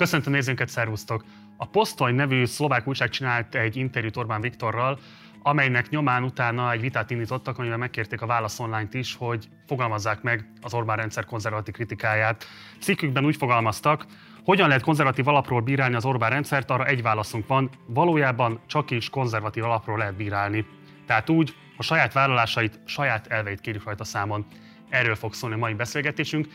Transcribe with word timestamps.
Köszöntöm 0.00 0.32
nézőnket, 0.32 0.68
szervusztok! 0.68 1.24
A 1.56 1.66
Posztony 1.66 2.14
nevű 2.14 2.44
szlovák 2.44 2.86
újság 2.88 3.08
csinált 3.08 3.54
egy 3.54 3.76
interjút 3.76 4.16
Orbán 4.16 4.40
Viktorral, 4.40 4.98
amelynek 5.42 5.88
nyomán 5.88 6.22
utána 6.22 6.72
egy 6.72 6.80
vitát 6.80 7.10
indítottak, 7.10 7.58
amivel 7.58 7.76
megkérték 7.76 8.20
a 8.22 8.26
Válasz 8.26 8.58
online 8.58 8.88
is, 8.92 9.14
hogy 9.14 9.48
fogalmazzák 9.66 10.22
meg 10.22 10.52
az 10.60 10.74
Orbán 10.74 10.96
rendszer 10.96 11.24
konzervatív 11.24 11.74
kritikáját. 11.74 12.44
Cikkükben 12.78 13.24
úgy 13.24 13.36
fogalmaztak, 13.36 14.06
hogyan 14.44 14.68
lehet 14.68 14.82
konzervatív 14.82 15.28
alapról 15.28 15.60
bírálni 15.60 15.94
az 15.94 16.04
Orbán 16.04 16.30
rendszert, 16.30 16.70
arra 16.70 16.86
egy 16.86 17.02
válaszunk 17.02 17.46
van, 17.46 17.70
valójában 17.86 18.60
csak 18.66 18.90
is 18.90 19.10
konzervatív 19.10 19.64
alapról 19.64 19.98
lehet 19.98 20.16
bírálni. 20.16 20.66
Tehát 21.06 21.28
úgy, 21.28 21.54
a 21.76 21.82
saját 21.82 22.12
vállalásait, 22.12 22.80
saját 22.84 23.26
elveit 23.26 23.60
kérjük 23.60 23.84
rajta 23.84 24.04
számon. 24.04 24.46
Erről 24.88 25.14
fog 25.14 25.34
szólni 25.34 25.54
a 25.54 25.58
mai 25.58 25.74
beszélgetésünk. 25.74 26.48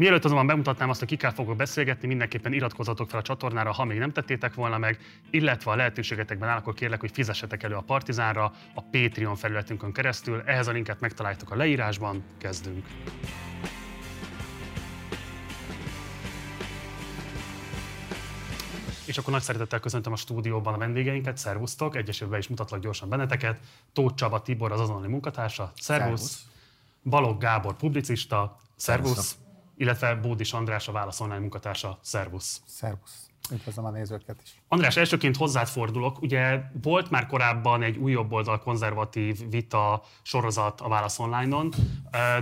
Mielőtt 0.00 0.24
azonban 0.24 0.46
bemutatnám 0.46 0.88
azt, 0.90 0.98
hogy 0.98 1.08
kikkel 1.08 1.32
fogok 1.32 1.56
beszélgetni, 1.56 2.08
mindenképpen 2.08 2.52
iratkozzatok 2.52 3.10
fel 3.10 3.18
a 3.18 3.22
csatornára, 3.22 3.72
ha 3.72 3.84
még 3.84 3.98
nem 3.98 4.12
tettétek 4.12 4.54
volna 4.54 4.78
meg, 4.78 4.98
illetve 5.30 5.70
a 5.70 5.76
lehetőségetekben 5.76 6.48
áll, 6.48 6.56
akkor 6.56 6.74
kérlek, 6.74 7.00
hogy 7.00 7.10
fizessetek 7.12 7.62
elő 7.62 7.74
a 7.74 7.80
Partizánra 7.80 8.52
a 8.74 8.82
Patreon 8.82 9.36
felületünkön 9.36 9.92
keresztül. 9.92 10.42
Ehhez 10.46 10.66
a 10.66 10.72
linket 10.72 11.00
megtaláltok 11.00 11.50
a 11.50 11.56
leírásban. 11.56 12.22
Kezdünk! 12.38 12.86
És 19.06 19.18
akkor 19.18 19.32
nagy 19.32 19.42
szeretettel 19.42 19.80
köszöntöm 19.80 20.12
a 20.12 20.16
stúdióban 20.16 20.74
a 20.74 20.78
vendégeinket, 20.78 21.36
szervusztok, 21.36 21.96
egyesével 21.96 22.38
is 22.38 22.48
mutatlak 22.48 22.80
gyorsan 22.80 23.08
benneteket. 23.08 23.58
Tóth 23.92 24.14
Csaba 24.14 24.42
Tibor 24.42 24.72
az 24.72 24.80
azonnali 24.80 25.08
munkatársa, 25.08 25.72
szervusz. 25.76 26.20
szervusz. 26.20 26.44
Balog 27.02 27.40
Gábor 27.40 27.76
publicista, 27.76 28.60
szervusz. 28.76 29.08
szervusz 29.08 29.48
illetve 29.80 30.14
Bódis 30.14 30.52
András, 30.52 30.88
a 30.88 30.92
Válasz 30.92 31.20
Online 31.20 31.38
munkatársa. 31.38 31.98
Szervusz! 32.02 32.62
Szervusz! 32.66 33.30
Üdvözlöm 33.52 33.84
a 33.84 33.90
nézőket 33.90 34.40
is. 34.42 34.62
András, 34.68 34.96
elsőként 34.96 35.36
hozzád 35.36 35.68
fordulok. 35.68 36.22
Ugye 36.22 36.62
volt 36.82 37.10
már 37.10 37.26
korábban 37.26 37.82
egy 37.82 37.96
új 37.96 38.16
oldal 38.16 38.58
konzervatív 38.58 39.48
vita 39.50 40.02
sorozat 40.22 40.80
a 40.80 40.88
Válasz 40.88 41.18
Online-on, 41.18 41.72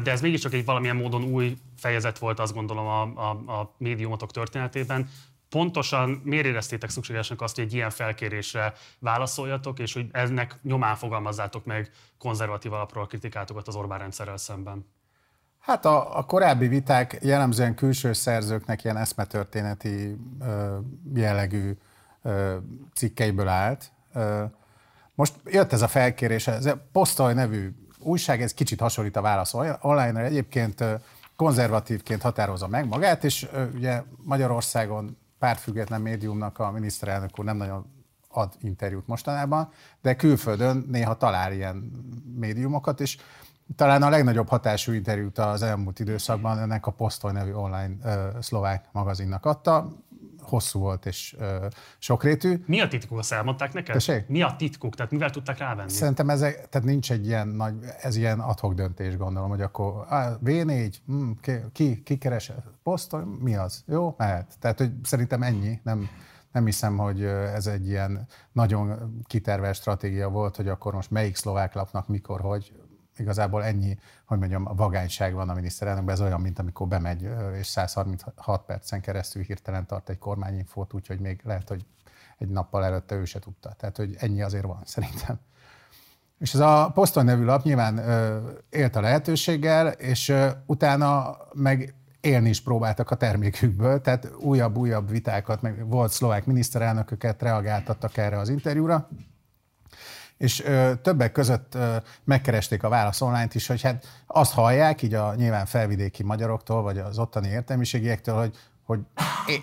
de 0.03 0.11
ez 0.11 0.21
mégiscsak 0.21 0.53
egy 0.53 0.65
valamilyen 0.65 0.97
módon 0.97 1.25
új 1.25 1.57
fejezet 1.77 2.19
volt, 2.19 2.39
azt 2.39 2.55
gondolom, 2.55 2.87
a, 2.87 3.03
a, 3.03 3.31
a 3.61 3.75
médiumotok 3.77 4.31
történetében. 4.31 5.09
Pontosan 5.49 6.21
miért 6.25 6.47
éreztétek 6.47 6.91
szükségesnek 6.91 7.41
azt, 7.41 7.55
hogy 7.55 7.65
egy 7.65 7.75
ilyen 7.75 7.91
felkérésre 7.91 8.73
válaszoljatok, 8.99 9.79
és 9.79 9.93
hogy 9.93 10.07
ennek 10.13 10.59
nyomán 10.63 10.97
fogalmazzátok 10.97 11.65
meg 11.65 11.91
konzervatív 12.19 12.73
alapról 12.73 13.07
kritikátokat 13.07 13.69
az 13.69 13.77
Orbán 13.77 13.99
rendszerrel 13.99 14.37
szemben? 14.37 14.87
Hát 15.61 15.85
a, 15.85 16.19
a 16.19 16.23
korábbi 16.23 16.69
viták 16.69 17.19
jellemzően 17.23 17.75
külső 17.75 18.13
szerzőknek 18.13 18.85
ilyen 18.85 18.97
eszmetörténeti 18.97 20.17
ö, 20.41 20.79
jellegű 21.15 21.77
ö, 22.23 22.57
cikkeiből 22.95 23.49
állt. 23.49 23.93
Ö, 24.13 24.45
most 25.15 25.35
jött 25.45 25.73
ez 25.73 25.83
a 25.83 25.89
felkérés, 25.89 26.47
ez 26.47 26.67
a 26.67 26.87
Posztoly 26.93 27.35
nevű 27.35 27.71
újság, 27.99 28.43
ez 28.43 28.55
kicsit 28.55 28.81
hasonlít 28.81 29.17
a 29.17 29.21
válasz 29.21 29.55
online 29.81 30.21
egyébként 30.21 30.85
konzervatívként 31.37 32.23
határozza 32.23 32.69
meg 32.69 32.87
magát, 32.87 33.25
és 33.25 33.49
ugye 33.75 34.03
Magyarországon 34.25 35.17
pártfüggetlen 35.39 36.01
médiumnak 36.01 36.59
a 36.59 36.71
miniszterelnök 36.71 37.39
úr 37.39 37.45
nem 37.45 37.57
nagyon 37.57 37.87
ad 38.29 38.53
interjút 38.61 39.07
mostanában, 39.07 39.71
de 40.03 40.17
külföldön 40.17 40.87
néha 40.91 41.17
talál 41.17 41.53
ilyen 41.53 41.77
médiumokat, 42.37 43.01
és 43.01 43.17
talán 43.77 44.03
a 44.03 44.09
legnagyobb 44.09 44.49
hatású 44.49 44.93
interjút 44.93 45.39
az 45.39 45.63
elmúlt 45.63 45.99
időszakban 45.99 46.59
ennek 46.59 46.87
a 46.87 46.91
Posztoly 46.91 47.33
nevű 47.33 47.53
online 47.53 47.95
uh, 48.05 48.41
szlovák 48.41 48.85
magazinnak 48.93 49.47
adta. 49.47 49.89
Hosszú 50.41 50.81
volt 50.81 51.07
és 51.07 51.37
uh, 51.39 51.47
sokrétű. 51.99 52.65
Mi 52.67 52.81
a 52.81 52.89
titkuk, 52.89 53.19
azt 53.19 53.33
elmondták 53.33 53.73
neked? 53.73 53.93
Tessék? 53.93 54.29
Mi 54.29 54.43
a 54.43 54.55
titkuk? 54.59 54.95
Tehát 54.95 55.13
mivel 55.13 55.31
tudták 55.31 55.59
rávenni? 55.59 55.91
Szerintem 55.91 56.31
ez, 56.31 56.39
tehát 56.41 56.83
nincs 56.83 57.13
egy 57.13 57.27
ilyen 57.27 57.49
nagy, 57.49 57.75
ez 58.01 58.17
ilyen 58.17 58.41
adhok 58.41 58.75
döntés, 58.75 59.17
gondolom, 59.17 59.49
hogy 59.49 59.61
akkor 59.61 60.07
á, 60.09 60.39
V4, 60.45 60.95
hm, 61.07 61.31
ki, 61.41 61.53
ki, 61.73 62.03
ki 62.03 62.19
keres? 62.19 62.53
Posztoly, 62.83 63.23
mi 63.41 63.57
az? 63.57 63.85
Jó, 63.87 64.15
mehet. 64.19 64.55
Tehát, 64.61 64.79
hogy 64.79 64.93
szerintem 65.03 65.43
ennyi, 65.43 65.81
nem, 65.83 66.09
nem 66.53 66.65
hiszem, 66.65 66.97
hogy 66.97 67.23
ez 67.25 67.67
egy 67.67 67.89
ilyen 67.89 68.27
nagyon 68.53 69.19
kitervelt 69.27 69.75
stratégia 69.75 70.29
volt, 70.29 70.57
hogy 70.57 70.69
akkor 70.69 70.95
most 70.95 71.11
melyik 71.11 71.37
szlovák 71.37 71.75
lapnak 71.75 72.09
mikor, 72.09 72.41
hogy 72.41 72.73
igazából 73.19 73.65
ennyi, 73.65 73.99
hogy 74.25 74.39
mondjam, 74.39 74.67
a 74.67 74.75
vagányság 74.75 75.35
van 75.35 75.49
a 75.49 75.55
miniszterelnökben, 75.55 76.15
ez 76.15 76.21
olyan, 76.21 76.41
mint 76.41 76.59
amikor 76.59 76.89
bemegy 76.89 77.29
és 77.59 77.67
136 77.67 78.65
percen 78.67 79.01
keresztül 79.01 79.43
hirtelen 79.43 79.87
tart 79.87 80.09
egy 80.09 80.19
kormányinfót, 80.19 80.95
úgyhogy 80.95 81.21
még 81.21 81.41
lehet, 81.45 81.69
hogy 81.69 81.85
egy 82.39 82.49
nappal 82.49 82.85
előtte 82.85 83.15
ő 83.15 83.25
se 83.25 83.39
tudta. 83.39 83.73
Tehát, 83.73 83.97
hogy 83.97 84.17
ennyi 84.19 84.43
azért 84.43 84.65
van 84.65 84.81
szerintem. 84.95 85.39
És 86.39 86.55
ez 86.55 86.61
a 86.61 86.91
Poszton 86.95 87.25
nevű 87.25 87.45
lap 87.45 87.63
nyilván 87.63 87.99
ö, 87.99 88.39
élt 88.71 88.97
a 88.97 89.01
lehetőséggel, 89.01 89.89
és 89.89 90.29
ö, 90.29 90.49
utána 90.67 91.37
meg 91.53 91.95
élni 92.21 92.49
is 92.49 92.61
próbáltak 92.61 93.11
a 93.11 93.15
termékükből, 93.15 94.01
tehát 94.01 94.31
újabb-újabb 94.41 95.11
vitákat, 95.11 95.63
meg 95.63 95.89
volt 95.89 96.13
szlovák 96.13 96.47
miniszterelnököket, 96.47 97.43
reagáltattak 97.43 98.17
erre 98.17 98.39
az 98.39 98.49
interjúra, 98.49 99.09
és 100.39 100.65
ö, 100.65 100.93
többek 101.03 101.33
között 101.33 101.75
ö, 101.75 101.97
megkeresték 102.25 102.83
a 102.83 102.89
Válasz 102.89 103.21
online 103.21 103.49
is, 103.53 103.67
hogy 103.67 103.83
hát 103.83 104.07
azt 104.27 104.53
hallják, 104.53 105.03
így 105.03 105.15
a 105.15 105.35
nyilván 105.35 105.67
felvidéki 105.67 106.23
magyaroktól, 106.23 106.83
vagy 106.83 106.99
az 106.99 107.19
ottani 107.19 107.49
értelmiségiektől, 107.49 108.39
hogy, 108.39 108.57
hogy 108.85 109.01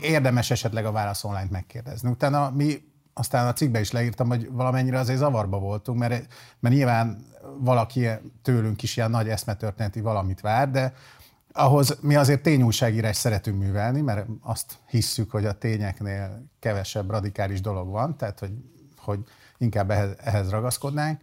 érdemes 0.02 0.52
esetleg 0.52 0.86
a 0.86 0.92
Válasz 0.92 1.24
online 1.24 1.48
megkérdezni. 1.50 2.10
Utána 2.10 2.50
mi 2.50 2.94
aztán 3.14 3.48
a 3.48 3.54
cikkbe 3.54 3.80
is 3.80 3.92
leírtam, 3.92 4.28
hogy 4.28 4.52
valamennyire 4.52 5.00
azért 5.00 5.18
zavarba 5.18 5.60
voltunk, 5.60 6.00
mert, 6.00 6.34
mert 6.60 6.76
nyilván 6.76 7.26
valaki 7.60 8.08
tőlünk 8.42 8.84
is 8.84 8.98
ilyen 8.98 9.10
nagy 9.10 9.30
eszmetörténeti 9.30 10.02
valamit 10.02 10.42
vár, 10.42 10.72
de 10.72 10.94
ahhoz 11.52 11.98
mi 12.02 12.16
azért 12.16 12.42
tényújságírás 12.42 13.16
szeretünk 13.16 13.60
művelni, 13.60 14.02
mert 14.02 14.28
azt 14.42 14.74
hisszük, 14.88 15.32
hogy 15.32 15.46
a 15.46 15.54
tényeknél 15.54 16.46
kevesebb 16.60 17.10
radikális 17.10 17.62
dolog 17.62 17.90
van, 17.90 18.18
tehát 18.18 18.40
hogy, 18.40 18.54
hogy 18.98 19.20
inkább 19.58 19.92
ehhez, 19.92 20.16
ehhez 20.18 20.50
ragaszkodnánk, 20.50 21.22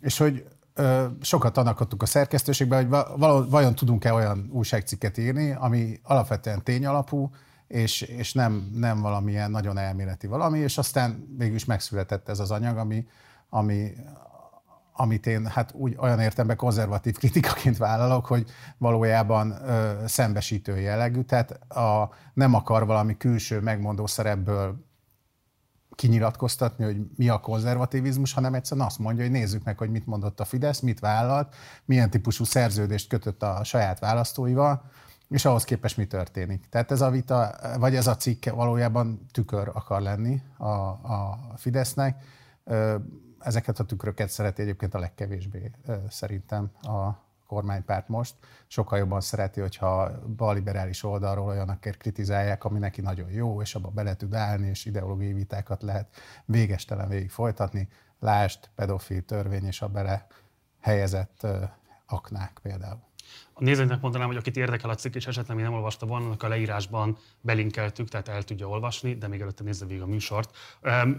és 0.00 0.18
hogy 0.18 0.44
ö, 0.74 1.06
sokat 1.20 1.52
tanakodtuk 1.52 2.02
a 2.02 2.06
szerkesztőségben, 2.06 2.78
hogy 2.78 2.88
val- 3.18 3.50
vajon 3.50 3.74
tudunk-e 3.74 4.12
olyan 4.12 4.48
újságcikket 4.52 5.18
írni, 5.18 5.52
ami 5.52 6.00
alapvetően 6.02 6.62
tényalapú, 6.62 7.30
és, 7.66 8.00
és 8.00 8.32
nem, 8.32 8.70
nem 8.74 9.00
valamilyen 9.00 9.50
nagyon 9.50 9.78
elméleti 9.78 10.26
valami, 10.26 10.58
és 10.58 10.78
aztán 10.78 11.34
végül 11.38 11.54
is 11.54 11.64
megszületett 11.64 12.28
ez 12.28 12.38
az 12.38 12.50
anyag, 12.50 12.76
ami, 12.76 13.06
ami, 13.48 13.92
amit 14.92 15.26
én 15.26 15.46
hát 15.46 15.72
úgy 15.72 15.96
olyan 15.98 16.20
értemben 16.20 16.56
konzervatív 16.56 17.16
kritikaként 17.16 17.76
vállalok, 17.76 18.26
hogy 18.26 18.50
valójában 18.78 19.50
ö, 19.50 19.92
szembesítő 20.06 20.80
jellegű, 20.80 21.22
tehát 21.22 21.50
a, 21.72 22.10
nem 22.34 22.54
akar 22.54 22.86
valami 22.86 23.16
külső 23.16 23.60
megmondó 23.60 24.06
szerepből 24.06 24.88
kinyilatkoztatni, 26.00 26.84
hogy 26.84 26.96
mi 27.16 27.28
a 27.28 27.40
konzervativizmus, 27.40 28.32
hanem 28.32 28.54
egyszerűen 28.54 28.86
azt 28.86 28.98
mondja, 28.98 29.22
hogy 29.22 29.32
nézzük 29.32 29.64
meg, 29.64 29.78
hogy 29.78 29.90
mit 29.90 30.06
mondott 30.06 30.40
a 30.40 30.44
Fidesz, 30.44 30.80
mit 30.80 31.00
vállalt, 31.00 31.54
milyen 31.84 32.10
típusú 32.10 32.44
szerződést 32.44 33.08
kötött 33.08 33.42
a 33.42 33.64
saját 33.64 33.98
választóival, 33.98 34.82
és 35.28 35.44
ahhoz 35.44 35.64
képest 35.64 35.96
mi 35.96 36.06
történik. 36.06 36.68
Tehát 36.68 36.90
ez 36.90 37.00
a 37.00 37.10
vita, 37.10 37.54
vagy 37.78 37.94
ez 37.94 38.06
a 38.06 38.16
cikk 38.16 38.46
valójában 38.48 39.26
tükör 39.32 39.70
akar 39.72 40.00
lenni 40.00 40.42
a, 40.56 40.68
a 40.68 41.38
Fidesznek. 41.56 42.22
Ezeket 43.38 43.78
a 43.78 43.84
tükröket 43.84 44.28
szereti 44.28 44.62
egyébként 44.62 44.94
a 44.94 44.98
legkevésbé 44.98 45.70
szerintem 46.08 46.70
a 46.82 47.28
kormánypárt 47.50 48.08
most. 48.08 48.34
Sokkal 48.66 48.98
jobban 48.98 49.20
szereti, 49.20 49.60
hogyha 49.60 50.10
balliberális 50.36 51.02
oldalról 51.02 51.46
olyanakért 51.46 51.96
kritizálják, 51.96 52.64
ami 52.64 52.78
neki 52.78 53.00
nagyon 53.00 53.30
jó, 53.30 53.62
és 53.62 53.74
abba 53.74 53.88
bele 53.88 54.16
tud 54.16 54.34
állni, 54.34 54.68
és 54.68 54.84
ideológiai 54.84 55.32
vitákat 55.32 55.82
lehet 55.82 56.08
végestelen 56.44 57.08
végig 57.08 57.30
folytatni. 57.30 57.88
Lást, 58.18 58.70
pedofil 58.74 59.24
törvény 59.24 59.64
és 59.64 59.82
a 59.82 59.88
bele 59.88 60.26
helyezett 60.80 61.46
aknák 62.06 62.58
például. 62.62 63.09
A 63.60 63.64
nézőknek 63.64 64.00
mondanám, 64.00 64.26
hogy 64.26 64.36
akit 64.36 64.56
érdekel 64.56 64.90
a 64.90 64.94
cikk, 64.94 65.14
és 65.14 65.26
esetleg 65.26 65.56
még 65.56 65.64
nem 65.64 65.74
olvasta 65.74 66.06
volna, 66.06 66.24
annak 66.26 66.42
a 66.42 66.48
leírásban 66.48 67.16
belinkeltük, 67.40 68.08
tehát 68.08 68.28
el 68.28 68.42
tudja 68.42 68.68
olvasni, 68.68 69.14
de 69.14 69.28
még 69.28 69.40
előtte 69.40 69.62
nézze 69.62 69.86
végig 69.86 70.02
a 70.02 70.06
műsort. 70.06 70.56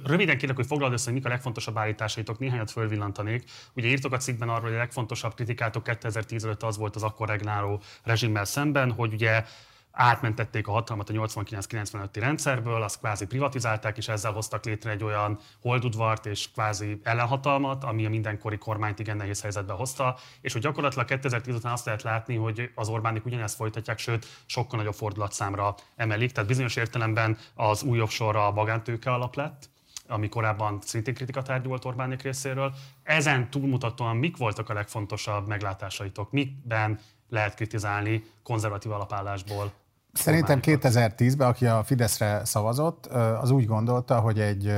Röviden 0.03 0.37
kérlek, 0.37 0.55
hogy 0.55 0.65
foglald 0.65 0.93
össze, 0.93 1.05
hogy 1.05 1.13
mik 1.13 1.25
a 1.25 1.29
legfontosabb 1.29 1.77
állításaitok, 1.77 2.39
néhányat 2.39 2.71
fölvillantanék. 2.71 3.43
Ugye 3.75 3.87
írtok 3.87 4.13
a 4.13 4.17
cikkben 4.17 4.49
arról, 4.49 4.63
hogy 4.63 4.73
a 4.73 4.77
legfontosabb 4.77 5.33
kritikátok 5.33 5.83
2010 5.83 6.45
előtt 6.45 6.63
az 6.63 6.77
volt 6.77 6.95
az 6.95 7.03
akkor 7.03 7.27
regnáló 7.27 7.81
rezsimmel 8.03 8.45
szemben, 8.45 8.91
hogy 8.91 9.13
ugye 9.13 9.43
átmentették 9.91 10.67
a 10.67 10.71
hatalmat 10.71 11.09
a 11.09 11.13
89-95-i 11.13 12.07
rendszerből, 12.13 12.81
azt 12.81 12.99
kvázi 12.99 13.25
privatizálták, 13.25 13.97
és 13.97 14.07
ezzel 14.07 14.31
hoztak 14.31 14.65
létre 14.65 14.91
egy 14.91 15.03
olyan 15.03 15.39
holdudvart 15.61 16.25
és 16.25 16.51
kvázi 16.51 16.99
ellenhatalmat, 17.03 17.83
ami 17.83 18.05
a 18.05 18.09
mindenkori 18.09 18.57
kormányt 18.57 18.99
igen 18.99 19.17
nehéz 19.17 19.41
helyzetbe 19.41 19.73
hozta, 19.73 20.17
és 20.41 20.53
hogy 20.53 20.61
gyakorlatilag 20.61 21.05
2010 21.05 21.55
után 21.55 21.71
azt 21.71 21.85
lehet 21.85 22.01
látni, 22.01 22.35
hogy 22.35 22.71
az 22.75 22.89
Orbánik 22.89 23.25
ugyanezt 23.25 23.55
folytatják, 23.55 23.99
sőt, 23.99 24.25
sokkal 24.45 24.77
nagyobb 24.79 24.93
fordulatszámra 24.93 25.75
emelik, 25.95 26.31
tehát 26.31 26.49
bizonyos 26.49 26.75
értelemben 26.75 27.37
az 27.55 27.83
új 27.83 28.01
offshore 28.01 28.45
a 28.45 28.51
magántőke 28.51 29.11
alap 29.11 29.35
lett, 29.35 29.69
ami 30.07 30.29
korábban 30.29 30.79
szintén 30.81 31.13
kritikatárgy 31.13 31.65
volt 31.65 31.85
Orbánik 31.85 32.21
részéről. 32.21 32.73
Ezen 33.03 33.49
túlmutatóan 33.49 34.17
mik 34.17 34.37
voltak 34.37 34.69
a 34.69 34.73
legfontosabb 34.73 35.47
meglátásaitok? 35.47 36.31
Mikben 36.31 36.99
lehet 37.31 37.53
kritizálni 37.53 38.23
konzervatív 38.43 38.91
alapállásból? 38.91 39.71
Szerintem 40.13 40.59
2010-ben, 40.61 41.47
aki 41.47 41.65
a 41.65 41.83
Fideszre 41.83 42.45
szavazott, 42.45 43.05
az 43.05 43.49
úgy 43.49 43.65
gondolta, 43.65 44.19
hogy 44.19 44.39
egy, 44.39 44.73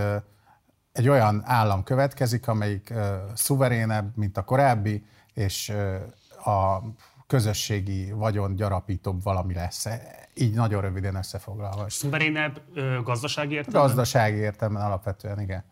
egy 0.92 1.10
olyan 1.10 1.42
állam 1.46 1.84
következik, 1.84 2.48
amelyik 2.48 2.94
szuverénebb, 3.34 4.18
mint 4.18 4.38
a 4.38 4.44
korábbi, 4.44 5.06
és 5.34 5.74
a 6.46 6.78
közösségi 7.28 8.12
vagyon 8.12 8.56
gyarapítóbb 8.56 9.24
valami 9.24 9.54
lesz. 9.54 9.88
Így 10.34 10.54
nagyon 10.54 10.82
röviden 10.82 11.16
összefoglalva. 11.16 11.90
Szuverénebb 11.90 12.62
gazdasági 13.04 13.54
értelemben? 13.56 13.88
Gazdasági 13.88 14.38
értelemben 14.38 14.84
alapvetően, 14.84 15.40
igen. 15.40 15.64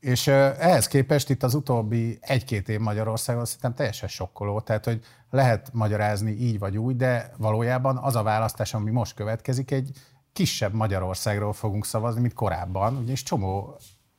És 0.00 0.26
ehhez 0.26 0.86
képest 0.86 1.30
itt 1.30 1.42
az 1.42 1.54
utóbbi 1.54 2.18
egy-két 2.20 2.68
év 2.68 2.78
Magyarországon 2.78 3.44
szerintem 3.44 3.74
teljesen 3.74 4.08
sokkoló. 4.08 4.60
Tehát, 4.60 4.84
hogy 4.84 5.04
lehet 5.30 5.70
magyarázni 5.72 6.30
így 6.30 6.58
vagy 6.58 6.78
úgy, 6.78 6.96
de 6.96 7.32
valójában 7.36 7.96
az 7.96 8.16
a 8.16 8.22
választás, 8.22 8.74
ami 8.74 8.90
most 8.90 9.14
következik, 9.14 9.70
egy 9.70 9.90
kisebb 10.32 10.72
Magyarországról 10.72 11.52
fogunk 11.52 11.84
szavazni, 11.84 12.20
mint 12.20 12.34
korábban, 12.34 12.96
ugyanis 12.96 13.22
csomó 13.22 13.76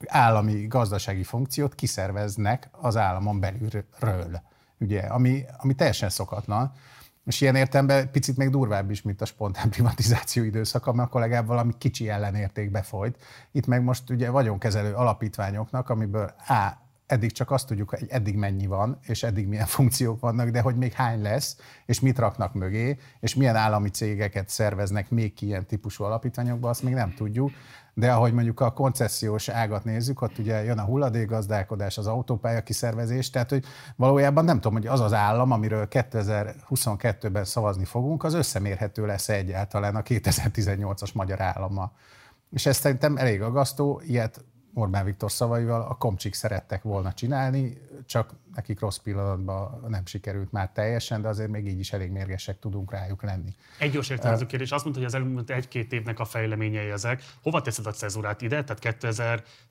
állami 0.07 0.67
gazdasági 0.67 1.23
funkciót 1.23 1.75
kiszerveznek 1.75 2.69
az 2.71 2.97
államon 2.97 3.39
belülről, 3.39 4.41
ugye, 4.79 4.99
ami, 4.99 5.43
ami 5.57 5.73
teljesen 5.73 6.09
szokatlan. 6.09 6.71
És 7.25 7.41
ilyen 7.41 7.55
értelemben 7.55 8.11
picit 8.11 8.37
még 8.37 8.49
durvább 8.49 8.91
is, 8.91 9.01
mint 9.01 9.21
a 9.21 9.25
spontán 9.25 9.69
privatizáció 9.75 10.43
időszaka, 10.43 10.93
mert 10.93 11.07
akkor 11.07 11.21
legalább 11.21 11.47
valami 11.47 11.73
kicsi 11.77 12.09
ellenérték 12.09 12.71
befolyt. 12.71 13.17
Itt 13.51 13.67
meg 13.67 13.83
most 13.83 14.09
ugye 14.09 14.29
vagyonkezelő 14.29 14.93
alapítványoknak, 14.93 15.89
amiből 15.89 16.33
A, 16.47 16.89
eddig 17.11 17.31
csak 17.31 17.51
azt 17.51 17.67
tudjuk, 17.67 17.89
hogy 17.89 18.05
eddig 18.09 18.35
mennyi 18.35 18.65
van, 18.65 18.99
és 19.01 19.23
eddig 19.23 19.47
milyen 19.47 19.65
funkciók 19.77 20.19
vannak, 20.19 20.49
de 20.49 20.61
hogy 20.61 20.75
még 20.75 20.93
hány 20.93 21.21
lesz, 21.21 21.57
és 21.85 21.99
mit 21.99 22.19
raknak 22.19 22.53
mögé, 22.53 22.97
és 23.19 23.35
milyen 23.35 23.55
állami 23.55 23.89
cégeket 23.89 24.49
szerveznek 24.49 25.09
még 25.09 25.33
ki 25.33 25.45
ilyen 25.45 25.65
típusú 25.65 26.03
alapítványokba, 26.03 26.69
azt 26.69 26.83
még 26.83 26.93
nem 26.93 27.13
tudjuk 27.13 27.51
de 27.93 28.11
ahogy 28.11 28.33
mondjuk 28.33 28.59
a 28.59 28.71
koncesziós 28.71 29.49
ágat 29.49 29.83
nézzük, 29.83 30.21
ott 30.21 30.37
ugye 30.37 30.63
jön 30.63 30.77
a 30.77 30.83
hulladékgazdálkodás, 30.83 31.97
az 31.97 32.07
autópálya 32.07 32.63
kiszervezés, 32.63 33.29
tehát 33.29 33.49
hogy 33.49 33.65
valójában 33.95 34.45
nem 34.45 34.55
tudom, 34.55 34.73
hogy 34.73 34.87
az 34.87 34.99
az 34.99 35.13
állam, 35.13 35.51
amiről 35.51 35.87
2022-ben 35.89 37.45
szavazni 37.45 37.85
fogunk, 37.85 38.23
az 38.23 38.33
összemérhető 38.33 39.05
lesz 39.05 39.29
egyáltalán 39.29 39.95
a 39.95 40.01
2018-as 40.01 41.13
magyar 41.13 41.41
állama. 41.41 41.91
És 42.51 42.65
ez 42.65 42.77
szerintem 42.77 43.17
elég 43.17 43.41
agasztó, 43.41 44.01
ilyet 44.05 44.45
Orbán 44.73 45.05
Viktor 45.05 45.31
szavaival 45.31 45.81
a 45.81 45.93
komcsik 45.93 46.33
szerettek 46.33 46.83
volna 46.83 47.13
csinálni, 47.13 47.77
csak 48.05 48.33
nekik 48.55 48.79
rossz 48.79 48.97
pillanatban 48.97 49.85
nem 49.87 50.05
sikerült 50.05 50.51
már 50.51 50.69
teljesen, 50.73 51.21
de 51.21 51.27
azért 51.27 51.49
még 51.49 51.67
így 51.67 51.79
is 51.79 51.93
elég 51.93 52.11
mérgesek 52.11 52.59
tudunk 52.59 52.91
rájuk 52.91 53.23
lenni. 53.23 53.55
Egy 53.79 53.91
gyors 53.91 54.09
értelmező 54.09 54.45
kérdés. 54.45 54.71
Azt 54.71 54.83
mondta, 54.83 55.01
hogy 55.01 55.11
az 55.13 55.15
elmúlt 55.15 55.49
egy-két 55.49 55.93
évnek 55.93 56.19
a 56.19 56.25
fejleményei 56.25 56.89
ezek. 56.89 57.23
Hova 57.43 57.61
teszed 57.61 57.85
a 57.85 57.91
cezurát 57.91 58.41
ide? 58.41 58.63
Tehát 58.63 58.99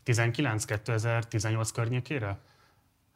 2019-2018 0.04 1.68
környékére? 1.74 2.38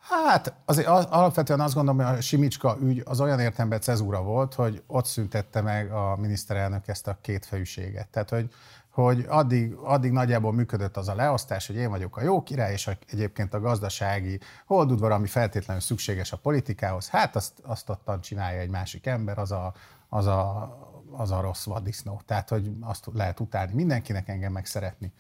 Hát 0.09 0.55
azért 0.65 0.87
alapvetően 0.87 1.61
azt 1.61 1.75
gondolom, 1.75 2.07
hogy 2.07 2.17
a 2.17 2.21
Simicska 2.21 2.77
ügy 2.83 3.03
az 3.05 3.21
olyan 3.21 3.41
értelemben 3.41 3.81
cezúra 3.81 4.23
volt, 4.23 4.55
hogy 4.55 4.83
ott 4.87 5.05
szüntette 5.05 5.61
meg 5.61 5.93
a 5.93 6.17
miniszterelnök 6.17 6.89
ezt 6.89 7.07
a 7.07 7.19
kétfejűséget. 7.21 8.09
Tehát, 8.09 8.31
hogy 8.31 8.51
hogy 8.95 9.25
addig, 9.29 9.73
addig 9.73 10.13
nagyjából 10.13 10.53
működött 10.53 10.97
az 10.97 11.09
a 11.09 11.15
leosztás, 11.15 11.67
hogy 11.67 11.77
én 11.77 11.91
vagyok 11.91 12.17
a 12.17 12.23
jó 12.23 12.43
király, 12.43 12.73
és 12.73 12.91
egyébként 13.11 13.55
a 13.55 13.61
gazdasági 13.61 14.41
holdudvar, 14.67 15.13
ami 15.13 15.27
feltétlenül 15.27 15.83
szükséges 15.83 16.33
a 16.33 16.37
politikához, 16.37 17.09
hát 17.09 17.37
azt, 17.37 17.53
azt 17.63 17.91
ottan 17.91 18.21
csinálja 18.21 18.61
egy 18.61 18.69
másik 18.69 19.07
ember, 19.07 19.39
az 19.39 19.53
a, 19.53 19.75
az 20.09 20.27
a, 20.27 20.77
az 21.11 21.31
a 21.31 21.41
rossz 21.41 21.65
vaddisznó. 21.65 22.21
Tehát, 22.27 22.49
hogy 22.49 22.71
azt 22.81 23.09
lehet 23.13 23.41
utálni 23.41 23.73
mindenkinek, 23.75 24.29
engem 24.29 24.53
meg 24.53 24.67
szeretni. 24.67 25.13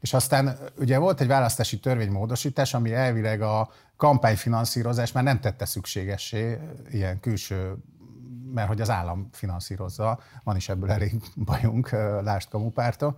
És 0.00 0.14
aztán 0.14 0.58
ugye 0.78 0.98
volt 0.98 1.20
egy 1.20 1.26
választási 1.26 1.80
törvénymódosítás, 1.80 2.74
ami 2.74 2.92
elvileg 2.92 3.42
a 3.42 3.70
kampányfinanszírozás 3.96 5.12
már 5.12 5.24
nem 5.24 5.40
tette 5.40 5.64
szükségessé 5.64 6.58
ilyen 6.90 7.20
külső 7.20 7.76
mert 8.54 8.68
hogy 8.68 8.80
az 8.80 8.90
állam 8.90 9.28
finanszírozza, 9.32 10.18
van 10.44 10.56
is 10.56 10.68
ebből 10.68 10.90
elég 10.90 11.14
bajunk, 11.44 11.90
lást 12.22 12.48
kamupárta, 12.48 13.16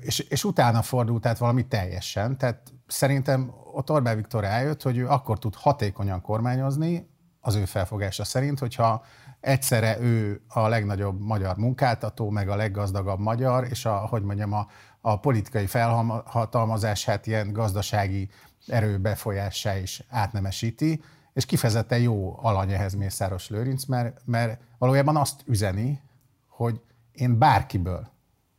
és, 0.00 0.18
és 0.18 0.44
utána 0.44 0.82
fordult 0.82 1.26
át 1.26 1.38
valami 1.38 1.66
teljesen, 1.66 2.38
tehát 2.38 2.72
szerintem 2.86 3.52
ott 3.72 3.90
Orbán 3.90 4.16
Viktor 4.16 4.44
eljött, 4.44 4.82
hogy 4.82 4.96
ő 4.96 5.08
akkor 5.08 5.38
tud 5.38 5.54
hatékonyan 5.54 6.20
kormányozni, 6.20 7.08
az 7.40 7.54
ő 7.54 7.64
felfogása 7.64 8.24
szerint, 8.24 8.58
hogyha 8.58 9.04
egyszerre 9.40 10.00
ő 10.00 10.42
a 10.48 10.68
legnagyobb 10.68 11.20
magyar 11.20 11.56
munkáltató, 11.56 12.30
meg 12.30 12.48
a 12.48 12.56
leggazdagabb 12.56 13.18
magyar, 13.18 13.66
és 13.70 13.84
a, 13.84 13.96
hogy 13.96 14.22
mondjam, 14.22 14.52
a, 14.52 14.66
a 15.00 15.20
politikai 15.20 15.66
felhatalmazását 15.66 17.26
ilyen 17.26 17.52
gazdasági 17.52 18.28
erőbefolyássá 18.66 19.78
is 19.78 20.02
átnemesíti, 20.08 21.02
és 21.40 21.46
kifejezetten 21.46 22.00
jó 22.00 22.38
alany 22.42 22.72
ehhez 22.72 22.94
Mészáros 22.94 23.48
Lőrinc, 23.48 23.84
mert, 23.84 24.20
mert 24.24 24.60
valójában 24.78 25.16
azt 25.16 25.42
üzeni, 25.46 26.00
hogy 26.48 26.80
én 27.12 27.38
bárkiből, 27.38 28.08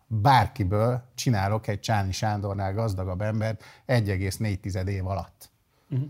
bárkiből 0.07 1.03
csinálok 1.15 1.67
egy 1.67 1.79
Csáni 1.79 2.11
Sándornál 2.11 2.73
gazdagabb 2.73 3.21
embert 3.21 3.63
1,4 3.87 4.87
év 4.87 5.07
alatt. 5.07 5.49
Uh-huh. 5.89 6.07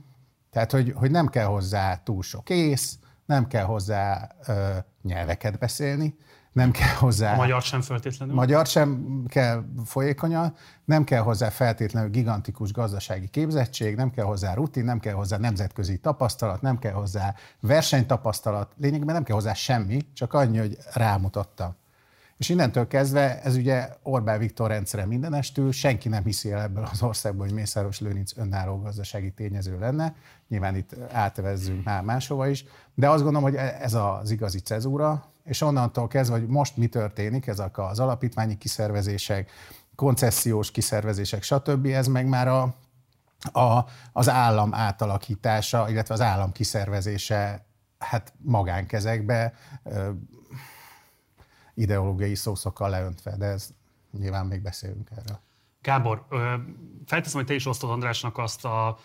Tehát, 0.51 0.71
hogy, 0.71 0.94
hogy 0.95 1.12
nem 1.12 1.27
kell 1.27 1.45
hozzá 1.45 2.03
túl 2.03 2.21
sok 2.21 2.50
ész, 2.50 2.97
nem 3.25 3.47
kell 3.47 3.65
hozzá 3.65 4.29
ö, 4.47 4.77
nyelveket 5.01 5.57
beszélni, 5.57 6.17
nem 6.51 6.71
kell 6.71 6.94
hozzá... 6.94 7.33
A 7.33 7.36
magyar 7.36 7.62
sem 7.62 7.81
feltétlenül? 7.81 8.36
Magyar 8.36 8.65
sem 8.65 9.21
kell 9.27 9.63
folyékonyan, 9.86 10.53
nem 10.86 11.03
kell 11.03 11.21
hozzá 11.21 11.50
feltétlenül 11.50 12.09
gigantikus 12.09 12.71
gazdasági 12.71 13.27
képzettség, 13.27 13.95
nem 13.95 14.12
kell 14.12 14.25
hozzá 14.25 14.53
rutin, 14.53 14.83
nem 14.83 15.00
kell 15.00 15.13
hozzá 15.13 15.38
nemzetközi 15.38 15.98
tapasztalat, 15.98 16.62
nem 16.62 16.80
kell 16.80 16.94
hozzá 16.94 17.36
versenytapasztalat, 17.59 18.71
lényegben 18.77 19.13
nem 19.13 19.24
kell 19.24 19.36
hozzá 19.36 19.53
semmi, 19.53 20.01
csak 20.13 20.33
annyi, 20.33 20.57
hogy 20.57 20.77
rámutattam. 20.94 21.75
És 22.38 22.50
innentől 22.50 22.88
kezdve 22.88 23.42
ez 23.42 23.56
ugye 23.56 23.89
Orbán 24.03 24.39
Viktor 24.39 24.69
rendszere 24.69 25.06
mindenestül, 25.06 25.71
senki 25.71 26.09
nem 26.09 26.24
hiszi 26.24 26.51
el 26.51 26.62
ebből 26.62 26.88
az 26.91 27.03
országból, 27.03 27.46
hogy 27.46 27.55
Mészáros 27.55 28.00
Lőrinc 28.00 28.38
önálló 28.38 28.77
gazdasági 28.77 29.31
tényező 29.31 29.79
lenne. 29.79 30.15
Nyilván 30.48 30.75
itt 30.75 30.96
átvezzünk 31.12 31.84
már 31.84 32.03
máshova 32.03 32.48
is, 32.48 32.65
de 32.96 33.10
azt 33.10 33.24
gondolom, 33.24 33.50
hogy 33.50 33.55
ez 33.55 33.93
az 33.93 34.31
igazi 34.31 34.60
cezúra, 34.60 35.30
és 35.51 35.62
onnantól 35.62 36.08
kezdve, 36.08 36.39
hogy 36.39 36.48
most 36.48 36.77
mi 36.77 36.88
történik, 36.88 37.48
ezek 37.48 37.77
az 37.77 38.00
alapítványi 38.00 38.58
kiszervezések, 38.58 39.51
koncesziós 39.96 40.72
kiszervezések, 40.72 41.43
stb., 41.43 41.86
ez 41.86 42.08
meg 42.08 42.27
már 42.27 42.48
a, 42.48 42.62
a, 43.60 43.86
az 44.12 44.29
állam 44.29 44.74
átalakítása, 44.74 45.89
illetve 45.89 46.13
az 46.13 46.22
állam 46.22 46.51
kiszervezése 46.51 47.65
hát 48.00 48.34
magánkezekbe, 48.38 49.53
ideológiai 51.74 52.36
szószokkal 52.36 52.89
leöntve, 52.89 53.36
de 53.38 53.46
ez 53.46 53.70
nyilván 54.20 54.46
még 54.46 54.62
beszélünk 54.62 55.10
erről. 55.12 55.39
Gábor, 55.81 56.25
felteszem, 57.05 57.38
hogy 57.38 57.46
te 57.46 57.53
is 57.53 57.65
osztod 57.65 57.89
Andrásnak 57.89 58.38
azt 58.38 58.65
a 58.65 58.98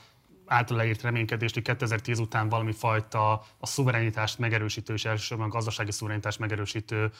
által 0.47 0.77
leírt 0.77 1.03
reménykedést, 1.03 1.55
hogy 1.55 1.63
2010 1.63 2.19
után 2.19 2.49
valami 2.49 2.73
fajta 2.73 3.33
a 3.59 3.67
szuverenitást 3.67 4.39
megerősítő 4.39 4.95
és 4.95 5.05
elsősorban 5.05 5.47
a 5.47 5.51
gazdasági 5.51 5.91
szuverenitást 5.91 6.39
megerősítő 6.39 7.11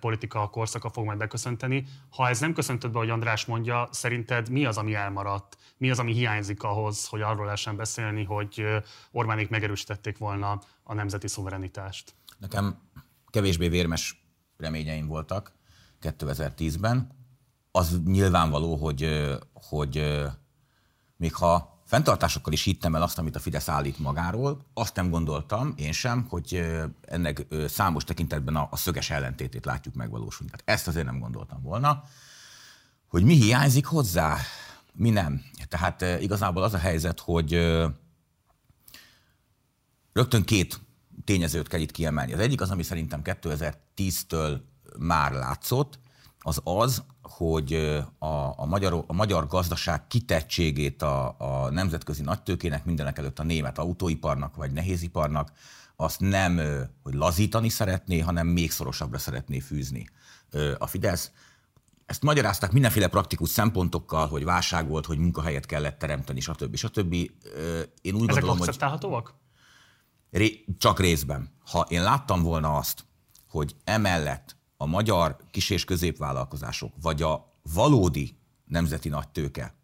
politika 0.00 0.48
korszaka 0.48 0.90
fog 0.90 1.04
majd 1.04 1.18
beköszönteni. 1.18 1.86
Ha 2.10 2.28
ez 2.28 2.40
nem 2.40 2.52
köszöntött 2.52 2.90
be, 2.90 2.98
hogy 2.98 3.10
András 3.10 3.44
mondja, 3.44 3.88
szerinted 3.90 4.50
mi 4.50 4.64
az, 4.64 4.76
ami 4.76 4.94
elmaradt? 4.94 5.56
Mi 5.76 5.90
az, 5.90 5.98
ami 5.98 6.12
hiányzik 6.12 6.62
ahhoz, 6.62 7.06
hogy 7.06 7.20
arról 7.20 7.44
lehessen 7.44 7.76
beszélni, 7.76 8.24
hogy 8.24 8.66
Orbánék 9.10 9.48
megerősítették 9.48 10.18
volna 10.18 10.60
a 10.82 10.94
nemzeti 10.94 11.28
szuverenitást? 11.28 12.14
Nekem 12.38 12.78
kevésbé 13.30 13.68
vérmes 13.68 14.22
reményeim 14.56 15.06
voltak 15.06 15.52
2010-ben. 16.00 17.16
Az 17.70 18.00
nyilvánvaló, 18.04 18.76
hogy, 18.76 19.28
hogy 19.52 20.24
még 21.16 21.34
ha 21.34 21.77
fenntartásokkal 21.88 22.52
is 22.52 22.62
hittem 22.62 22.94
el 22.94 23.02
azt, 23.02 23.18
amit 23.18 23.36
a 23.36 23.38
Fidesz 23.38 23.68
állít 23.68 23.98
magáról. 23.98 24.64
Azt 24.74 24.94
nem 24.94 25.10
gondoltam, 25.10 25.72
én 25.76 25.92
sem, 25.92 26.26
hogy 26.28 26.66
ennek 27.00 27.46
számos 27.68 28.04
tekintetben 28.04 28.56
a, 28.56 28.68
a 28.70 28.76
szöges 28.76 29.10
ellentétét 29.10 29.64
látjuk 29.64 29.94
megvalósulni. 29.94 30.52
Tehát 30.52 30.78
ezt 30.78 30.88
azért 30.88 31.04
nem 31.06 31.18
gondoltam 31.18 31.62
volna. 31.62 32.02
Hogy 33.08 33.24
mi 33.24 33.34
hiányzik 33.34 33.86
hozzá, 33.86 34.36
mi 34.92 35.10
nem. 35.10 35.42
Tehát 35.68 36.02
igazából 36.20 36.62
az 36.62 36.74
a 36.74 36.78
helyzet, 36.78 37.20
hogy 37.20 37.52
rögtön 40.12 40.44
két 40.44 40.80
tényezőt 41.24 41.68
kell 41.68 41.80
itt 41.80 41.90
kiemelni. 41.90 42.32
Az 42.32 42.38
egyik 42.38 42.60
az, 42.60 42.70
ami 42.70 42.82
szerintem 42.82 43.20
2010-től 43.24 44.60
már 44.98 45.32
látszott, 45.32 45.98
az 46.48 46.60
az, 46.64 47.02
hogy 47.22 47.72
a, 48.18 48.52
a, 48.56 48.66
magyar, 48.66 49.04
a 49.06 49.12
magyar 49.12 49.46
gazdaság 49.46 50.06
kitettségét 50.06 51.02
a, 51.02 51.34
a 51.38 51.70
nemzetközi 51.70 52.22
nagytőkének, 52.22 52.84
mindenek 52.84 53.18
előtt 53.18 53.38
a 53.38 53.42
német 53.42 53.78
autóiparnak 53.78 54.56
vagy 54.56 54.72
nehéziparnak, 54.72 55.52
azt 55.96 56.20
nem, 56.20 56.60
hogy 57.02 57.14
lazítani 57.14 57.68
szeretné, 57.68 58.18
hanem 58.18 58.46
még 58.46 58.70
szorosabbra 58.70 59.18
szeretné 59.18 59.58
fűzni 59.58 60.08
a 60.78 60.86
Fidesz. 60.86 61.30
Ezt 62.06 62.22
magyarázták 62.22 62.72
mindenféle 62.72 63.08
praktikus 63.08 63.48
szempontokkal, 63.48 64.28
hogy 64.28 64.44
válság 64.44 64.88
volt, 64.88 65.06
hogy 65.06 65.18
munkahelyet 65.18 65.66
kellett 65.66 65.98
teremteni, 65.98 66.40
stb. 66.40 66.76
stb. 66.76 67.12
Én 67.12 68.14
úgy 68.14 68.28
Ezek 68.28 68.42
gondolom, 68.42 68.58
hogy... 68.58 68.66
Ré, 70.30 70.64
csak 70.78 71.00
részben. 71.00 71.52
Ha 71.70 71.86
én 71.88 72.02
láttam 72.02 72.42
volna 72.42 72.76
azt, 72.76 73.04
hogy 73.48 73.76
emellett 73.84 74.57
a 74.80 74.86
magyar 74.86 75.36
kis- 75.50 75.70
és 75.70 75.84
középvállalkozások, 75.84 76.92
vagy 77.02 77.22
a 77.22 77.52
valódi 77.74 78.36
nemzeti 78.64 79.08
nagytőke 79.08 79.74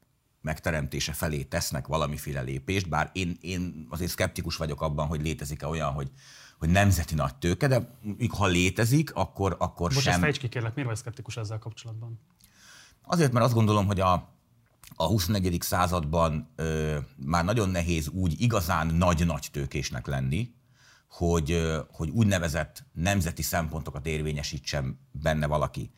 megteremtése 0.41 1.13
felé 1.13 1.43
tesznek 1.43 1.87
valamiféle 1.87 2.41
lépést, 2.41 2.89
bár 2.89 3.11
én, 3.13 3.37
én 3.41 3.87
azért 3.91 4.11
szkeptikus 4.11 4.57
vagyok 4.57 4.81
abban, 4.81 5.07
hogy 5.07 5.23
létezik-e 5.23 5.67
olyan, 5.67 5.93
hogy, 5.93 6.11
hogy 6.59 6.69
nemzeti 6.69 7.15
nagy 7.15 7.35
tőke, 7.35 7.67
de 7.67 7.99
ha 8.29 8.47
létezik, 8.47 9.15
akkor, 9.15 9.57
akkor 9.59 9.93
Most 9.93 10.07
sem... 10.07 10.21
Most 10.21 10.39
ki 10.39 10.49
kérlek, 10.49 10.75
miért 10.75 10.89
vagy 10.89 10.99
szkeptikus 10.99 11.37
ezzel 11.37 11.59
kapcsolatban? 11.59 12.21
Azért, 13.03 13.33
mert 13.33 13.45
azt 13.45 13.55
gondolom, 13.55 13.87
hogy 13.87 14.01
a, 14.01 14.13
a 14.95 15.05
21. 15.07 15.57
században 15.61 16.49
ö, 16.57 16.99
már 17.17 17.45
nagyon 17.45 17.69
nehéz 17.69 18.09
úgy 18.09 18.41
igazán 18.41 18.87
nagy-nagy 18.87 19.49
tőkésnek 19.53 20.07
lenni, 20.07 20.55
hogy, 21.09 21.73
hogy 21.93 22.09
úgynevezett 22.09 22.85
nemzeti 22.93 23.43
szempontokat 23.43 24.07
érvényesítsen 24.07 24.99
benne 25.13 25.47
valaki. 25.47 25.91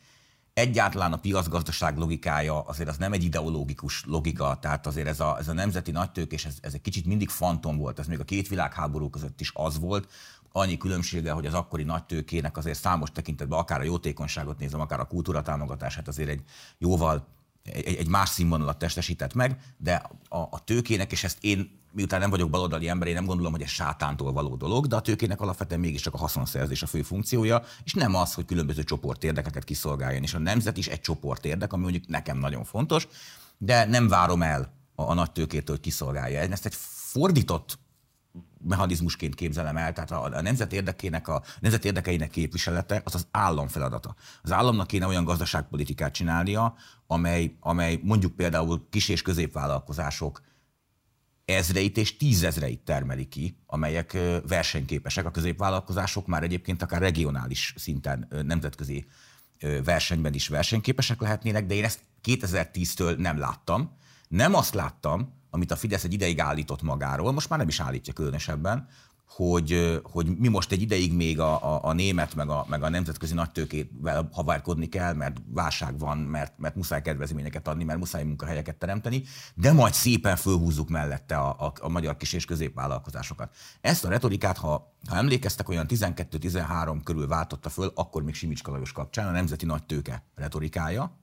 Egyáltalán 0.53 1.13
a 1.13 1.17
piacgazdaság 1.17 1.97
logikája 1.97 2.61
azért 2.61 2.89
az 2.89 2.97
nem 2.97 3.13
egy 3.13 3.23
ideológikus 3.23 4.03
logika, 4.05 4.57
tehát 4.61 4.87
azért 4.87 5.07
ez 5.07 5.19
a, 5.19 5.37
ez 5.39 5.47
a 5.47 5.53
nemzeti 5.53 5.91
nagytők, 5.91 6.31
és 6.31 6.45
ez, 6.45 6.57
ez 6.61 6.73
egy 6.73 6.81
kicsit 6.81 7.05
mindig 7.05 7.29
fantom 7.29 7.77
volt, 7.77 7.99
ez 7.99 8.07
még 8.07 8.19
a 8.19 8.23
két 8.23 8.47
világháború 8.47 9.09
között 9.09 9.41
is 9.41 9.51
az 9.53 9.79
volt, 9.79 10.07
annyi 10.51 10.77
különbséggel, 10.77 11.35
hogy 11.35 11.45
az 11.45 11.53
akkori 11.53 11.83
nagytőkének 11.83 12.57
azért 12.57 12.79
számos 12.79 13.11
tekintetben, 13.11 13.59
akár 13.59 13.79
a 13.79 13.83
jótékonyságot 13.83 14.59
nézem, 14.59 14.79
akár 14.79 14.99
a 14.99 15.07
kultúra 15.07 15.41
támogatását 15.41 16.07
azért 16.07 16.29
egy 16.29 16.43
jóval 16.77 17.27
egy, 17.63 17.95
egy 17.95 18.07
más 18.07 18.29
színvonalat 18.29 18.77
testesített 18.77 19.33
meg, 19.33 19.59
de 19.77 20.09
a, 20.29 20.37
a 20.37 20.63
tőkének, 20.63 21.11
és 21.11 21.23
ezt 21.23 21.37
én 21.41 21.79
miután 21.97 22.19
nem 22.19 22.29
vagyok 22.29 22.49
baloldali 22.49 22.87
ember, 22.89 23.07
én 23.07 23.13
nem 23.13 23.25
gondolom, 23.25 23.51
hogy 23.51 23.61
ez 23.61 23.69
sátántól 23.69 24.31
való 24.31 24.55
dolog, 24.55 24.87
de 24.87 24.95
a 24.95 25.01
tőkének 25.01 25.41
alapvetően 25.41 25.79
mégiscsak 25.79 26.13
a 26.13 26.17
haszonszerzés 26.17 26.81
a 26.81 26.87
fő 26.87 27.01
funkciója, 27.01 27.63
és 27.83 27.93
nem 27.93 28.15
az, 28.15 28.33
hogy 28.33 28.45
különböző 28.45 28.83
csoport 28.83 29.23
érdekeket 29.23 29.63
kiszolgáljon. 29.63 30.23
És 30.23 30.33
a 30.33 30.39
nemzet 30.39 30.77
is 30.77 30.87
egy 30.87 31.01
csoport 31.01 31.45
érdek, 31.45 31.73
ami 31.73 31.81
mondjuk 31.81 32.07
nekem 32.07 32.37
nagyon 32.37 32.63
fontos, 32.63 33.07
de 33.57 33.85
nem 33.85 34.07
várom 34.07 34.41
el 34.41 34.73
a, 34.95 35.01
a 35.01 35.13
nagy 35.13 35.31
tőkétől, 35.31 35.75
hogy 35.75 35.85
kiszolgálja. 35.85 36.43
Én 36.43 36.51
ezt 36.51 36.65
egy 36.65 36.75
fordított 37.11 37.79
mechanizmusként 38.63 39.35
képzelem 39.35 39.77
el, 39.77 39.93
tehát 39.93 40.11
a, 40.11 40.23
a 40.23 40.41
nemzet 40.41 40.73
érdekének, 40.73 41.27
a 41.27 41.43
nemzet 41.59 41.85
érdekeinek 41.85 42.29
képviselete 42.29 43.01
az 43.05 43.15
az 43.15 43.27
állam 43.31 43.67
feladata. 43.67 44.15
Az 44.41 44.51
államnak 44.51 44.87
kéne 44.87 45.07
olyan 45.07 45.23
gazdaságpolitikát 45.23 46.13
csinálnia, 46.13 46.75
amely, 47.07 47.55
amely 47.59 47.99
mondjuk 48.03 48.35
például 48.35 48.87
kis- 48.89 49.09
és 49.09 49.21
középvállalkozások 49.21 50.41
ezreit 51.55 51.97
és 51.97 52.17
tízezreit 52.17 52.79
termeli 52.79 53.27
ki, 53.27 53.57
amelyek 53.65 54.17
versenyképesek. 54.47 55.25
A 55.25 55.31
középvállalkozások 55.31 56.27
már 56.27 56.43
egyébként 56.43 56.81
akár 56.81 57.01
regionális 57.01 57.73
szinten 57.77 58.27
nemzetközi 58.43 59.05
versenyben 59.83 60.33
is 60.33 60.47
versenyképesek 60.47 61.21
lehetnének, 61.21 61.65
de 61.65 61.73
én 61.73 61.83
ezt 61.83 61.99
2010-től 62.23 63.17
nem 63.17 63.37
láttam. 63.37 63.97
Nem 64.27 64.53
azt 64.53 64.73
láttam, 64.73 65.33
amit 65.49 65.71
a 65.71 65.75
Fidesz 65.75 66.03
egy 66.03 66.13
ideig 66.13 66.39
állított 66.39 66.81
magáról, 66.81 67.31
most 67.31 67.49
már 67.49 67.59
nem 67.59 67.67
is 67.67 67.79
állítja 67.79 68.13
különösebben, 68.13 68.87
hogy, 69.27 69.99
hogy 70.03 70.37
mi 70.37 70.47
most 70.47 70.71
egy 70.71 70.81
ideig 70.81 71.13
még 71.13 71.39
a, 71.39 71.75
a, 71.75 71.79
a 71.83 71.93
német, 71.93 72.35
meg 72.35 72.49
a, 72.49 72.65
meg 72.69 72.83
a 72.83 72.89
nemzetközi 72.89 73.33
nagytőkével 73.33 74.29
havárkodni 74.31 74.89
kell, 74.89 75.13
mert 75.13 75.37
válság 75.53 75.99
van, 75.99 76.17
mert, 76.17 76.57
mert 76.57 76.75
muszáj 76.75 77.01
kedvezményeket 77.01 77.67
adni, 77.67 77.83
mert 77.83 77.99
muszáj 77.99 78.23
munkahelyeket 78.23 78.75
teremteni, 78.75 79.23
de 79.55 79.73
majd 79.73 79.93
szépen 79.93 80.35
fölhúzzuk 80.35 80.89
mellette 80.89 81.37
a, 81.37 81.65
a, 81.65 81.73
a 81.81 81.89
magyar 81.89 82.17
kis 82.17 82.33
és 82.33 82.45
középvállalkozásokat. 82.45 83.55
Ezt 83.81 84.05
a 84.05 84.09
retorikát, 84.09 84.57
ha, 84.57 84.95
ha 85.09 85.15
emlékeztek, 85.15 85.69
olyan 85.69 85.85
12-13 85.89 86.99
körül 87.03 87.27
váltotta 87.27 87.69
föl, 87.69 87.91
akkor 87.95 88.23
még 88.23 88.35
Simicska 88.35 88.71
Lajos 88.71 88.91
kapcsán 88.91 89.27
a 89.27 89.31
nemzeti 89.31 89.65
nagytőke 89.65 90.23
retorikája, 90.35 91.17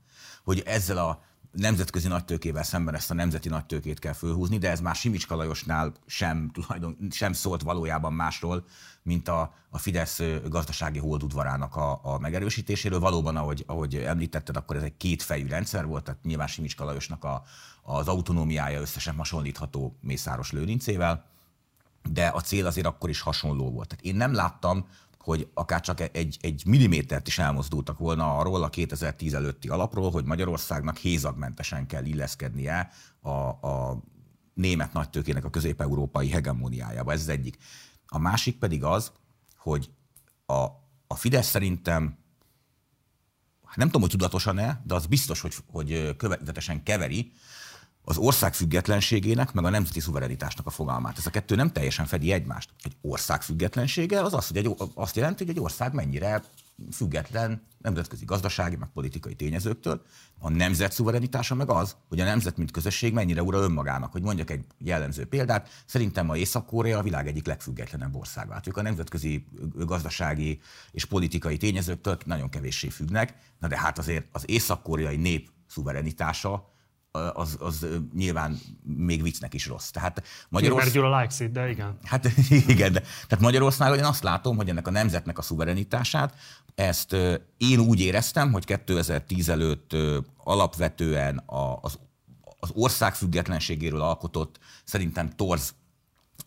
hogy 0.45 0.63
ezzel 0.67 0.99
a 0.99 1.23
nemzetközi 1.57 2.09
nagytőkével 2.09 2.63
szemben 2.63 2.95
ezt 2.95 3.11
a 3.11 3.15
nemzeti 3.15 3.49
nagytőkét 3.49 3.99
kell 3.99 4.13
fölhúzni, 4.13 4.59
de 4.59 4.71
ez 4.71 4.81
már 4.81 4.95
Simicska 4.95 5.37
Lajosnál 5.37 5.93
sem, 6.07 6.51
tulajdon, 6.53 6.97
sem 7.11 7.33
szólt 7.33 7.63
valójában 7.63 8.13
másról, 8.13 8.65
mint 9.03 9.29
a, 9.29 9.55
a 9.71 9.79
Fidesz 9.79 10.21
gazdasági 10.49 10.99
holdudvarának 10.99 11.77
a, 11.77 12.01
a 12.03 12.19
megerősítéséről. 12.19 13.01
Valóban, 13.01 13.37
ahogy, 13.37 13.65
ahogy 13.67 13.95
említetted, 13.97 14.57
akkor 14.57 14.77
ez 14.77 14.83
egy 14.83 14.97
kétfejű 14.97 15.47
rendszer 15.47 15.87
volt, 15.87 16.05
tehát 16.05 16.23
nyilván 16.23 16.47
Simicska 16.47 16.85
Lajosnak 16.85 17.25
a, 17.25 17.43
az 17.83 18.09
autonómiája 18.09 18.81
összesen 18.81 19.17
hasonlítható 19.17 19.97
Mészáros 20.01 20.53
Lőrincével, 20.53 21.25
de 22.11 22.27
a 22.27 22.41
cél 22.41 22.67
azért 22.67 22.87
akkor 22.87 23.11
is 23.11 23.21
hasonló 23.21 23.71
volt. 23.71 23.89
Tehát 23.89 24.05
én 24.05 24.15
nem 24.15 24.35
láttam 24.35 24.87
hogy 25.25 25.49
akár 25.55 25.81
csak 25.81 26.01
egy, 26.17 26.39
egy 26.41 26.63
millimétert 26.67 27.27
is 27.27 27.39
elmozdultak 27.39 27.99
volna 27.99 28.39
arról 28.39 28.63
a 28.63 28.69
2010 28.69 29.35
előtti 29.35 29.69
alapról, 29.69 30.11
hogy 30.11 30.25
Magyarországnak 30.25 30.97
hézagmentesen 30.97 31.87
kell 31.87 32.05
illeszkednie 32.05 32.91
a, 33.21 33.31
a 33.49 34.03
német 34.55 34.93
nagytőkének 34.93 35.45
a 35.45 35.51
közép-európai 35.51 36.29
hegemóniájába. 36.31 37.13
Ez 37.13 37.21
az 37.21 37.29
egyik. 37.29 37.57
A 38.07 38.19
másik 38.19 38.59
pedig 38.59 38.85
az, 38.85 39.13
hogy 39.57 39.91
a, 40.47 40.63
a 41.07 41.15
Fidesz 41.15 41.49
szerintem 41.49 42.19
hát 43.65 43.77
nem 43.77 43.87
tudom, 43.87 44.03
hogy 44.03 44.11
tudatosan-e, 44.11 44.83
de 44.87 44.95
az 44.95 45.07
biztos, 45.07 45.41
hogy, 45.41 45.55
hogy 45.67 46.17
követetesen 46.17 46.83
keveri 46.83 47.33
az 48.05 48.17
ország 48.17 48.55
függetlenségének, 48.55 49.53
meg 49.53 49.65
a 49.65 49.71
nemzeti 49.71 50.01
szuverenitásnak 50.01 50.67
a 50.67 50.71
fogalmát. 50.71 51.19
Ez 51.19 51.27
a 51.27 51.31
kettő 51.31 51.55
nem 51.55 51.73
teljesen 51.73 52.07
fedi 52.07 52.33
egymást. 52.33 52.71
Egy 52.83 52.97
ország 53.01 53.43
függetlensége 53.43 54.23
az 54.23 54.35
azt, 54.35 54.49
hogy 54.49 54.57
egy, 54.57 54.75
azt 54.95 55.17
jelenti, 55.17 55.45
hogy 55.45 55.57
egy 55.57 55.63
ország 55.63 55.93
mennyire 55.93 56.43
független 56.93 57.63
nemzetközi 57.79 58.25
gazdasági, 58.25 58.77
meg 58.77 58.89
politikai 58.95 59.35
tényezőktől. 59.35 60.03
A 60.39 60.51
nemzet 60.51 60.93
szuverenitása 60.93 61.55
meg 61.55 61.71
az, 61.71 61.97
hogy 62.09 62.21
a 62.21 62.25
nemzet, 62.25 62.57
mint 62.57 62.71
közösség 62.71 63.13
mennyire 63.13 63.43
ura 63.43 63.59
önmagának. 63.59 64.13
Hogy 64.13 64.23
mondjak 64.23 64.51
egy 64.51 64.65
jellemző 64.79 65.27
példát, 65.27 65.69
szerintem 65.87 66.31
a 66.31 66.37
Észak-Korea 66.37 66.99
a 66.99 67.03
világ 67.03 67.27
egyik 67.27 67.47
legfüggetlenebb 67.47 68.15
országa. 68.15 68.61
Ők 68.67 68.77
a 68.77 68.83
nemzetközi 68.83 69.47
gazdasági 69.75 70.61
és 70.91 71.05
politikai 71.05 71.57
tényezőktől 71.57 72.19
nagyon 72.25 72.49
kevéssé 72.49 72.89
függnek, 72.89 73.35
na 73.59 73.69
de 73.69 73.79
hát 73.79 73.99
azért 73.99 74.27
az 74.33 74.43
észak-koreai 74.47 75.17
nép 75.17 75.51
szuverenitása 75.67 76.74
az, 77.15 77.57
az 77.61 77.87
nyilván 78.15 78.59
még 78.83 79.23
viccnek 79.23 79.55
is 79.55 79.67
rossz. 79.67 79.91
Tehát 79.91 80.23
Magyarország... 80.49 80.95
Mert 80.95 81.23
likes 81.23 81.41
it, 81.41 81.53
de 81.53 81.71
igen. 81.71 81.99
Hát 82.03 82.29
igen, 82.67 82.93
de 82.93 83.01
tehát 83.01 83.41
Magyarországon 83.41 83.99
én 83.99 84.05
azt 84.05 84.23
látom, 84.23 84.57
hogy 84.57 84.69
ennek 84.69 84.87
a 84.87 84.91
nemzetnek 84.91 85.39
a 85.39 85.43
szuverenitását, 85.43 86.35
ezt 86.75 87.17
én 87.57 87.79
úgy 87.79 88.01
éreztem, 88.01 88.53
hogy 88.53 88.65
2010 88.65 89.49
előtt 89.49 89.97
alapvetően 90.37 91.43
az, 91.81 91.99
az 92.61 92.71
ország 92.73 93.15
függetlenségéről 93.15 94.01
alkotott 94.01 94.59
szerintem 94.85 95.31
torz 95.31 95.75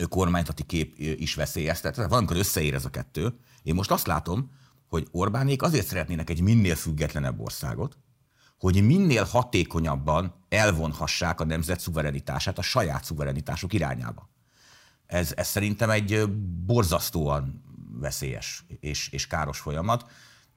kormányzati 0.09 0.63
kép 0.63 0.99
is 0.99 1.35
veszélyeztet. 1.35 1.95
Tehát 1.95 2.09
valamikor 2.09 2.37
összeér 2.37 2.73
ez 2.73 2.85
a 2.85 2.89
kettő. 2.89 3.39
Én 3.63 3.75
most 3.75 3.91
azt 3.91 4.07
látom, 4.07 4.51
hogy 4.87 5.07
Orbánék 5.11 5.61
azért 5.61 5.87
szeretnének 5.87 6.29
egy 6.29 6.41
minél 6.41 6.75
függetlenebb 6.75 7.39
országot, 7.39 7.97
hogy 8.59 8.85
minél 8.85 9.23
hatékonyabban 9.23 10.45
elvonhassák 10.49 11.39
a 11.39 11.45
nemzet 11.45 11.79
szuverenitását 11.79 12.57
a 12.57 12.61
saját 12.61 13.03
szuverenitásuk 13.03 13.73
irányába. 13.73 14.29
Ez, 15.05 15.33
ez 15.35 15.47
szerintem 15.47 15.89
egy 15.89 16.29
borzasztóan 16.65 17.63
veszélyes 17.99 18.65
és, 18.79 19.09
és 19.09 19.27
káros 19.27 19.59
folyamat, 19.59 20.11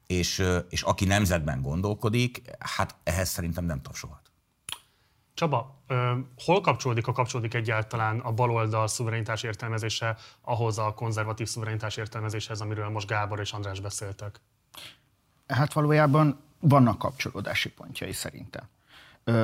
és, 0.07 0.43
és 0.69 0.81
aki 0.81 1.05
nemzetben 1.05 1.61
gondolkodik, 1.61 2.41
hát 2.59 2.95
ehhez 3.03 3.29
szerintem 3.29 3.65
nem 3.65 3.81
tapsolhat. 3.81 4.31
Csaba, 5.33 5.83
hol 6.45 6.61
kapcsolódik, 6.61 7.07
a 7.07 7.11
kapcsolódik 7.11 7.53
egyáltalán 7.53 8.19
a 8.19 8.31
baloldal 8.31 8.87
szuverenitás 8.87 9.43
értelmezése 9.43 10.17
ahhoz 10.41 10.77
a 10.77 10.93
konzervatív 10.93 11.47
szuverenitás 11.47 11.97
értelmezéshez, 11.97 12.61
amiről 12.61 12.89
most 12.89 13.07
Gábor 13.07 13.39
és 13.39 13.51
András 13.51 13.79
beszéltek? 13.79 14.41
Hát 15.51 15.73
valójában 15.73 16.39
vannak 16.59 16.97
kapcsolódási 16.97 17.69
pontjai 17.69 18.11
szerintem. 18.11 18.63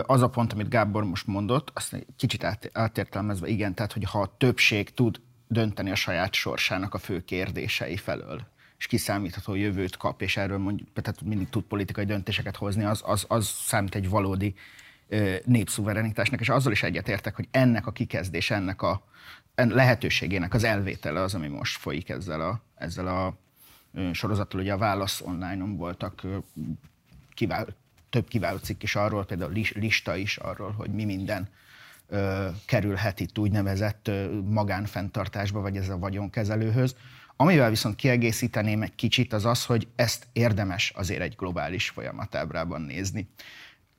Az 0.01 0.21
a 0.21 0.29
pont, 0.29 0.53
amit 0.53 0.69
Gábor 0.69 1.03
most 1.03 1.27
mondott, 1.27 1.71
azt 1.73 2.05
kicsit 2.17 2.43
át, 2.43 2.69
átértelmezve, 2.73 3.47
igen, 3.47 3.73
tehát 3.73 3.93
hogy 3.93 4.03
ha 4.03 4.21
a 4.21 4.35
többség 4.37 4.93
tud 4.93 5.21
dönteni 5.47 5.91
a 5.91 5.95
saját 5.95 6.33
sorsának 6.33 6.93
a 6.93 6.97
fő 6.97 7.23
kérdései 7.23 7.97
felől, 7.97 8.41
és 8.77 8.87
kiszámítható 8.87 9.55
jövőt 9.55 9.97
kap, 9.97 10.21
és 10.21 10.37
erről 10.37 10.57
mondjuk, 10.57 10.93
tehát 10.93 11.21
mindig 11.21 11.49
tud 11.49 11.63
politikai 11.63 12.05
döntéseket 12.05 12.55
hozni, 12.55 12.83
az, 12.83 13.01
az, 13.05 13.25
az 13.27 13.45
számít 13.45 13.95
egy 13.95 14.09
valódi 14.09 14.55
népszuverenitásnak, 15.45 16.39
és 16.39 16.49
azzal 16.49 16.71
is 16.71 16.83
egyetértek, 16.83 17.35
hogy 17.35 17.47
ennek 17.51 17.87
a 17.87 17.91
kikezdés, 17.91 18.51
ennek 18.51 18.81
a 18.81 19.03
lehetőségének 19.55 20.53
az 20.53 20.63
elvétele 20.63 21.21
az, 21.21 21.33
ami 21.33 21.47
most 21.47 21.77
folyik 21.77 22.09
ezzel 22.09 22.41
a, 22.41 22.61
ezzel 22.75 23.07
a 23.07 23.37
sorozattal. 24.11 24.59
Ugye 24.59 24.73
a 24.73 24.77
Válasz 24.77 25.21
online-on 25.21 25.77
voltak 25.77 26.25
kivál, 27.33 27.67
több 28.09 28.27
kiváló 28.27 28.57
cikk 28.57 28.83
is 28.83 28.95
arról, 28.95 29.25
például 29.25 29.51
lista 29.73 30.15
is 30.15 30.37
arról, 30.37 30.71
hogy 30.71 30.89
mi 30.89 31.05
minden 31.05 31.49
ö, 32.07 32.47
kerülhet 32.65 33.19
itt 33.19 33.37
úgynevezett 33.37 34.07
ö, 34.07 34.39
magánfenntartásba, 34.41 35.61
vagy 35.61 35.77
ez 35.77 35.89
a 35.89 35.97
vagyonkezelőhöz. 35.97 36.95
Amivel 37.35 37.69
viszont 37.69 37.95
kiegészíteném 37.95 38.81
egy 38.81 38.95
kicsit, 38.95 39.33
az 39.33 39.45
az, 39.45 39.65
hogy 39.65 39.87
ezt 39.95 40.27
érdemes 40.33 40.93
azért 40.95 41.21
egy 41.21 41.35
globális 41.37 41.89
folyamatábrában 41.89 42.81
nézni 42.81 43.29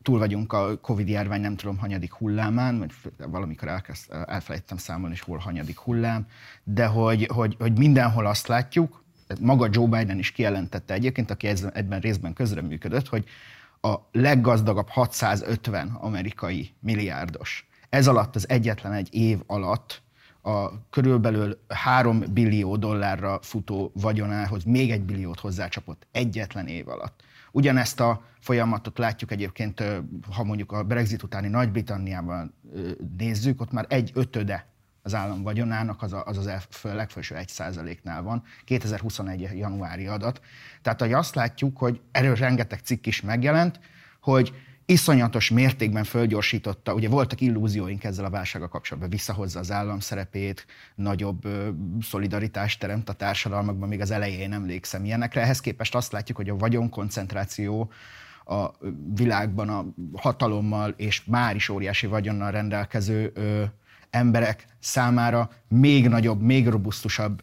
túl 0.03 0.19
vagyunk 0.19 0.53
a 0.53 0.79
Covid 0.81 1.09
járvány, 1.09 1.41
nem 1.41 1.57
tudom, 1.57 1.79
hanyadik 1.79 2.13
hullámán, 2.13 2.79
vagy 2.79 2.93
valamikor 3.17 3.69
elkezd, 3.69 4.13
elfelejtettem 4.27 4.77
számolni, 4.77 5.15
és 5.15 5.21
hol 5.21 5.39
hanyadik 5.39 5.79
hullám, 5.79 6.27
de 6.65 6.87
hogy, 6.87 7.27
hogy, 7.33 7.57
hogy 7.59 7.79
mindenhol 7.79 8.27
azt 8.27 8.47
látjuk, 8.47 9.05
maga 9.41 9.69
Joe 9.71 9.87
Biden 9.87 10.19
is 10.19 10.33
kijelentette 10.33 10.95
egyébként, 10.95 11.31
aki 11.31 11.47
egyben 11.73 12.01
részben 12.01 12.33
közreműködött, 12.33 13.09
hogy 13.09 13.25
a 13.81 13.95
leggazdagabb 14.13 14.89
650 14.89 15.89
amerikai 15.89 16.75
milliárdos. 16.81 17.69
Ez 17.89 18.07
alatt 18.09 18.35
az 18.35 18.49
egyetlen 18.49 18.93
egy 18.93 19.15
év 19.15 19.39
alatt 19.47 20.03
a 20.43 20.89
körülbelül 20.91 21.61
3 21.69 22.25
billió 22.33 22.77
dollárra 22.77 23.39
futó 23.43 23.93
vagyonához 23.95 24.65
még 24.65 24.91
egy 24.91 25.03
billiót 25.03 25.41
hozzácsapott 25.41 26.07
egyetlen 26.13 26.67
év 26.67 26.89
alatt. 26.89 27.23
Ugyanezt 27.53 28.01
a 28.01 28.23
folyamatot 28.41 28.99
látjuk 28.99 29.31
egyébként, 29.31 29.85
ha 30.31 30.45
mondjuk 30.45 30.73
a 30.73 30.83
Brexit 30.83 31.23
utáni 31.23 31.49
Nagy-Britanniában 31.49 32.55
nézzük, 33.17 33.61
ott 33.61 33.73
már 33.73 33.87
egy 33.89 34.11
ötöde 34.15 34.67
az 35.09 35.15
állam 35.15 35.43
vagyonának 35.43 36.03
az 36.03 36.13
a, 36.13 36.23
az, 36.27 36.37
az 36.37 36.51
legfelső 36.83 37.37
egy 37.37 37.49
százaléknál 37.49 38.23
van, 38.23 38.43
2021. 38.65 39.41
januári 39.41 40.07
adat. 40.07 40.41
Tehát 40.83 41.01
hogy 41.01 41.13
azt 41.13 41.35
látjuk, 41.35 41.79
hogy 41.79 42.01
erről 42.13 42.35
rengeteg 42.35 42.79
cikk 42.79 43.07
is 43.07 43.21
megjelent, 43.21 43.81
hogy 44.21 44.53
iszonyatos 44.87 45.51
mértékben 45.51 46.05
fölgyorsította, 46.05 46.95
ugye 46.95 47.09
voltak 47.09 47.41
illúzióink 47.41 48.05
ezzel 48.05 48.25
a 48.25 48.31
válsággal 48.31 48.69
kapcsolatban, 48.69 49.11
visszahozza 49.11 49.59
az 49.59 49.71
állam 49.71 50.01
szerepét, 50.01 50.67
nagyobb 50.95 51.45
ö, 51.45 51.69
szolidaritást 52.01 52.81
teremt 52.81 53.09
a 53.09 53.13
társadalmakban, 53.13 53.89
még 53.89 54.01
az 54.01 54.11
elején 54.11 54.53
emlékszem 54.53 55.05
ilyenekre. 55.05 55.41
Ehhez 55.41 55.61
képest 55.61 55.95
azt 55.95 56.13
látjuk, 56.13 56.37
hogy 56.37 56.49
a 56.49 56.57
vagyonkoncentráció 56.57 57.91
a 58.45 58.71
világban 59.15 59.69
a 59.69 59.85
hatalommal 60.17 60.95
és 60.97 61.25
már 61.25 61.55
is 61.55 61.69
óriási 61.69 62.07
vagyonnal 62.07 62.51
rendelkező 62.51 63.31
ö, 63.35 63.65
emberek 64.11 64.67
számára 64.81 65.51
még 65.69 66.09
nagyobb, 66.09 66.41
még 66.41 66.69
robusztusabb, 66.69 67.43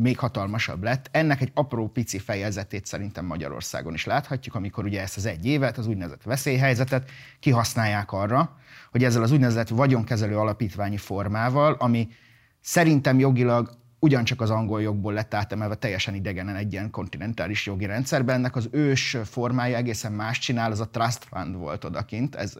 még 0.00 0.18
hatalmasabb 0.18 0.82
lett. 0.82 1.08
Ennek 1.10 1.40
egy 1.40 1.50
apró 1.54 1.88
pici 1.88 2.18
fejezetét 2.18 2.86
szerintem 2.86 3.24
Magyarországon 3.24 3.94
is 3.94 4.04
láthatjuk, 4.04 4.54
amikor 4.54 4.84
ugye 4.84 5.00
ezt 5.00 5.16
az 5.16 5.26
egy 5.26 5.46
évet, 5.46 5.78
az 5.78 5.86
úgynevezett 5.86 6.22
veszélyhelyzetet 6.22 7.10
kihasználják 7.40 8.12
arra, 8.12 8.56
hogy 8.90 9.04
ezzel 9.04 9.22
az 9.22 9.32
úgynevezett 9.32 9.68
vagyonkezelő 9.68 10.38
alapítványi 10.38 10.96
formával, 10.96 11.72
ami 11.78 12.08
szerintem 12.60 13.18
jogilag 13.18 13.78
ugyancsak 14.00 14.40
az 14.40 14.50
angol 14.50 14.82
jogból 14.82 15.12
lett 15.12 15.34
átemelve 15.34 15.74
teljesen 15.74 16.14
idegenen 16.14 16.56
egy 16.56 16.72
ilyen 16.72 16.90
kontinentális 16.90 17.66
jogi 17.66 17.86
rendszerben. 17.86 18.34
Ennek 18.34 18.56
az 18.56 18.68
ős 18.70 19.16
formája 19.24 19.76
egészen 19.76 20.12
más 20.12 20.38
csinál, 20.38 20.70
az 20.70 20.80
a 20.80 20.88
trust 20.88 21.24
fund 21.24 21.56
volt 21.56 21.84
odakint, 21.84 22.34
ez, 22.34 22.54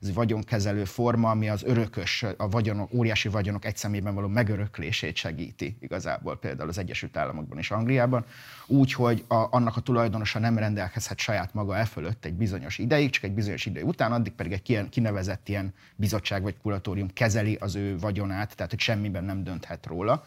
ez 0.00 0.12
vagyonkezelő 0.14 0.84
forma, 0.84 1.30
ami 1.30 1.48
az 1.48 1.62
örökös, 1.64 2.24
a 2.36 2.48
vagyonok, 2.48 2.92
óriási 2.92 3.28
vagyonok 3.28 3.64
egy 3.64 3.76
szemében 3.76 4.14
való 4.14 4.28
megöröklését 4.28 5.16
segíti 5.16 5.76
igazából, 5.80 6.38
például 6.38 6.68
az 6.68 6.78
Egyesült 6.78 7.16
Államokban 7.16 7.58
és 7.58 7.70
Angliában, 7.70 8.24
úgy, 8.66 8.92
hogy 8.92 9.24
a, 9.28 9.46
annak 9.50 9.76
a 9.76 9.80
tulajdonosa 9.80 10.38
nem 10.38 10.58
rendelkezhet 10.58 11.18
saját 11.18 11.54
maga 11.54 11.76
e 11.76 11.84
fölött 11.84 12.24
egy 12.24 12.34
bizonyos 12.34 12.78
ideig, 12.78 13.10
csak 13.10 13.24
egy 13.24 13.32
bizonyos 13.32 13.66
idő 13.66 13.82
után, 13.82 14.12
addig 14.12 14.32
pedig 14.32 14.52
egy 14.52 14.88
kinevezett 14.90 15.48
ilyen 15.48 15.74
bizottság 15.96 16.42
vagy 16.42 16.56
kuratórium 16.62 17.08
kezeli 17.12 17.54
az 17.60 17.74
ő 17.74 17.98
vagyonát, 17.98 18.56
tehát 18.56 18.70
hogy 18.70 18.80
semmiben 18.80 19.24
nem 19.24 19.44
dönthet 19.44 19.86
róla. 19.86 20.24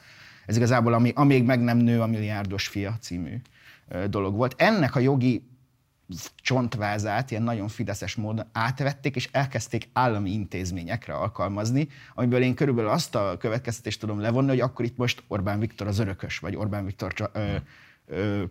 Ez 0.47 0.55
igazából 0.55 0.93
ami, 0.93 1.12
amíg 1.15 1.43
meg 1.43 1.60
nem 1.60 1.77
nő 1.77 2.01
a 2.01 2.07
milliárdos 2.07 2.67
fia 2.67 2.97
című 2.99 3.41
dolog 4.10 4.36
volt. 4.36 4.55
Ennek 4.57 4.95
a 4.95 4.99
jogi 4.99 5.47
csontvázát 6.36 7.31
ilyen 7.31 7.43
nagyon 7.43 7.67
fideszes 7.67 8.15
módon 8.15 8.45
átvették, 8.51 9.15
és 9.15 9.29
elkezdték 9.31 9.89
állami 9.93 10.31
intézményekre 10.31 11.13
alkalmazni, 11.13 11.88
amiből 12.15 12.41
én 12.41 12.55
körülbelül 12.55 12.89
azt 12.89 13.15
a 13.15 13.38
következtetést 13.39 13.99
tudom 13.99 14.19
levonni, 14.19 14.49
hogy 14.49 14.60
akkor 14.60 14.86
itt 14.86 14.97
most 14.97 15.23
Orbán 15.27 15.60
Viktor 15.60 15.88
az 15.88 15.99
örökös, 15.99 16.39
vagy 16.39 16.55
Orbán 16.55 16.86
Viktor 16.86 17.13
ö, 17.33 17.55
ö, 18.05 18.43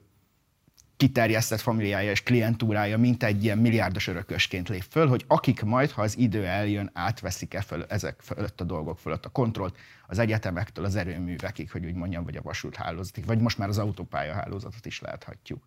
kiterjesztett 0.97 1.61
familiája 1.61 2.11
és 2.11 2.23
klientúrája, 2.23 2.99
mint 2.99 3.23
egy 3.23 3.45
ilyen 3.45 3.59
milliárdos 3.59 4.09
örökösként 4.09 4.69
lép 4.69 4.85
föl, 4.91 5.09
hogy 5.09 5.25
akik 5.27 5.63
majd, 5.63 5.91
ha 5.91 6.03
az 6.03 6.19
idő 6.19 6.45
eljön, 6.45 6.91
átveszik-e 6.93 7.61
föl, 7.61 7.85
ezek 7.89 8.21
fölött 8.21 8.61
a 8.61 8.65
dolgok 8.65 8.99
fölött 8.99 9.25
a 9.25 9.29
kontrollt 9.29 9.77
az 10.07 10.19
egyetemektől 10.19 10.85
az 10.85 10.97
erőművekig, 10.97 11.71
hogy 11.71 11.85
úgy 11.85 11.95
mondjam, 11.95 12.25
vagy 12.25 12.37
a 12.37 12.43
vasúthálózatig, 12.43 13.27
vagy 13.27 13.41
most 13.41 13.59
már 13.59 13.69
az 13.69 13.79
autópályahálózatot 13.79 14.87
is 14.87 15.01
láthatjuk. 15.01 15.63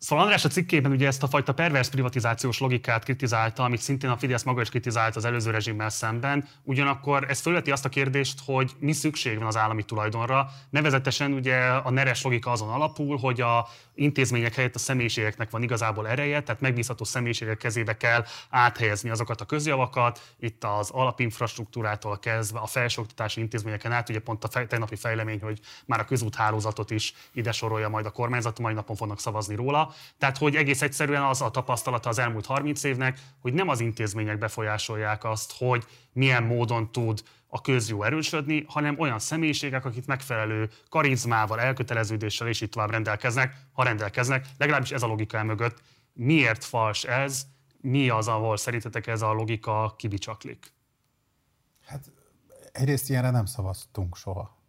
Szóval 0.00 0.24
András 0.24 0.44
a 0.44 0.48
cikkében 0.48 0.92
ugye 0.92 1.06
ezt 1.06 1.22
a 1.22 1.26
fajta 1.28 1.52
pervers 1.52 1.88
privatizációs 1.88 2.58
logikát 2.58 3.04
kritizálta, 3.04 3.62
amit 3.62 3.80
szintén 3.80 4.10
a 4.10 4.16
Fidesz 4.16 4.42
maga 4.42 4.60
is 4.60 4.68
kritizált 4.68 5.16
az 5.16 5.24
előző 5.24 5.50
rezsimmel 5.50 5.90
szemben. 5.90 6.48
Ugyanakkor 6.62 7.26
ez 7.28 7.40
fölveti 7.40 7.70
azt 7.70 7.84
a 7.84 7.88
kérdést, 7.88 8.40
hogy 8.44 8.72
mi 8.78 8.92
szükség 8.92 9.38
van 9.38 9.46
az 9.46 9.56
állami 9.56 9.82
tulajdonra. 9.82 10.50
Nevezetesen 10.70 11.32
ugye 11.32 11.56
a 11.64 11.90
neres 11.90 12.22
logika 12.22 12.50
azon 12.50 12.68
alapul, 12.68 13.18
hogy 13.18 13.40
a 13.40 13.68
intézmények 13.94 14.54
helyett 14.54 14.74
a 14.74 14.78
személyiségeknek 14.78 15.50
van 15.50 15.62
igazából 15.62 16.08
ereje, 16.08 16.42
tehát 16.42 16.60
megbízható 16.60 17.04
személyiségek 17.04 17.56
kezébe 17.56 17.96
kell 17.96 18.24
áthelyezni 18.50 19.10
azokat 19.10 19.40
a 19.40 19.44
közjavakat, 19.44 20.34
itt 20.38 20.64
az 20.64 20.90
alapinfrastruktúrától 20.90 22.18
kezdve 22.18 22.58
a 22.58 22.66
felsőoktatási 22.66 23.40
intézményeken 23.40 23.92
át, 23.92 24.08
ugye 24.08 24.20
pont 24.20 24.44
a 24.44 24.48
fej, 24.48 24.66
tegnapi 24.66 24.96
fejlemény, 24.96 25.40
hogy 25.42 25.60
már 25.86 26.00
a 26.00 26.04
közúthálózatot 26.04 26.90
is 26.90 27.14
ide 27.32 27.52
sorolja 27.52 27.88
majd 27.88 28.06
a 28.06 28.10
kormányzat, 28.10 28.58
majd 28.58 28.74
napon 28.74 28.96
fognak 28.96 29.20
szavazni 29.20 29.54
róla. 29.54 29.89
Tehát, 30.18 30.38
hogy 30.38 30.56
egész 30.56 30.82
egyszerűen 30.82 31.22
az 31.22 31.42
a 31.42 31.50
tapasztalata 31.50 32.08
az 32.08 32.18
elmúlt 32.18 32.46
30 32.46 32.84
évnek, 32.84 33.18
hogy 33.40 33.52
nem 33.52 33.68
az 33.68 33.80
intézmények 33.80 34.38
befolyásolják 34.38 35.24
azt, 35.24 35.52
hogy 35.58 35.84
milyen 36.12 36.42
módon 36.42 36.92
tud 36.92 37.22
a 37.46 37.60
közjó 37.60 38.02
erősödni, 38.02 38.64
hanem 38.68 38.98
olyan 38.98 39.18
személyiségek, 39.18 39.84
akik 39.84 40.06
megfelelő 40.06 40.70
karizmával, 40.88 41.60
elköteleződéssel 41.60 42.48
és 42.48 42.60
itt 42.60 42.70
tovább 42.72 42.90
rendelkeznek, 42.90 43.54
ha 43.72 43.82
rendelkeznek, 43.82 44.46
legalábbis 44.58 44.90
ez 44.90 45.02
a 45.02 45.06
logika 45.06 45.44
mögött. 45.44 45.82
Miért 46.12 46.64
fals 46.64 47.04
ez? 47.04 47.46
Mi 47.80 48.08
az, 48.08 48.28
ahol 48.28 48.56
szerintetek 48.56 49.06
ez 49.06 49.22
a 49.22 49.32
logika 49.32 49.94
kibicsaklik? 49.98 50.72
Hát 51.86 52.12
egyrészt 52.72 53.08
ilyenre 53.08 53.30
nem 53.30 53.44
szavaztunk 53.44 54.16
soha. 54.16 54.59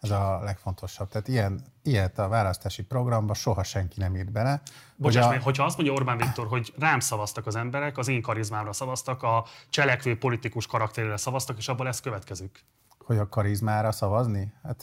Ez 0.00 0.10
a 0.10 0.40
legfontosabb. 0.42 1.08
Tehát 1.08 1.28
ilyen, 1.28 1.62
ilyet 1.82 2.18
a 2.18 2.28
választási 2.28 2.82
programba 2.82 3.34
soha 3.34 3.62
senki 3.62 4.00
nem 4.00 4.16
írt 4.16 4.32
bele. 4.32 4.60
Bocsáss 4.96 5.26
hogy 5.26 5.36
a... 5.36 5.42
hogyha 5.42 5.64
azt 5.64 5.76
mondja 5.76 5.94
Orbán 5.94 6.16
Viktor, 6.16 6.46
hogy 6.46 6.74
rám 6.78 7.00
szavaztak 7.00 7.46
az 7.46 7.56
emberek, 7.56 7.98
az 7.98 8.08
én 8.08 8.22
karizmámra 8.22 8.72
szavaztak, 8.72 9.22
a 9.22 9.44
cselekvő 9.68 10.18
politikus 10.18 10.66
karakterére 10.66 11.16
szavaztak, 11.16 11.58
és 11.58 11.68
abból 11.68 11.88
ez 11.88 12.00
következik. 12.00 12.64
Hogy 12.98 13.18
a 13.18 13.28
karizmára 13.28 13.92
szavazni? 13.92 14.52
Hát 14.62 14.82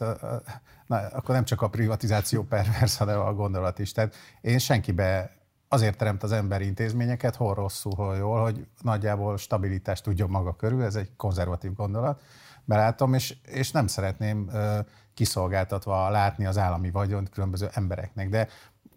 na, 0.88 0.98
akkor 0.98 1.36
nem 1.36 1.45
csak 1.45 1.62
a 1.62 1.69
privatizáció 1.69 2.43
pervers, 2.43 2.98
hanem 2.98 3.19
a 3.19 3.34
gondolat 3.34 3.80
is. 3.80 3.91
Tehát 3.91 4.15
én 4.41 4.58
senkibe 4.58 5.32
azért 5.67 5.98
teremt 5.98 6.24
az 6.24 6.32
ember 6.32 6.62
intézményeket, 6.62 7.36
hol 7.36 7.54
rosszul, 7.54 7.93
hol 7.95 8.15
jól, 8.15 8.41
hogy 8.41 8.67
nagyjából 8.82 9.38
stabilitást 9.38 10.04
tudjon 10.04 10.30
maga 10.30 10.56
körül, 10.56 10.84
ez 10.84 10.95
egy 10.95 11.15
konzervatív 11.15 11.74
gondolat 11.74 12.22
belátom, 12.69 13.13
és, 13.13 13.36
és 13.45 13.71
nem 13.71 13.88
szeretném 13.88 14.49
ö, 14.53 14.79
kiszolgáltatva 15.13 16.10
látni 16.10 16.45
az 16.45 16.58
állami 16.58 16.91
vagyont 16.91 17.29
különböző 17.29 17.69
embereknek. 17.73 18.29
De 18.29 18.47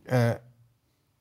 ö, 0.05 0.31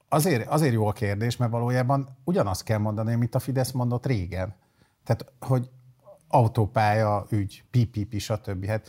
azért, 0.09 0.47
azért 0.47 0.73
jó 0.73 0.87
a 0.87 0.91
kérdés, 0.91 1.37
mert 1.37 1.51
valójában 1.51 2.17
ugyanazt 2.23 2.63
kell 2.63 2.77
mondani, 2.77 3.13
amit 3.13 3.35
a 3.35 3.39
Fidesz 3.39 3.71
mondott 3.71 4.05
régen. 4.05 4.55
Tehát, 5.03 5.25
hogy 5.39 5.69
autópálya, 6.27 7.25
ügy, 7.29 7.63
PPP, 7.69 8.19
stb. 8.19 8.65
Hát 8.65 8.87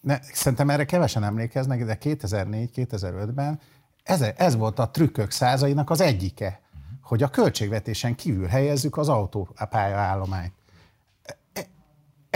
ne, 0.00 0.18
szerintem 0.22 0.70
erre 0.70 0.84
kevesen 0.84 1.24
emlékeznek, 1.24 1.84
de 1.84 1.98
2004-2005-ben 2.00 3.60
ez, 4.02 4.20
ez 4.20 4.56
volt 4.56 4.78
a 4.78 4.90
trükkök 4.90 5.30
százainak 5.30 5.90
az 5.90 6.00
egyike, 6.00 6.60
hogy 7.02 7.22
a 7.22 7.28
költségvetésen 7.28 8.14
kívül 8.14 8.46
helyezzük 8.46 8.96
az 8.96 9.08
autópálya 9.08 9.96
állományt. 9.96 10.52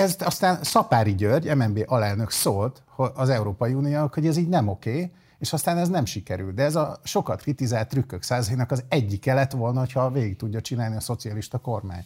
Ez 0.01 0.17
aztán 0.19 0.63
Szapári 0.63 1.15
György, 1.15 1.57
MNB 1.57 1.85
alelnök 1.87 2.31
szólt 2.31 2.83
az 2.97 3.29
Európai 3.29 3.75
Uniónak, 3.75 4.15
hogy 4.15 4.27
ez 4.27 4.37
így 4.37 4.49
nem 4.49 4.69
oké, 4.69 5.13
és 5.39 5.53
aztán 5.53 5.79
ez 5.79 5.89
nem 5.89 6.05
sikerült. 6.05 6.55
De 6.55 6.63
ez 6.63 6.77
a 6.77 6.99
sokat 7.05 7.43
kritizált 7.43 7.89
trükkök 7.89 8.23
százainak 8.23 8.71
az 8.71 8.85
egyike 8.89 9.35
lett 9.35 9.53
volna, 9.53 9.87
ha 9.93 10.11
végig 10.11 10.37
tudja 10.37 10.61
csinálni 10.61 10.97
a 10.97 11.01
szocialista 11.01 11.59
kormány. 11.59 12.05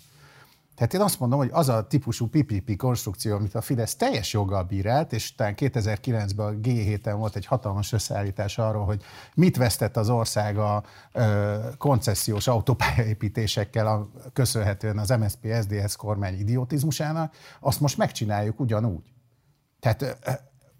Tehát 0.74 0.94
én 0.94 1.00
azt 1.00 1.20
mondom, 1.20 1.38
hogy 1.38 1.50
az 1.52 1.68
a 1.68 1.86
típusú 1.86 2.28
PPP 2.28 2.76
konstrukció, 2.76 3.36
amit 3.36 3.54
a 3.54 3.60
Fidesz 3.60 3.96
teljes 3.96 4.32
joggal 4.32 4.62
bírált, 4.62 5.12
és 5.12 5.34
talán 5.34 5.54
2009-ben 5.56 6.46
a 6.46 6.50
G7-en 6.50 7.14
volt 7.16 7.36
egy 7.36 7.46
hatalmas 7.46 7.92
összeállítás 7.92 8.58
arról, 8.58 8.84
hogy 8.84 9.02
mit 9.34 9.56
vesztett 9.56 9.96
az 9.96 10.10
ország 10.10 10.58
a 10.58 10.84
ö, 11.12 11.56
koncesziós 11.78 12.46
autópályaépítésekkel 12.46 13.86
a, 13.86 14.08
köszönhetően 14.32 14.98
az 14.98 15.08
MSZP 15.08 15.46
SZDSZ 15.60 15.94
kormány 15.94 16.38
idiotizmusának, 16.38 17.34
azt 17.60 17.80
most 17.80 17.96
megcsináljuk 17.96 18.60
ugyanúgy. 18.60 19.12
Tehát 19.80 20.02
ö, 20.02 20.30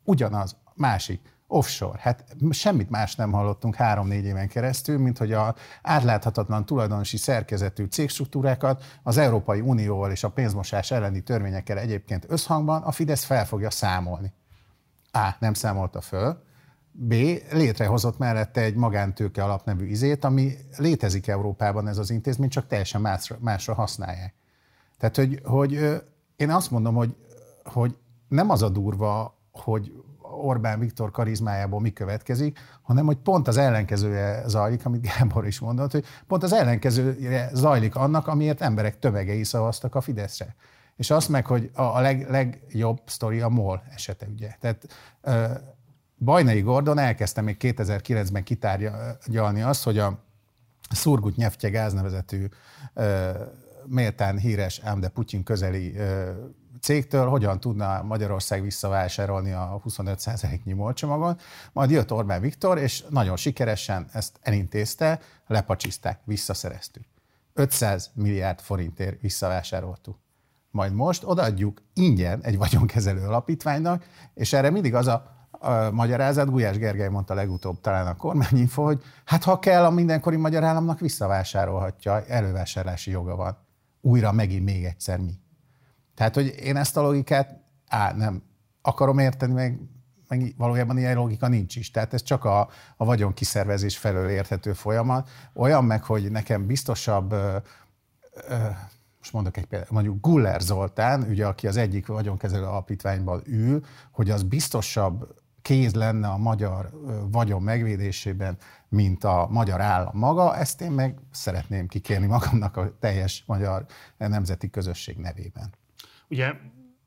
ugyanaz, 0.05 0.57
másik 0.75 1.34
offshore. 1.47 1.99
Hát 2.01 2.25
semmit 2.51 2.91
más 2.91 3.15
nem 3.15 3.33
hallottunk 3.33 3.75
három-négy 3.75 4.25
éven 4.25 4.49
keresztül, 4.49 4.99
mint 4.99 5.19
hogy 5.19 5.33
a 5.33 5.55
átláthatatlan 5.83 6.67
tulajdonosi 6.67 7.17
szerkezetű 7.17 7.85
cégstruktúrákat 7.85 8.85
az 9.03 9.17
Európai 9.17 9.61
Unióval 9.61 10.11
és 10.11 10.25
a 10.25 10.31
pénzmosás 10.31 10.91
elleni 10.91 11.23
törvényekkel 11.23 11.79
egyébként 11.79 12.25
összhangban 12.29 12.83
a 12.83 12.93
Fidesz 12.93 13.25
fel 13.25 13.47
fogja 13.47 13.71
számolni. 13.71 14.33
A. 15.13 15.35
Nem 15.39 15.55
számolta 15.55 16.01
föl. 16.01 16.43
B. 16.93 17.13
Létrehozott 17.51 18.19
mellette 18.19 18.61
egy 18.61 18.75
magántőke 18.75 19.45
alapnevű 19.45 19.87
izét, 19.87 20.25
ami 20.25 20.53
létezik 20.77 21.27
Európában 21.27 21.89
ez 21.89 21.99
az 21.99 22.11
intézmény, 22.11 22.49
csak 22.49 22.67
teljesen 22.67 23.01
másra, 23.01 23.37
másra 23.41 23.75
használják. 23.75 24.35
Tehát, 24.99 25.17
hogy, 25.17 25.41
hogy 25.45 26.03
én 26.37 26.51
azt 26.51 26.71
mondom, 26.71 26.95
hogy, 26.95 27.17
hogy 27.65 27.97
nem 28.29 28.51
az 28.51 28.63
a 28.63 28.69
durva, 28.69 29.39
hogy 29.53 29.93
Orbán 30.43 30.79
Viktor 30.79 31.11
karizmájából 31.11 31.81
mi 31.81 31.93
következik, 31.93 32.59
hanem 32.83 33.07
hogy 33.07 33.17
pont 33.17 33.49
az 33.49 33.57
ellenkezője 33.57 34.43
zajlik, 34.47 34.87
amit 34.87 35.07
Gábor 35.07 35.47
is 35.47 35.59
mondott, 35.59 35.93
hogy 35.93 36.05
pont 36.27 36.43
az 36.43 36.53
ellenkezője 36.53 37.51
zajlik 37.53 37.97
annak, 37.97 38.27
amiért 38.27 38.61
emberek 38.61 38.99
tömegei 38.99 39.45
szavaztak 39.45 39.95
a 39.95 40.01
Fideszre. 40.01 40.55
És 40.97 41.11
azt 41.11 41.29
meg, 41.29 41.47
hogy 41.47 41.71
a, 41.75 42.01
leg, 42.01 42.31
legjobb 42.31 43.01
sztori 43.05 43.41
a 43.41 43.49
MOL 43.49 43.83
esete, 43.95 44.27
ugye. 44.27 44.57
Tehát 44.61 44.87
uh, 45.23 45.51
Bajnai 46.19 46.61
Gordon 46.61 46.99
elkezdte 46.99 47.41
még 47.41 47.57
2009-ben 47.61 48.43
kitárgyalni 48.43 49.63
azt, 49.63 49.85
hogy 49.85 49.99
a 49.99 50.25
Szurgut 50.91 51.37
Nyeftye 51.37 51.69
gáznevezetű 51.69 52.47
uh, 52.95 53.05
méltán 53.87 54.39
híres, 54.39 54.81
ám 54.85 55.01
de 55.01 55.09
Putyin 55.09 55.43
közeli 55.43 55.95
uh, 55.97 56.29
cégtől 56.85 57.29
hogyan 57.29 57.61
tudna 57.61 58.03
Magyarország 58.03 58.63
visszavásárolni 58.63 59.53
a 59.53 59.81
25%-nyi 59.89 60.73
molcsomagon. 60.73 61.39
Majd 61.73 61.91
jött 61.91 62.13
Orbán 62.13 62.41
Viktor, 62.41 62.79
és 62.79 63.05
nagyon 63.09 63.37
sikeresen 63.37 64.07
ezt 64.13 64.39
elintézte, 64.43 65.21
lepacsiszták, 65.47 66.21
visszaszereztük. 66.25 67.05
500 67.53 68.11
milliárd 68.15 68.61
forintért 68.61 69.21
visszavásároltuk. 69.21 70.17
Majd 70.71 70.93
most 70.93 71.23
odaadjuk 71.25 71.83
ingyen 71.95 72.41
egy 72.43 72.59
vagyonkezelő 72.59 73.27
alapítványnak, 73.27 74.05
és 74.35 74.53
erre 74.53 74.71
mindig 74.71 74.95
az 74.95 75.07
a, 75.07 75.47
a 75.51 75.91
magyarázat, 75.91 76.51
Gulyás 76.51 76.79
Gergely 76.79 77.09
mondta 77.09 77.35
legutóbb 77.35 77.81
talán 77.81 78.07
a 78.07 78.17
kormányinfo, 78.17 78.83
hogy 78.83 79.03
hát 79.25 79.45
ha 79.45 79.59
kell, 79.59 79.85
a 79.85 79.91
mindenkori 79.91 80.37
magyar 80.37 80.65
államnak 80.65 81.01
visszavásárolhatja, 81.01 82.25
elővásárlási 82.27 83.11
joga 83.11 83.37
van. 83.37 83.57
Újra 84.01 84.33
megint 84.33 84.65
még 84.65 84.85
egyszer 84.85 85.19
mi. 85.19 85.43
Tehát, 86.15 86.35
hogy 86.35 86.47
én 86.47 86.77
ezt 86.77 86.97
a 86.97 87.03
logikát, 87.03 87.61
á, 87.89 88.13
nem 88.13 88.43
akarom 88.83 89.19
érteni, 89.19 89.53
meg, 89.53 89.81
meg 90.29 90.55
valójában 90.57 90.99
ilyen 90.99 91.17
logika 91.17 91.49
nincs 91.49 91.77
is. 91.77 91.91
Tehát 91.91 92.15
ez 92.15 92.23
csak 92.23 92.45
a, 92.45 92.69
a 92.97 93.05
vagyon 93.05 93.33
kiszervezés 93.33 93.99
felől 93.99 94.29
érthető 94.29 94.73
folyamat. 94.73 95.31
Olyan 95.55 95.85
meg, 95.85 96.05
hogy 96.05 96.31
nekem 96.31 96.67
biztosabb, 96.67 97.33
ö, 97.33 97.57
ö, 98.49 98.57
most 99.19 99.33
mondok 99.33 99.57
egy 99.57 99.67
példát, 99.67 99.91
mondjuk 99.91 100.21
Guller 100.21 100.61
Zoltán, 100.61 101.23
ugye, 101.23 101.47
aki 101.47 101.67
az 101.67 101.77
egyik 101.77 102.07
vagyonkezelő 102.07 102.65
alapítványban 102.65 103.43
ül, 103.47 103.85
hogy 104.11 104.31
az 104.31 104.43
biztosabb 104.43 105.43
kéz 105.63 105.95
lenne 105.95 106.29
a 106.29 106.37
magyar 106.37 106.91
vagyon 107.31 107.63
megvédésében, 107.63 108.57
mint 108.89 109.25
a 109.25 109.47
magyar 109.51 109.81
állam 109.81 110.19
maga, 110.19 110.57
ezt 110.57 110.81
én 110.81 110.91
meg 110.91 111.19
szeretném 111.31 111.87
kikérni 111.87 112.27
magamnak 112.27 112.77
a 112.77 112.97
teljes 113.01 113.45
magyar 113.47 113.87
nemzeti 114.17 114.71
közösség 114.71 115.17
nevében. 115.17 115.73
Ugye 116.35 116.55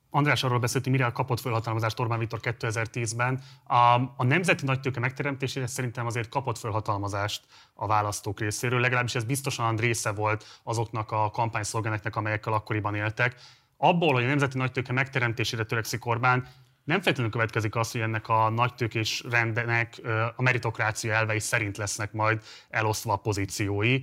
András 0.10 0.44
arról 0.44 0.60
hogy 0.84 0.92
mire 0.92 1.10
kapott 1.10 1.40
fölhatalmazást 1.40 2.00
Orbán 2.00 2.20
Viktor 2.20 2.40
2010-ben. 2.44 3.42
A, 3.64 3.76
a 4.18 4.24
nemzeti 4.24 4.66
nagytőke 4.66 5.00
megteremtésére 5.00 5.68
szerintem 5.68 6.06
azért 6.06 6.30
kapott 6.30 6.58
fölhatalmazást 6.58 7.44
a 7.74 7.88
választók 7.88 8.40
részéről, 8.40 8.80
legalábbis 8.80 9.16
ez 9.16 9.24
biztosan 9.24 9.76
része 9.76 10.12
volt 10.12 10.60
azoknak 10.64 11.12
a 11.12 11.30
kampányszlogeneknek, 11.32 12.16
amelyekkel 12.16 12.54
akkoriban 12.54 12.96
éltek. 12.96 13.36
Abból, 13.78 14.14
hogy 14.14 14.24
a 14.24 14.28
nemzeti 14.28 14.58
nagytőke 14.58 14.94
megteremtésére 14.94 15.64
törekszik 15.64 16.06
Orbán, 16.06 16.48
nem 16.88 17.02
feltétlenül 17.02 17.32
következik 17.32 17.76
az, 17.76 17.92
hogy 17.92 18.02
ennek 18.02 18.28
a 18.28 18.50
nagytőkés 18.50 19.24
rendnek 19.30 20.02
a 20.36 20.42
meritokrácia 20.42 21.14
elvei 21.14 21.40
szerint 21.40 21.78
lesznek 21.78 22.12
majd 22.12 22.44
elosztva 22.70 23.14
a 23.14 23.16
pozíciói. 23.16 24.02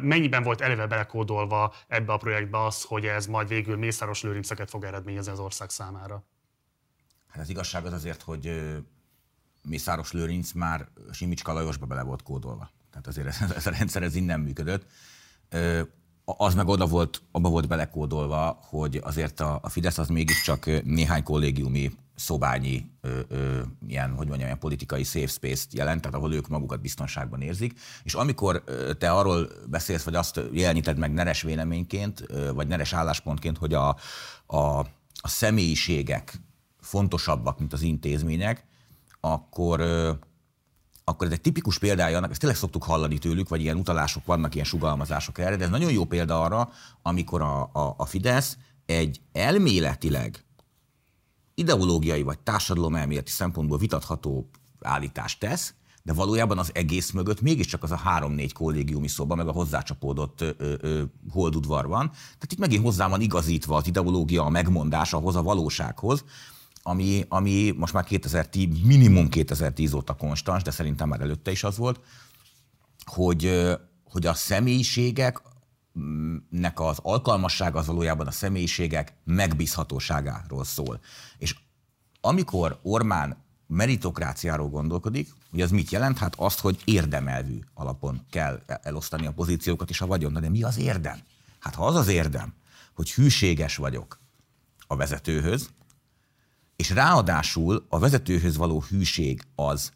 Mennyiben 0.00 0.42
volt 0.42 0.60
eleve 0.60 0.86
belekódolva 0.86 1.74
ebbe 1.88 2.12
a 2.12 2.16
projektbe 2.16 2.64
az, 2.64 2.82
hogy 2.82 3.06
ez 3.06 3.26
majd 3.26 3.48
végül 3.48 3.76
Mészáros 3.76 4.22
Lőrinceket 4.22 4.70
fog 4.70 4.84
eredményezni 4.84 5.32
az 5.32 5.38
ország 5.38 5.70
számára? 5.70 6.24
Hát 7.28 7.42
az 7.42 7.48
igazság 7.48 7.86
az 7.86 7.92
azért, 7.92 8.22
hogy 8.22 8.62
Mészáros 9.62 10.12
Lőrinc 10.12 10.52
már 10.52 10.88
Simicska 11.12 11.52
Lajosba 11.52 11.86
bele 11.86 12.02
volt 12.02 12.22
kódolva. 12.22 12.70
Tehát 12.90 13.06
azért 13.06 13.26
ez, 13.26 13.50
ez 13.56 13.66
a 13.66 13.70
rendszer 13.70 14.02
ez 14.02 14.14
innen 14.14 14.40
működött 14.40 14.86
az 16.24 16.54
meg 16.54 16.68
oda 16.68 16.86
volt, 16.86 17.22
abba 17.30 17.48
volt 17.48 17.68
belekódolva, 17.68 18.58
hogy 18.62 19.00
azért 19.02 19.40
a, 19.40 19.58
a 19.62 19.68
Fidesz 19.68 19.98
az 19.98 20.08
mégiscsak 20.08 20.82
néhány 20.84 21.22
kollégiumi 21.22 21.92
szobányi, 22.16 22.90
ö, 23.00 23.20
ö, 23.28 23.60
ilyen, 23.86 24.08
hogy 24.08 24.26
mondjam, 24.26 24.46
ilyen 24.48 24.58
politikai 24.58 25.04
safe 25.04 25.26
space-t 25.26 25.72
jelent, 25.72 26.00
tehát 26.00 26.16
ahol 26.16 26.34
ők 26.34 26.48
magukat 26.48 26.80
biztonságban 26.80 27.40
érzik. 27.40 27.80
És 28.02 28.14
amikor 28.14 28.64
te 28.98 29.10
arról 29.10 29.48
beszélsz, 29.66 30.02
vagy 30.02 30.14
azt 30.14 30.40
jeleníted 30.52 30.98
meg 30.98 31.12
neres 31.12 31.42
véleményként, 31.42 32.26
vagy 32.54 32.66
neres 32.66 32.92
álláspontként, 32.92 33.58
hogy 33.58 33.74
a, 33.74 33.96
a, 34.46 34.78
a 35.20 35.28
személyiségek 35.28 36.40
fontosabbak, 36.80 37.58
mint 37.58 37.72
az 37.72 37.82
intézmények, 37.82 38.64
akkor 39.20 39.80
akkor 41.08 41.26
ez 41.26 41.32
egy 41.32 41.40
tipikus 41.40 41.78
példája 41.78 42.16
annak, 42.16 42.30
ezt 42.30 42.40
tényleg 42.40 42.58
szoktuk 42.58 42.84
hallani 42.84 43.18
tőlük, 43.18 43.48
vagy 43.48 43.60
ilyen 43.60 43.76
utalások 43.76 44.24
vannak, 44.24 44.54
ilyen 44.54 44.66
sugalmazások 44.66 45.38
erre, 45.38 45.56
de 45.56 45.64
ez 45.64 45.70
nagyon 45.70 45.92
jó 45.92 46.04
példa 46.04 46.42
arra, 46.42 46.70
amikor 47.02 47.42
a, 47.42 47.70
a, 47.72 47.94
a 47.96 48.04
Fidesz 48.04 48.56
egy 48.86 49.20
elméletileg 49.32 50.45
ideológiai 51.56 52.22
vagy 52.22 52.38
társadalomelméleti 52.38 53.30
szempontból 53.30 53.78
vitatható 53.78 54.48
állítást 54.80 55.40
tesz, 55.40 55.74
de 56.02 56.12
valójában 56.12 56.58
az 56.58 56.70
egész 56.74 57.10
mögött 57.10 57.40
mégiscsak 57.40 57.82
az 57.82 57.90
a 57.90 57.96
három-négy 57.96 58.52
kollégiumi 58.52 59.08
szoba, 59.08 59.34
meg 59.34 59.48
a 59.48 59.52
hozzácsapódott 59.52 60.40
ö, 60.40 60.50
ö, 60.58 61.02
holdudvar 61.30 61.86
van. 61.86 62.10
Tehát 62.10 62.52
itt 62.52 62.58
megint 62.58 62.82
hozzá 62.82 63.08
van 63.08 63.20
igazítva 63.20 63.76
az 63.76 63.86
ideológia, 63.86 64.44
a 64.44 64.48
megmondás 64.48 65.12
ahhoz 65.12 65.36
a 65.36 65.42
valósághoz, 65.42 66.24
ami, 66.82 67.24
ami 67.28 67.74
most 67.76 67.92
már 67.92 68.04
2010, 68.04 68.68
minimum 68.82 69.28
2010 69.28 69.92
óta 69.92 70.14
konstans, 70.14 70.62
de 70.62 70.70
szerintem 70.70 71.08
már 71.08 71.20
előtte 71.20 71.50
is 71.50 71.64
az 71.64 71.76
volt, 71.76 72.00
hogy, 73.04 73.70
hogy 74.04 74.26
a 74.26 74.34
személyiségek 74.34 75.42
nek 76.50 76.80
az 76.80 76.98
alkalmassága 77.02 77.78
az 77.78 77.86
valójában 77.86 78.26
a 78.26 78.30
személyiségek 78.30 79.14
megbízhatóságáról 79.24 80.64
szól. 80.64 81.00
És 81.38 81.56
amikor 82.20 82.78
Ormán 82.82 83.44
meritokráciáról 83.66 84.68
gondolkodik, 84.68 85.28
hogy 85.50 85.60
az 85.60 85.70
mit 85.70 85.90
jelent? 85.90 86.18
Hát 86.18 86.34
azt, 86.36 86.60
hogy 86.60 86.82
érdemelvű 86.84 87.58
alapon 87.74 88.20
kell 88.30 88.62
elosztani 88.82 89.26
a 89.26 89.32
pozíciókat 89.32 89.90
és 89.90 90.00
a 90.00 90.06
vagyon. 90.06 90.32
De 90.32 90.48
mi 90.48 90.62
az 90.62 90.78
érdem? 90.78 91.18
Hát 91.58 91.74
ha 91.74 91.86
az 91.86 91.94
az 91.94 92.08
érdem, 92.08 92.54
hogy 92.94 93.12
hűséges 93.12 93.76
vagyok 93.76 94.20
a 94.86 94.96
vezetőhöz, 94.96 95.68
és 96.76 96.90
ráadásul 96.90 97.86
a 97.88 97.98
vezetőhöz 97.98 98.56
való 98.56 98.84
hűség 98.88 99.42
az 99.54 99.92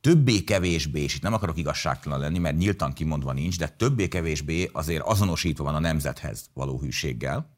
többé-kevésbé, 0.00 1.00
és 1.00 1.14
itt 1.14 1.22
nem 1.22 1.32
akarok 1.32 1.58
igazságtalan 1.58 2.20
lenni, 2.20 2.38
mert 2.38 2.56
nyíltan 2.56 2.92
kimondva 2.92 3.32
nincs, 3.32 3.58
de 3.58 3.68
többé-kevésbé 3.68 4.70
azért 4.72 5.02
azonosítva 5.04 5.64
van 5.64 5.74
a 5.74 5.78
nemzethez 5.78 6.50
való 6.54 6.80
hűséggel, 6.80 7.56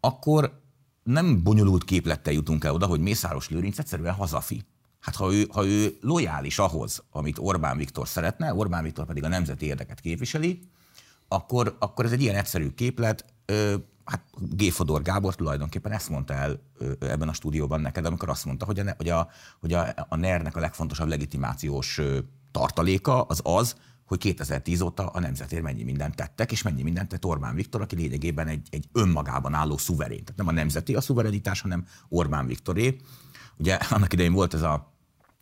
akkor 0.00 0.62
nem 1.02 1.42
bonyolult 1.42 1.84
képlettel 1.84 2.32
jutunk 2.32 2.64
el 2.64 2.74
oda, 2.74 2.86
hogy 2.86 3.00
Mészáros 3.00 3.48
Lőrinc 3.48 3.78
egyszerűen 3.78 4.14
hazafi. 4.14 4.62
Hát 5.00 5.16
ha 5.16 5.32
ő, 5.32 5.46
ha 5.52 5.66
ő 5.66 5.98
lojális 6.00 6.58
ahhoz, 6.58 7.02
amit 7.10 7.38
Orbán 7.38 7.76
Viktor 7.76 8.08
szeretne, 8.08 8.54
Orbán 8.54 8.82
Viktor 8.82 9.06
pedig 9.06 9.24
a 9.24 9.28
nemzeti 9.28 9.66
érdeket 9.66 10.00
képviseli, 10.00 10.58
akkor, 11.28 11.76
akkor 11.78 12.04
ez 12.04 12.12
egy 12.12 12.22
ilyen 12.22 12.36
egyszerű 12.36 12.70
képlet. 12.70 13.24
Hát 14.10 14.24
G. 14.38 14.70
Fodor 14.70 15.02
Gábor 15.02 15.34
tulajdonképpen 15.34 15.92
ezt 15.92 16.08
mondta 16.08 16.34
el 16.34 16.60
ebben 17.00 17.28
a 17.28 17.32
stúdióban 17.32 17.80
neked, 17.80 18.04
amikor 18.04 18.28
azt 18.28 18.44
mondta, 18.44 18.64
hogy 18.64 18.78
a, 18.78 18.94
hogy 18.96 19.08
a, 19.08 19.28
hogy 19.60 19.72
a, 19.72 19.94
a 20.08 20.16
NER-nek 20.16 20.56
a 20.56 20.60
legfontosabb 20.60 21.08
legitimációs 21.08 22.00
tartaléka 22.50 23.22
az 23.22 23.40
az, 23.42 23.76
hogy 24.04 24.18
2010 24.18 24.80
óta 24.80 25.06
a 25.06 25.20
nemzetért 25.20 25.62
mennyi 25.62 25.82
mindent 25.82 26.16
tettek, 26.16 26.52
és 26.52 26.62
mennyi 26.62 26.82
mindent 26.82 27.08
tett 27.08 27.24
Orbán 27.24 27.54
Viktor, 27.54 27.80
aki 27.80 27.96
lényegében 27.96 28.48
egy, 28.48 28.68
egy 28.70 28.88
önmagában 28.92 29.54
álló 29.54 29.76
szuverén. 29.76 30.24
Tehát 30.24 30.36
nem 30.36 30.48
a 30.48 30.52
nemzeti 30.52 30.94
a 30.94 31.00
szuverenitás, 31.00 31.60
hanem 31.60 31.86
Orbán 32.08 32.46
Viktoré. 32.46 32.96
Ugye 33.56 33.74
annak 33.74 34.12
idején 34.12 34.32
volt 34.32 34.54
ez 34.54 34.62
a, 34.62 34.92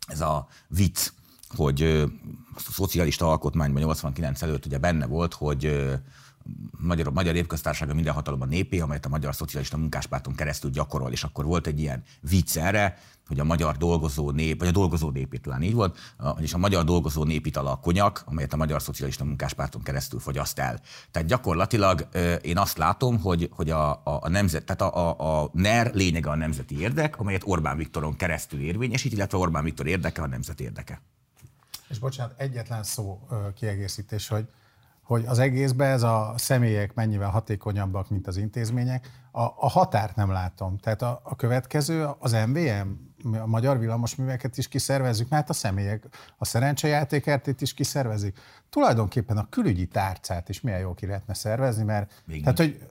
ez 0.07 0.21
a 0.21 0.47
vicc, 0.67 1.11
hogy 1.55 1.81
a 2.55 2.59
szocialista 2.59 3.29
alkotmányban 3.29 3.81
89 3.81 4.41
előtt 4.41 4.65
ugye 4.65 4.77
benne 4.77 5.05
volt, 5.05 5.33
hogy 5.33 5.91
Magyar, 6.71 7.13
Magyar 7.13 7.33
Népköztársaság 7.33 7.95
minden 7.95 8.13
hatalomban 8.13 8.47
népé, 8.47 8.79
amelyet 8.79 9.05
a 9.05 9.09
Magyar 9.09 9.35
Szocialista 9.35 9.77
Munkáspárton 9.77 10.35
keresztül 10.35 10.71
gyakorol, 10.71 11.11
és 11.11 11.23
akkor 11.23 11.45
volt 11.45 11.67
egy 11.67 11.79
ilyen 11.79 12.03
vicc 12.21 12.57
erre, 12.57 12.97
hogy 13.27 13.39
a 13.39 13.43
magyar 13.43 13.77
dolgozó 13.77 14.31
nép, 14.31 14.59
vagy 14.59 14.67
a 14.67 14.71
dolgozó 14.71 15.09
nép 15.09 15.41
talán 15.41 15.61
így 15.61 15.73
volt, 15.73 15.97
vagyis 16.17 16.53
a 16.53 16.57
magyar 16.57 16.83
dolgozó 16.83 17.23
nép 17.23 17.45
itala 17.45 17.71
a 17.71 17.75
konyak, 17.75 18.23
amelyet 18.25 18.53
a 18.53 18.57
Magyar 18.57 18.81
Szocialista 18.81 19.25
Munkáspárton 19.25 19.81
keresztül 19.81 20.19
fogyaszt 20.19 20.59
el. 20.59 20.79
Tehát 21.11 21.27
gyakorlatilag 21.27 22.07
én 22.41 22.57
azt 22.57 22.77
látom, 22.77 23.19
hogy, 23.19 23.49
hogy 23.51 23.69
a, 23.69 23.91
a, 23.91 24.01
a 24.03 24.29
nemzet, 24.29 24.65
tehát 24.65 24.81
a, 24.81 25.17
a, 25.17 25.41
a 25.41 25.49
NER 25.53 25.93
lényege 25.93 26.29
a 26.29 26.35
nemzeti 26.35 26.79
érdek, 26.79 27.19
amelyet 27.19 27.41
Orbán 27.45 27.77
Viktoron 27.77 28.15
keresztül 28.15 28.59
érvényesít, 28.59 29.11
illetve 29.13 29.37
Orbán 29.37 29.63
Viktor 29.63 29.87
érdeke 29.87 30.21
a 30.21 30.27
nemzet 30.27 30.59
érdeke. 30.59 31.01
És 31.89 31.99
bocsánat, 31.99 32.39
egyetlen 32.39 32.83
szó 32.83 33.27
kiegészítés, 33.55 34.27
hogy 34.27 34.47
hogy 35.09 35.25
az 35.25 35.39
egészben 35.39 35.91
ez 35.91 36.03
a 36.03 36.33
személyek 36.37 36.93
mennyivel 36.93 37.29
hatékonyabbak, 37.29 38.09
mint 38.09 38.27
az 38.27 38.37
intézmények. 38.37 39.09
A, 39.31 39.41
a 39.41 39.69
határt 39.69 40.15
nem 40.15 40.31
látom. 40.31 40.77
Tehát 40.77 41.01
a, 41.01 41.21
a 41.23 41.35
következő, 41.35 42.07
az 42.19 42.31
MVM, 42.47 42.89
a 43.37 43.45
Magyar 43.45 43.79
Villamosműveket 43.79 44.57
is 44.57 44.67
kiszervezzük, 44.67 45.29
mert 45.29 45.49
a 45.49 45.53
személyek 45.53 46.03
a 46.37 46.45
szerencsejátékertét 46.45 47.61
is 47.61 47.73
kiszervezik. 47.73 48.39
Tulajdonképpen 48.69 49.37
a 49.37 49.49
külügyi 49.49 49.87
tárcát 49.87 50.49
is 50.49 50.61
milyen 50.61 50.79
jól 50.79 50.93
ki 50.93 51.05
lehetne 51.05 51.33
szervezni, 51.33 51.83
mert 51.83 52.21
Még 52.25 52.43
tehát, 52.43 52.57
nincs. 52.57 52.71
hogy 52.71 52.87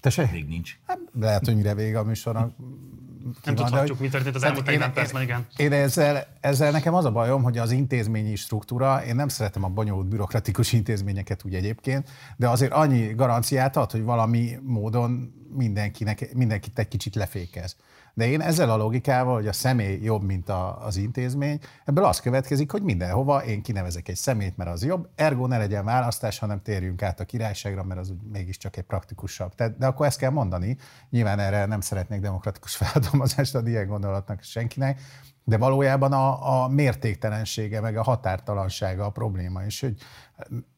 Tessék? 0.00 0.30
Még 0.30 0.48
nincs. 0.48 0.78
Hát, 0.86 0.98
lehet, 1.12 1.44
hogy 1.44 1.56
mire 1.56 1.74
vége 1.74 1.98
a 1.98 2.04
műsornak. 2.04 2.52
Nem 3.44 3.54
tudhatjuk, 3.54 3.98
mi 3.98 4.08
történt 4.08 4.34
az 4.34 4.42
elmúlt 4.42 4.66
40 4.66 4.92
percben, 4.92 5.22
igen. 5.22 5.46
Én 5.56 5.72
ezzel, 5.72 6.26
ezzel 6.40 6.70
nekem 6.70 6.94
az 6.94 7.04
a 7.04 7.10
bajom, 7.10 7.42
hogy 7.42 7.58
az 7.58 7.70
intézményi 7.70 8.36
struktúra, 8.36 9.04
én 9.04 9.14
nem 9.14 9.28
szeretem 9.28 9.64
a 9.64 9.68
bonyolult 9.68 10.06
bürokratikus 10.06 10.72
intézményeket 10.72 11.44
úgy 11.44 11.54
egyébként, 11.54 12.08
de 12.36 12.48
azért 12.48 12.72
annyi 12.72 13.14
garanciát 13.14 13.76
ad, 13.76 13.90
hogy 13.90 14.02
valami 14.02 14.58
módon 14.62 15.32
mindenkinek, 15.56 16.34
mindenkit 16.34 16.78
egy 16.78 16.88
kicsit 16.88 17.14
lefékez. 17.14 17.76
De 18.18 18.28
én 18.28 18.40
ezzel 18.40 18.70
a 18.70 18.76
logikával, 18.76 19.34
hogy 19.34 19.46
a 19.46 19.52
személy 19.52 19.98
jobb, 20.02 20.22
mint 20.22 20.48
a, 20.48 20.84
az 20.84 20.96
intézmény, 20.96 21.58
ebből 21.84 22.04
az 22.04 22.20
következik, 22.20 22.70
hogy 22.70 22.82
mindenhova 22.82 23.44
én 23.44 23.62
kinevezek 23.62 24.08
egy 24.08 24.16
szemét, 24.16 24.56
mert 24.56 24.70
az 24.70 24.84
jobb, 24.84 25.08
ergo 25.14 25.46
ne 25.46 25.58
legyen 25.58 25.84
választás, 25.84 26.38
hanem 26.38 26.62
térjünk 26.62 27.02
át 27.02 27.20
a 27.20 27.24
királyságra, 27.24 27.82
mert 27.82 28.00
az 28.00 28.10
úgy 28.10 28.22
mégiscsak 28.32 28.76
egy 28.76 28.84
praktikusabb. 28.84 29.54
De, 29.54 29.68
de 29.68 29.86
akkor 29.86 30.06
ezt 30.06 30.18
kell 30.18 30.30
mondani. 30.30 30.76
Nyilván 31.10 31.38
erre 31.38 31.66
nem 31.66 31.80
szeretnék 31.80 32.20
demokratikus 32.20 32.76
feladalmazást 32.82 33.54
adni 33.54 33.70
ilyen 33.70 33.86
gondolatnak 33.86 34.42
senkinek, 34.42 35.00
de 35.44 35.58
valójában 35.58 36.12
a, 36.12 36.62
a 36.62 36.68
mértéktelensége, 36.68 37.80
meg 37.80 37.96
a 37.96 38.02
határtalansága 38.02 39.04
a 39.04 39.10
probléma. 39.10 39.64
És 39.64 39.80
hogy 39.80 39.94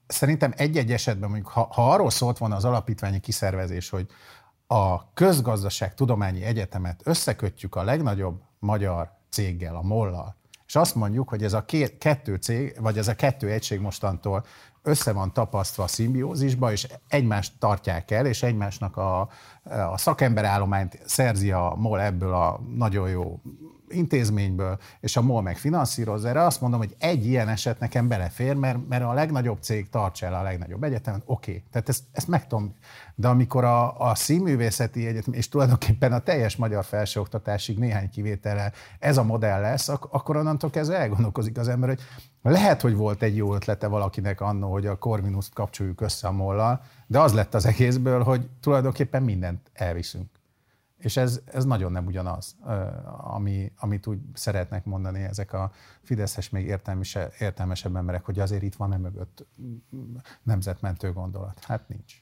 szerintem 0.07 0.53
egy-egy 0.57 0.93
esetben, 0.93 1.29
mondjuk, 1.29 1.51
ha, 1.51 1.69
ha 1.73 1.93
arról 1.93 2.11
szólt 2.11 2.39
volna 2.39 2.57
az 2.57 2.65
alapítványi 2.65 3.19
kiszervezés, 3.19 3.91
hogy 3.91 4.07
a 4.73 5.13
közgazdaság 5.15 5.95
tudományi 5.95 6.43
egyetemet 6.43 7.01
összekötjük 7.05 7.75
a 7.75 7.83
legnagyobb 7.83 8.43
magyar 8.59 9.11
céggel, 9.31 9.77
a 9.77 9.83
Mollal, 9.83 10.37
és 10.67 10.77
azt 10.77 10.95
mondjuk, 10.95 11.29
hogy 11.29 11.43
ez 11.43 11.53
a 11.53 11.65
két, 11.65 11.99
kettő 11.99 12.35
cég, 12.35 12.77
vagy 12.81 12.99
ez 12.99 13.09
a 13.09 13.15
kettő 13.15 13.51
egység 13.51 13.81
mostantól 13.81 14.45
össze 14.83 15.13
van 15.13 15.33
tapasztva 15.33 15.83
a 15.83 15.87
szimbiózisba, 15.87 16.73
és 16.73 16.87
egymást 17.09 17.53
tartják 17.59 18.11
el, 18.11 18.27
és 18.27 18.43
egymásnak 18.43 18.97
a, 18.97 19.21
a 19.93 19.99
szakemberállományt 19.99 20.99
szerzi 21.05 21.51
a 21.53 21.75
MOL 21.77 22.01
ebből 22.01 22.35
a 22.35 22.61
nagyon 22.77 23.09
jó 23.09 23.41
intézményből, 23.91 24.79
és 25.01 25.17
a 25.17 25.23
MOL 25.23 25.43
meg 25.43 25.57
finanszírozza. 25.57 26.29
Erre 26.29 26.45
azt 26.45 26.61
mondom, 26.61 26.81
hogy 26.81 26.95
egy 26.99 27.27
ilyen 27.27 27.49
eset 27.49 27.79
nekem 27.79 28.09
belefér, 28.09 28.55
mert, 28.55 28.89
mert 28.89 29.05
a 29.05 29.13
legnagyobb 29.13 29.63
cég 29.63 29.89
tartsa 29.89 30.27
el 30.27 30.35
a 30.35 30.43
legnagyobb 30.43 30.83
egyetemet, 30.83 31.23
oké. 31.25 31.51
Okay. 31.51 31.65
Tehát 31.73 31.89
ezt, 31.89 32.05
ezt 32.13 32.29
meg 32.29 32.47
tudom. 32.47 32.75
De 33.15 33.29
amikor 33.29 33.65
a, 33.65 34.11
a 34.11 34.15
színművészeti 34.15 35.07
egyetem, 35.07 35.33
és 35.33 35.49
tulajdonképpen 35.49 36.13
a 36.13 36.19
teljes 36.19 36.57
magyar 36.57 36.85
felsőoktatásig 36.85 37.79
néhány 37.79 38.11
kivétellel 38.11 38.73
ez 38.99 39.17
a 39.17 39.23
modell 39.23 39.61
lesz, 39.61 39.89
ak- 39.89 40.13
akkor 40.13 40.37
onnantól 40.37 40.71
kezdve 40.71 40.97
elgondolkozik 40.97 41.59
az 41.59 41.69
ember, 41.69 41.89
hogy 41.89 42.01
lehet, 42.43 42.81
hogy 42.81 42.95
volt 42.95 43.23
egy 43.23 43.37
jó 43.37 43.55
ötlete 43.55 43.87
valakinek 43.87 44.41
annó, 44.41 44.73
hogy 44.73 44.87
a 44.87 44.99
Corvinuszt 44.99 45.53
kapcsoljuk 45.53 46.01
össze 46.01 46.29
a 46.29 46.33
mollal, 46.33 46.83
de 47.07 47.21
az 47.21 47.33
lett 47.33 47.55
az 47.55 47.67
egészből, 47.67 48.23
hogy 48.23 48.49
tulajdonképpen 48.61 49.23
mindent 49.23 49.71
elviszünk. 49.73 50.40
És 51.01 51.17
ez, 51.17 51.41
ez 51.45 51.65
nagyon 51.65 51.93
nem 51.93 52.07
ugyanaz, 52.07 52.57
ami, 53.17 53.73
amit 53.77 54.07
úgy 54.07 54.19
szeretnek 54.35 54.85
mondani 54.85 55.23
ezek 55.23 55.53
a 55.53 55.73
Fideszes 56.03 56.51
még 56.51 56.67
értelmesebb 57.39 57.97
emberek, 57.97 58.25
hogy 58.25 58.39
azért 58.39 58.63
itt 58.63 58.75
van-e 58.75 58.97
mögött 58.97 59.47
nemzetmentő 60.43 61.13
gondolat. 61.13 61.65
Hát 61.65 61.89
nincs. 61.89 62.15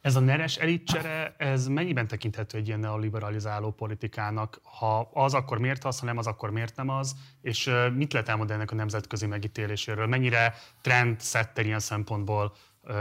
Ez 0.00 0.16
a 0.16 0.20
neres 0.20 0.56
elitcsere, 0.56 1.34
ez 1.38 1.66
mennyiben 1.66 2.06
tekinthető 2.06 2.58
egy 2.58 2.66
ilyen 2.66 2.80
neoliberalizáló 2.80 3.70
politikának? 3.70 4.60
Ha 4.62 5.10
az, 5.12 5.34
akkor 5.34 5.58
miért 5.58 5.84
az, 5.84 5.98
ha 5.98 6.06
nem 6.06 6.18
az, 6.18 6.26
akkor 6.26 6.50
miért 6.50 6.76
nem 6.76 6.88
az? 6.88 7.16
És 7.40 7.70
mit 7.94 8.12
lehet 8.12 8.28
elmondani 8.28 8.58
ennek 8.58 8.70
a 8.70 8.74
nemzetközi 8.74 9.26
megítéléséről? 9.26 10.06
Mennyire 10.06 10.54
trend 10.80 11.20
szetter 11.20 11.66
ilyen 11.66 11.80
szempontból 11.80 12.52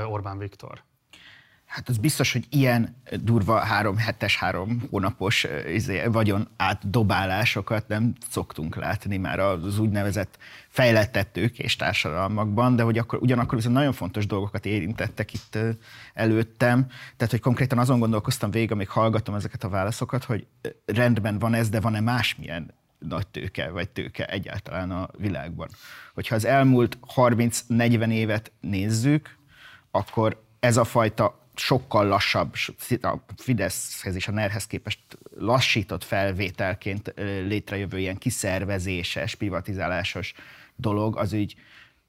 Orbán 0.06 0.38
Viktor? 0.38 0.84
Hát 1.72 1.90
az 1.90 1.98
biztos, 1.98 2.32
hogy 2.32 2.46
ilyen 2.50 2.96
durva 3.22 3.60
három 3.60 3.98
hetes, 3.98 4.38
három 4.38 4.82
hónapos 4.90 5.48
izé, 5.74 6.06
vagyon 6.06 6.48
átdobálásokat 6.58 7.88
nem 7.88 8.14
szoktunk 8.30 8.76
látni 8.76 9.18
már 9.18 9.40
az 9.40 9.80
úgynevezett 9.80 10.38
fejlettettők 10.68 11.60
és 11.60 11.76
társadalmakban, 11.76 12.76
de 12.76 12.84
hogy 12.84 12.98
akkor 12.98 13.20
ugyanakkor 13.22 13.56
viszont 13.56 13.76
nagyon 13.76 13.94
fontos 13.94 14.26
dolgokat 14.26 14.66
érintettek 14.66 15.34
itt 15.34 15.58
előttem. 16.14 16.88
Tehát, 17.18 17.32
hogy 17.32 17.40
konkrétan 17.40 17.78
azon 17.78 18.00
gondolkoztam 18.00 18.52
végig, 18.52 18.72
amíg 18.72 18.90
hallgatom 18.90 19.36
ezeket 19.36 19.64
a 19.64 19.70
válaszokat, 19.70 20.24
hogy 20.24 20.48
rendben 20.86 21.40
van 21.40 21.54
ez, 21.54 21.70
de 21.70 21.80
van-e 21.80 22.00
másmilyen 22.00 22.74
nagy 23.00 23.28
tőke 23.28 23.70
vagy 23.70 23.90
tőke 23.90 24.26
egyáltalán 24.26 24.92
a 24.92 25.10
világban. 25.18 25.70
Hogyha 26.14 26.36
az 26.36 26.46
elmúlt 26.46 26.98
30-40 27.16 28.12
évet 28.12 28.52
nézzük, 28.60 29.38
akkor 29.92 30.44
ez 30.60 30.78
a 30.78 30.84
fajta 30.84 31.41
sokkal 31.56 32.08
lassabb, 32.08 32.54
a 33.02 33.18
Fideszhez 33.36 34.16
és 34.16 34.28
a 34.28 34.32
NER-hez 34.32 34.68
képest 34.68 35.00
lassított 35.38 36.04
felvételként 36.04 37.14
létrejövő 37.48 38.00
ilyen 38.00 38.18
kiszervezéses, 38.18 39.36
privatizálásos 39.36 40.34
dolog, 40.76 41.18
az 41.18 41.34
így 41.34 41.56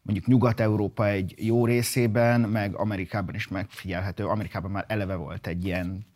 mondjuk 0.03 0.27
Nyugat-Európa 0.27 1.07
egy 1.09 1.35
jó 1.37 1.67
részében, 1.67 2.41
meg 2.41 2.75
Amerikában 2.75 3.35
is 3.35 3.49
megfigyelhető. 3.49 4.27
Amerikában 4.27 4.71
már 4.71 4.85
eleve 4.89 5.15
volt 5.15 5.47
egy 5.47 5.65
ilyen 5.65 6.07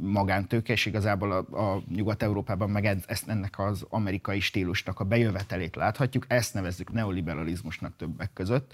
magántőke, 0.00 0.72
és 0.72 0.86
igazából 0.86 1.32
a, 1.32 1.72
a 1.74 1.82
Nyugat-Európában 1.88 2.70
meg 2.70 2.84
ezt, 3.06 3.28
ennek 3.28 3.58
az 3.58 3.86
amerikai 3.88 4.40
stílusnak 4.40 5.00
a 5.00 5.04
bejövetelét 5.04 5.76
láthatjuk. 5.76 6.24
Ezt 6.28 6.54
nevezzük 6.54 6.92
neoliberalizmusnak 6.92 7.96
többek 7.96 8.32
között. 8.32 8.72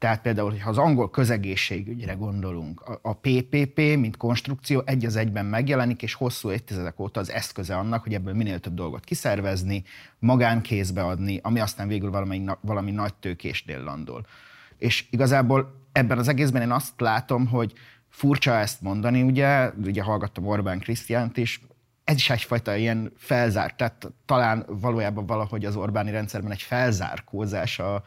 Tehát 0.00 0.20
például, 0.20 0.58
ha 0.58 0.70
az 0.70 0.78
angol 0.78 1.10
közegészségügyre 1.10 2.12
gondolunk, 2.12 2.98
a 3.02 3.14
PPP, 3.14 3.76
mint 3.76 4.16
konstrukció 4.16 4.82
egy 4.84 5.04
az 5.04 5.16
egyben 5.16 5.46
megjelenik, 5.46 6.02
és 6.02 6.14
hosszú 6.14 6.50
évtizedek 6.50 7.00
óta 7.00 7.20
az 7.20 7.30
eszköze 7.30 7.76
annak, 7.76 8.02
hogy 8.02 8.14
ebből 8.14 8.34
minél 8.34 8.60
több 8.60 8.74
dolgot 8.74 9.04
kiszervezni, 9.04 9.84
magánkézbe 10.18 11.02
adni, 11.02 11.40
ami 11.42 11.60
aztán 11.60 11.88
végül 11.88 12.10
valami, 12.10 12.44
valami 12.60 12.90
nagy 12.90 13.14
tőkésnél 13.14 13.82
landol. 13.82 14.26
És 14.78 15.06
igazából 15.10 15.74
ebben 15.92 16.18
az 16.18 16.28
egészben 16.28 16.62
én 16.62 16.70
azt 16.70 17.00
látom, 17.00 17.46
hogy 17.46 17.72
furcsa 18.08 18.58
ezt 18.58 18.80
mondani, 18.80 19.22
ugye, 19.22 19.70
ugye 19.84 20.02
hallgattam 20.02 20.46
Orbán 20.46 20.78
Krisztiánt 20.78 21.36
is, 21.36 21.60
ez 22.04 22.16
is 22.16 22.30
egyfajta 22.30 22.76
ilyen 22.76 23.12
felzár, 23.16 23.74
tehát 23.74 24.12
talán 24.26 24.64
valójában 24.68 25.26
valahogy 25.26 25.64
az 25.64 25.76
Orbáni 25.76 26.10
rendszerben 26.10 26.52
egy 26.52 26.62
felzárkózás 26.62 27.78
a, 27.78 28.02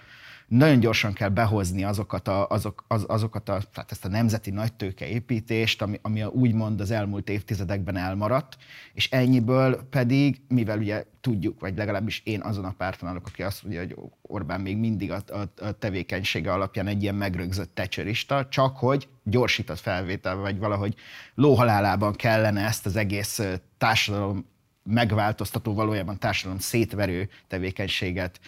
nagyon 0.48 0.80
gyorsan 0.80 1.14
kell 1.14 1.30
behozni 1.30 1.84
azokat 1.84 2.28
a, 2.28 2.48
azok, 2.48 2.86
az, 2.88 3.04
azokat 3.08 3.50
a, 3.50 3.62
tehát 3.74 3.92
ezt 3.92 4.06
a 4.06 4.08
nemzeti 4.08 4.52
nagytőke 4.52 5.08
építést, 5.08 5.82
ami, 5.82 6.00
ami 6.02 6.24
úgymond 6.24 6.80
az 6.80 6.92
elmúlt 6.92 7.30
évtizedekben 7.30 7.98
elmaradt, 7.98 8.58
és 8.94 9.10
ennyiből 9.10 9.88
pedig, 9.90 10.42
mivel 10.48 10.78
ugye 10.78 11.04
tudjuk, 11.22 11.60
vagy 11.60 11.78
legalábbis 11.78 12.22
én 12.26 12.42
azon 12.42 12.66
a 12.66 12.74
párton 12.78 13.10
állok, 13.10 13.28
aki 13.28 13.44
azt 13.44 13.64
mondja, 13.64 13.82
hogy 13.82 13.96
Orbán 14.22 14.62
még 14.62 14.78
mindig 14.78 15.12
a, 15.12 15.24
a, 15.28 15.66
a 15.66 15.72
tevékenysége 15.72 16.52
alapján 16.52 16.88
egy 16.88 17.02
ilyen 17.02 17.16
megrögzött 17.16 17.76
tecserista, 17.76 18.48
csak 18.48 18.78
hogy 18.78 19.08
gyorsított 19.24 19.80
felvétel, 19.80 20.36
vagy 20.36 20.58
valahogy 20.58 20.96
lóhalálában 21.36 22.14
kellene 22.14 22.66
ezt 22.66 22.86
az 22.86 22.96
egész 22.96 23.42
társadalom 23.78 24.46
megváltoztató, 24.84 25.74
valójában 25.74 26.20
társadalom 26.20 26.60
szétverő 26.60 27.30
tevékenységet 27.48 28.40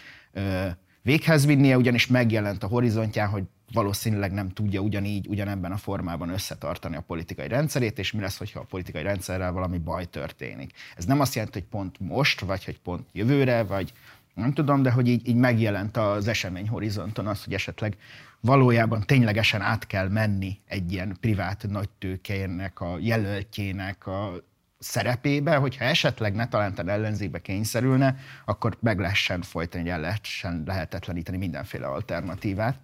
véghez 1.05 1.45
vinnie, 1.45 1.77
ugyanis 1.77 2.07
megjelent 2.07 2.63
a 2.63 2.67
horizontján, 2.67 3.29
hogy 3.29 3.43
valószínűleg 3.73 4.31
nem 4.31 4.49
tudja 4.49 4.79
ugyanígy, 4.79 5.27
ugyanebben 5.27 5.71
a 5.71 5.77
formában 5.77 6.29
összetartani 6.29 6.95
a 6.95 7.03
politikai 7.07 7.47
rendszerét, 7.47 7.99
és 7.99 8.11
mi 8.11 8.21
lesz, 8.21 8.37
hogyha 8.37 8.59
a 8.59 8.65
politikai 8.69 9.01
rendszerrel 9.01 9.51
valami 9.51 9.77
baj 9.77 10.05
történik. 10.05 10.71
Ez 10.95 11.05
nem 11.05 11.19
azt 11.19 11.35
jelenti, 11.35 11.59
hogy 11.59 11.67
pont 11.67 11.99
most, 11.99 12.39
vagy 12.39 12.65
hogy 12.65 12.79
pont 12.79 13.07
jövőre, 13.11 13.63
vagy 13.63 13.93
nem 14.33 14.53
tudom, 14.53 14.81
de 14.81 14.91
hogy 14.91 15.07
így, 15.07 15.27
így 15.27 15.35
megjelent 15.35 15.97
az 15.97 16.27
esemény 16.27 16.67
horizonton 16.67 17.27
az, 17.27 17.43
hogy 17.43 17.53
esetleg 17.53 17.97
valójában 18.39 19.03
ténylegesen 19.05 19.61
át 19.61 19.87
kell 19.87 20.07
menni 20.07 20.59
egy 20.67 20.91
ilyen 20.91 21.17
privát 21.19 21.65
nagytőkének, 21.69 22.81
a 22.81 22.97
jelöltjének, 22.99 24.07
a 24.07 24.43
szerepébe, 24.79 25.55
hogyha 25.55 25.83
esetleg 25.83 26.35
ne 26.35 26.47
talántán 26.47 26.89
ellenzékbe 26.89 27.41
kényszerülne, 27.41 28.15
akkor 28.45 28.77
meg 28.79 28.99
lehessen 28.99 29.41
folytani, 29.41 29.89
el 29.89 29.99
lehessen 29.99 30.63
lehetetleníteni 30.65 31.37
mindenféle 31.37 31.87
alternatívát. 31.87 32.79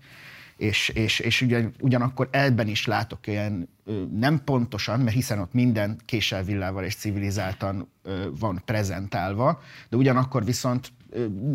És, 0.58 0.90
és, 0.90 1.20
és 1.20 1.42
ugyan, 1.42 1.74
ugyanakkor 1.80 2.28
ebben 2.32 2.68
is 2.68 2.86
látok 2.86 3.28
ilyen 3.28 3.70
nem 4.12 4.44
pontosan, 4.44 5.00
mert 5.00 5.16
hiszen 5.16 5.40
ott 5.40 5.54
minden 5.54 6.00
késsel, 6.06 6.44
villával 6.44 6.84
és 6.84 6.96
civilizáltan 6.96 7.92
van 8.40 8.62
prezentálva, 8.66 9.62
de 9.90 9.98
ugyanakkor 9.98 10.46
viszont 10.46 10.92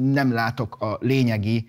nem 0.01 0.33
látok 0.33 0.81
a 0.81 0.99
lényegi 1.01 1.69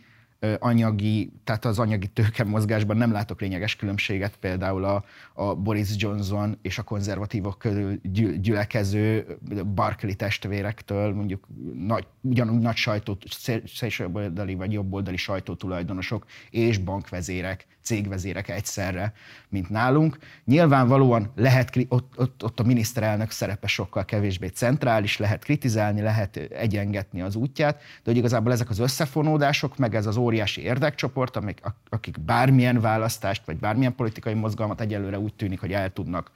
anyagi, 0.60 1.32
tehát 1.44 1.66
az 1.66 1.80
anyagi 1.80 2.08
tőke 2.08 2.44
mozgásban 2.44 2.98
nem 2.98 3.12
látok 3.12 3.42
lényeges 3.42 3.76
különbséget 3.76 4.38
például 4.38 4.84
a, 4.84 5.04
a 5.34 5.56
Boris 5.56 5.90
Johnson 5.96 6.58
és 6.62 6.78
a 6.78 6.84
konzervatívok 6.84 7.58
körül 7.58 8.00
gyülekező 8.40 9.38
Barkley 9.76 10.16
testvérektől, 10.16 11.14
mondjuk 11.14 11.48
nagy, 11.74 12.08
ugyanúgy 12.22 12.60
nagy 12.60 12.76
sajtó, 12.76 13.18
szélsőjobboldali 13.66 14.56
vagy 14.56 14.72
jobboldali 14.72 15.18
sajtótulajdonosok 15.18 16.26
és 16.50 16.78
bankvezérek, 16.78 17.66
cégvezérek 17.88 18.50
egyszerre, 18.50 19.14
mint 19.50 19.70
nálunk. 19.70 20.18
Nyilvánvalóan 20.46 21.32
lehet, 21.36 21.78
ott, 21.88 22.14
ott, 22.18 22.44
ott 22.44 22.60
a 22.60 22.64
miniszterelnök 22.64 23.32
szerepe 23.32 23.68
sokkal 23.68 24.06
kevésbé 24.06 24.48
centrális, 24.48 25.18
lehet 25.18 25.44
kritizálni, 25.44 26.02
lehet 26.02 26.36
egyengetni 26.38 27.22
az 27.22 27.36
útját, 27.36 27.76
de 27.76 28.12
hogy 28.12 28.18
igazából 28.18 28.52
ezek 28.52 28.70
az 28.70 28.80
összefonódások, 28.80 29.78
meg 29.78 29.96
ez 29.96 30.06
az 30.06 30.18
óriási 30.18 30.62
érdekcsoport, 30.62 31.36
amik, 31.36 31.62
akik 31.90 32.20
bármilyen 32.20 32.82
választást, 32.82 33.46
vagy 33.46 33.58
bármilyen 33.58 33.96
politikai 33.96 34.34
mozgalmat 34.34 34.82
egyelőre 34.82 35.20
úgy 35.20 35.34
tűnik, 35.34 35.60
hogy 35.60 35.72
el 35.72 35.94
tudnak 35.94 36.32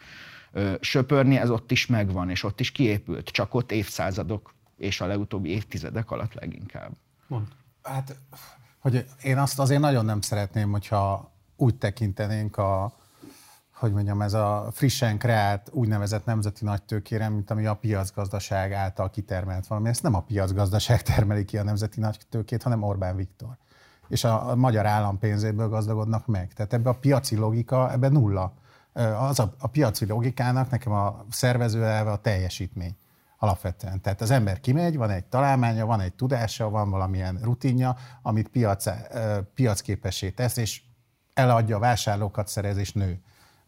ö, 0.52 0.74
söpörni, 0.80 1.38
ez 1.38 1.50
ott 1.50 1.72
is 1.72 1.86
megvan, 1.86 2.30
és 2.30 2.44
ott 2.44 2.60
is 2.60 2.72
kiépült, 2.72 3.30
csak 3.30 3.54
ott 3.54 3.72
évszázadok 3.72 4.54
és 4.78 5.02
a 5.02 5.06
legutóbbi 5.06 5.50
évtizedek 5.50 6.12
alatt 6.12 6.34
leginkább. 6.34 6.92
Mond. 7.28 7.48
Hát, 7.84 8.16
hogy 8.82 9.06
én 9.24 9.38
azt 9.38 9.60
azért 9.60 9.82
nagyon 9.82 10.06
nem 10.06 10.22
szeretném, 10.22 10.72
hogyha 10.72 11.31
úgy 11.62 11.78
tekintenénk 11.78 12.58
a, 12.58 12.94
hogy 13.74 13.92
mondjam, 13.92 14.22
ez 14.22 14.34
a 14.34 14.68
frissen 14.72 15.18
kreált 15.18 15.70
úgynevezett 15.72 16.26
nemzeti 16.26 16.66
nagytőkére, 16.66 17.30
mint 17.30 17.52
ami 17.52 17.66
a 17.66 17.74
piacgazdaság 17.74 18.74
által 18.74 19.10
kitermelt 19.10 19.68
valami. 19.68 19.90
Ezt 19.90 20.04
nem 20.04 20.16
a 20.16 20.22
piacgazdaság 20.22 21.02
termeli 21.02 21.46
ki 21.46 21.58
a 21.58 21.64
nemzeti 21.64 22.00
nagytőkét, 22.00 22.64
hanem 22.64 22.84
Orbán 22.84 23.16
Viktor. 23.16 23.58
És 24.08 24.24
a, 24.24 24.50
a 24.50 24.56
magyar 24.56 24.86
állam 24.86 25.18
pénzéből 25.18 25.70
gazdagodnak 25.70 26.26
meg. 26.28 26.54
Tehát 26.54 26.74
ebbe 26.74 26.90
a 26.90 27.00
piaci 27.00 27.36
logika, 27.36 27.92
ebbe 27.92 28.10
nulla. 28.10 28.54
Az 29.20 29.40
a, 29.40 29.54
a 29.60 29.68
piaci 29.68 30.06
logikának 30.06 30.70
nekem 30.70 30.92
a 30.92 31.26
szervező 31.30 31.86
elve 31.86 32.12
a 32.12 32.18
teljesítmény 32.18 32.96
alapvetően. 33.38 34.02
Tehát 34.02 34.22
az 34.22 34.32
ember 34.32 34.60
kimegy, 34.60 34.98
van 34.98 35.10
egy 35.10 35.26
találmánya, 35.26 35.86
van 35.86 36.00
egy 36.00 36.14
tudása, 36.14 36.70
van 36.70 36.90
valamilyen 36.90 37.40
rutinja, 37.44 37.96
amit 38.22 38.48
piac, 38.48 38.86
piacképessé 39.54 40.30
tesz, 40.30 40.58
és 40.58 40.82
eladja 41.42 41.76
a 41.76 41.80
vásárlókat, 41.80 42.48
szerez 42.48 42.78
és 42.78 42.94
nő. 42.94 43.20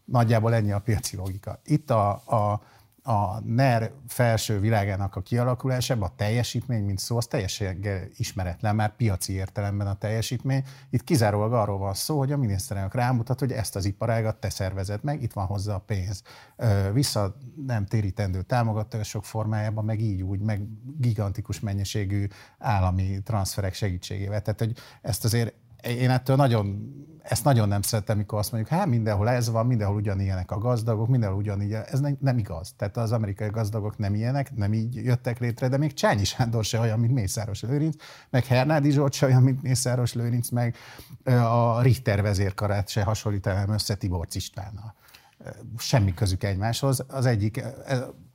Nagyjából 0.06 0.54
ennyi 0.54 0.72
a 0.72 0.80
piaci 0.80 1.16
logika. 1.16 1.60
Itt 1.64 1.90
a, 1.90 2.10
a, 2.26 2.62
a 3.04 3.40
NER 3.40 3.92
felső 4.08 4.60
világának 4.60 5.16
a 5.16 5.22
kialakulásában 5.22 6.10
a 6.10 6.16
teljesítmény, 6.16 6.84
mint 6.84 7.00
szó, 7.00 7.18
az 7.18 7.26
teljesen 7.26 7.80
ismeretlen, 8.18 8.76
már 8.76 8.96
piaci 8.96 9.34
értelemben 9.34 9.88
a 9.88 9.94
teljesítmény. 9.94 10.64
Itt 10.90 11.04
kizárólag 11.04 11.54
arról 11.54 11.78
van 11.78 11.94
szó, 11.94 12.18
hogy 12.18 12.32
a 12.32 12.38
miniszterelnök 12.38 12.94
rámutat, 12.94 13.40
hogy 13.40 13.52
ezt 13.52 13.76
az 13.76 13.86
iparágat 13.86 14.36
te 14.36 14.50
szervezed 14.50 15.04
meg, 15.04 15.22
itt 15.22 15.34
van 15.34 15.46
hozzá 15.46 15.74
a 15.74 15.84
pénz. 15.86 16.24
Vissza 16.94 17.36
nem 17.66 17.86
térítendő 17.86 18.42
támogatások 18.42 19.26
formájában, 19.26 19.86
meg 19.86 20.02
így 20.02 20.22
úgy, 20.22 20.40
meg 20.40 20.68
gigantikus 20.98 21.60
mennyiségű 21.60 22.28
állami 22.60 23.22
transferek 23.24 23.74
segítségével. 23.74 24.42
Tehát, 24.42 24.60
hogy 24.60 24.78
ezt 25.02 25.24
azért 25.24 25.54
én 25.84 26.10
ettől 26.10 26.36
nagyon, 26.36 26.94
ezt 27.24 27.44
nagyon 27.44 27.68
nem 27.68 27.82
szeretem, 27.82 28.18
mikor 28.18 28.40
azt 28.40 28.52
mondjuk, 28.52 28.80
hát 28.80 28.88
mindenhol 28.88 29.30
ez 29.30 29.50
van, 29.50 29.66
mindenhol 29.66 29.96
ugyanilyenek 29.96 30.52
a 30.52 30.58
gazdagok, 30.58 31.08
mindenhol 31.08 31.38
ugyanígy, 31.38 31.74
ez 31.74 32.00
nem, 32.00 32.18
nem 32.20 32.38
igaz. 32.38 32.74
Tehát 32.78 32.98
az 32.98 33.12
amerikai 33.12 33.50
gazdagok 33.50 33.98
nem 33.98 34.16
ilyenek, 34.16 34.56
nem 34.56 34.74
így 34.74 34.96
jöttek 34.96 35.40
létre, 35.40 35.68
de 35.68 35.78
még 35.78 35.94
Csányi 35.94 36.24
Sándor 36.24 36.64
se 36.64 36.80
olyan, 36.80 37.00
mint 37.00 37.14
Mészáros 37.14 37.62
Lőrinc, 37.62 37.96
meg 38.30 38.46
Hernádi 38.46 38.92
Zsolt 38.92 39.14
se 39.14 39.26
olyan, 39.26 39.44
mint 39.44 39.62
Mészáros 39.62 40.14
Lőrinc, 40.14 40.50
meg 40.50 40.76
a 41.24 41.82
Richter 41.82 42.22
vezérkarát 42.22 42.90
se 42.90 43.04
hasonlítanám 43.04 43.70
össze 43.70 43.96
Tibor 43.96 44.28
Istvánnal. 44.32 44.96
Semmi 45.78 46.14
közük 46.14 46.44
egymáshoz. 46.44 47.06
Az 47.08 47.26
egyik, 47.26 47.64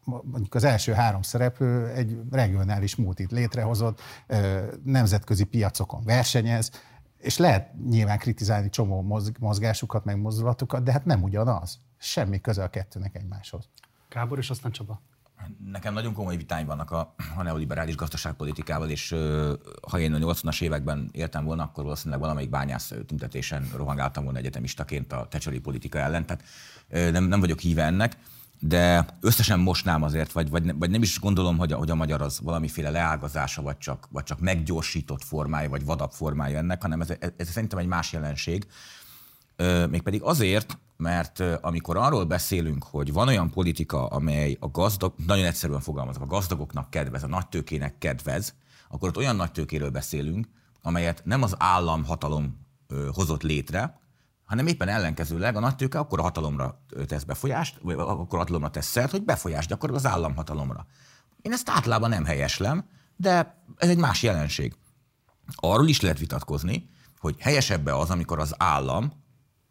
mondjuk 0.04 0.54
az 0.54 0.64
első 0.64 0.92
három 0.92 1.22
szereplő 1.22 1.86
egy 1.86 2.20
regionális 2.30 2.96
múltit 2.96 3.30
létrehozott, 3.30 4.00
nemzetközi 4.84 5.44
piacokon 5.44 6.04
versenyez, 6.04 6.70
és 7.18 7.36
lehet 7.36 7.74
nyilván 7.88 8.18
kritizálni 8.18 8.70
csomó 8.70 9.22
mozgásukat, 9.38 10.04
meg 10.04 10.20
mozdulatokat, 10.20 10.82
de 10.82 10.92
hát 10.92 11.04
nem 11.04 11.22
ugyanaz. 11.22 11.78
Semmi 11.98 12.40
köze 12.40 12.62
a 12.62 12.68
kettőnek 12.68 13.14
egymáshoz. 13.16 13.68
Kábor 14.08 14.38
és 14.38 14.50
aztán 14.50 14.72
Csaba. 14.72 15.02
Nekem 15.70 15.94
nagyon 15.94 16.12
komoly 16.12 16.36
vitány 16.36 16.66
vannak 16.66 16.90
a, 16.90 17.14
a 17.36 17.42
neoliberális 17.42 17.96
gazdaságpolitikával, 17.96 18.88
és 18.88 19.10
ha 19.90 19.98
én 19.98 20.14
a 20.14 20.18
80-as 20.18 20.62
években 20.62 21.08
éltem 21.12 21.44
volna, 21.44 21.62
akkor 21.62 21.84
valószínűleg 21.84 22.20
valamelyik 22.20 22.50
bányász 22.50 22.92
tüntetésen 23.06 23.68
rohangáltam 23.74 24.24
volna 24.24 24.38
egyetemistaként 24.38 25.12
a 25.12 25.26
tecseri 25.30 25.60
politika 25.60 25.98
ellen, 25.98 26.26
tehát 26.26 26.44
nem, 27.12 27.24
nem 27.24 27.40
vagyok 27.40 27.58
híve 27.58 27.84
ennek 27.84 28.16
de 28.60 29.06
összesen 29.20 29.60
mostnám 29.60 30.02
azért, 30.02 30.32
vagy, 30.32 30.50
vagy, 30.50 30.78
vagy 30.78 30.90
nem 30.90 31.02
is 31.02 31.20
gondolom, 31.20 31.58
hogy 31.58 31.72
a, 31.72 31.76
hogy 31.76 31.90
a 31.90 31.94
magyar 31.94 32.22
az 32.22 32.40
valamiféle 32.40 32.90
leágazása, 32.90 33.62
vagy 33.62 33.78
csak, 33.78 34.08
vagy 34.10 34.24
csak 34.24 34.40
meggyorsított 34.40 35.24
formája, 35.24 35.68
vagy 35.68 35.84
vadabb 35.84 36.10
formája 36.10 36.58
ennek, 36.58 36.82
hanem 36.82 37.00
ez, 37.00 37.10
ez, 37.18 37.30
ez 37.36 37.50
szerintem 37.50 37.78
egy 37.78 37.86
más 37.86 38.12
jelenség. 38.12 38.66
Mégpedig 39.90 40.22
azért, 40.22 40.78
mert 40.96 41.40
amikor 41.60 41.96
arról 41.96 42.24
beszélünk, 42.24 42.84
hogy 42.84 43.12
van 43.12 43.28
olyan 43.28 43.50
politika, 43.50 44.06
amely 44.06 44.56
a 44.60 44.68
gazdag, 44.68 45.14
nagyon 45.26 45.44
egyszerűen 45.44 45.80
fogalmazok, 45.80 46.22
a 46.22 46.26
gazdagoknak 46.26 46.90
kedvez, 46.90 47.22
a 47.22 47.26
nagytőkének 47.26 47.98
kedvez, 47.98 48.54
akkor 48.88 49.08
ott 49.08 49.16
olyan 49.16 49.36
nagytőkéről 49.36 49.90
beszélünk, 49.90 50.48
amelyet 50.82 51.22
nem 51.24 51.42
az 51.42 51.54
államhatalom 51.58 52.66
hozott 53.12 53.42
létre, 53.42 54.00
hanem 54.48 54.66
éppen 54.66 54.88
ellenkezőleg 54.88 55.56
a 55.56 55.60
nagytőke 55.60 55.98
akkor 55.98 56.18
a 56.18 56.22
hatalomra 56.22 56.80
tesz 57.06 57.22
befolyást, 57.22 57.78
vagy 57.82 57.94
akkor 57.98 58.38
hatalomra 58.38 58.70
tesz 58.70 58.86
szert, 58.86 59.10
hogy 59.10 59.24
befolyást 59.24 59.68
gyakorol 59.68 59.96
az 59.96 60.06
államhatalomra. 60.06 60.86
Én 61.42 61.52
ezt 61.52 61.70
általában 61.70 62.08
nem 62.08 62.24
helyeslem, 62.24 62.84
de 63.16 63.62
ez 63.76 63.88
egy 63.88 63.98
más 63.98 64.22
jelenség. 64.22 64.74
Arról 65.54 65.88
is 65.88 66.00
lehet 66.00 66.18
vitatkozni, 66.18 66.90
hogy 67.18 67.36
helyesebbe 67.38 67.96
az, 67.96 68.10
amikor 68.10 68.38
az 68.38 68.54
állam 68.56 69.12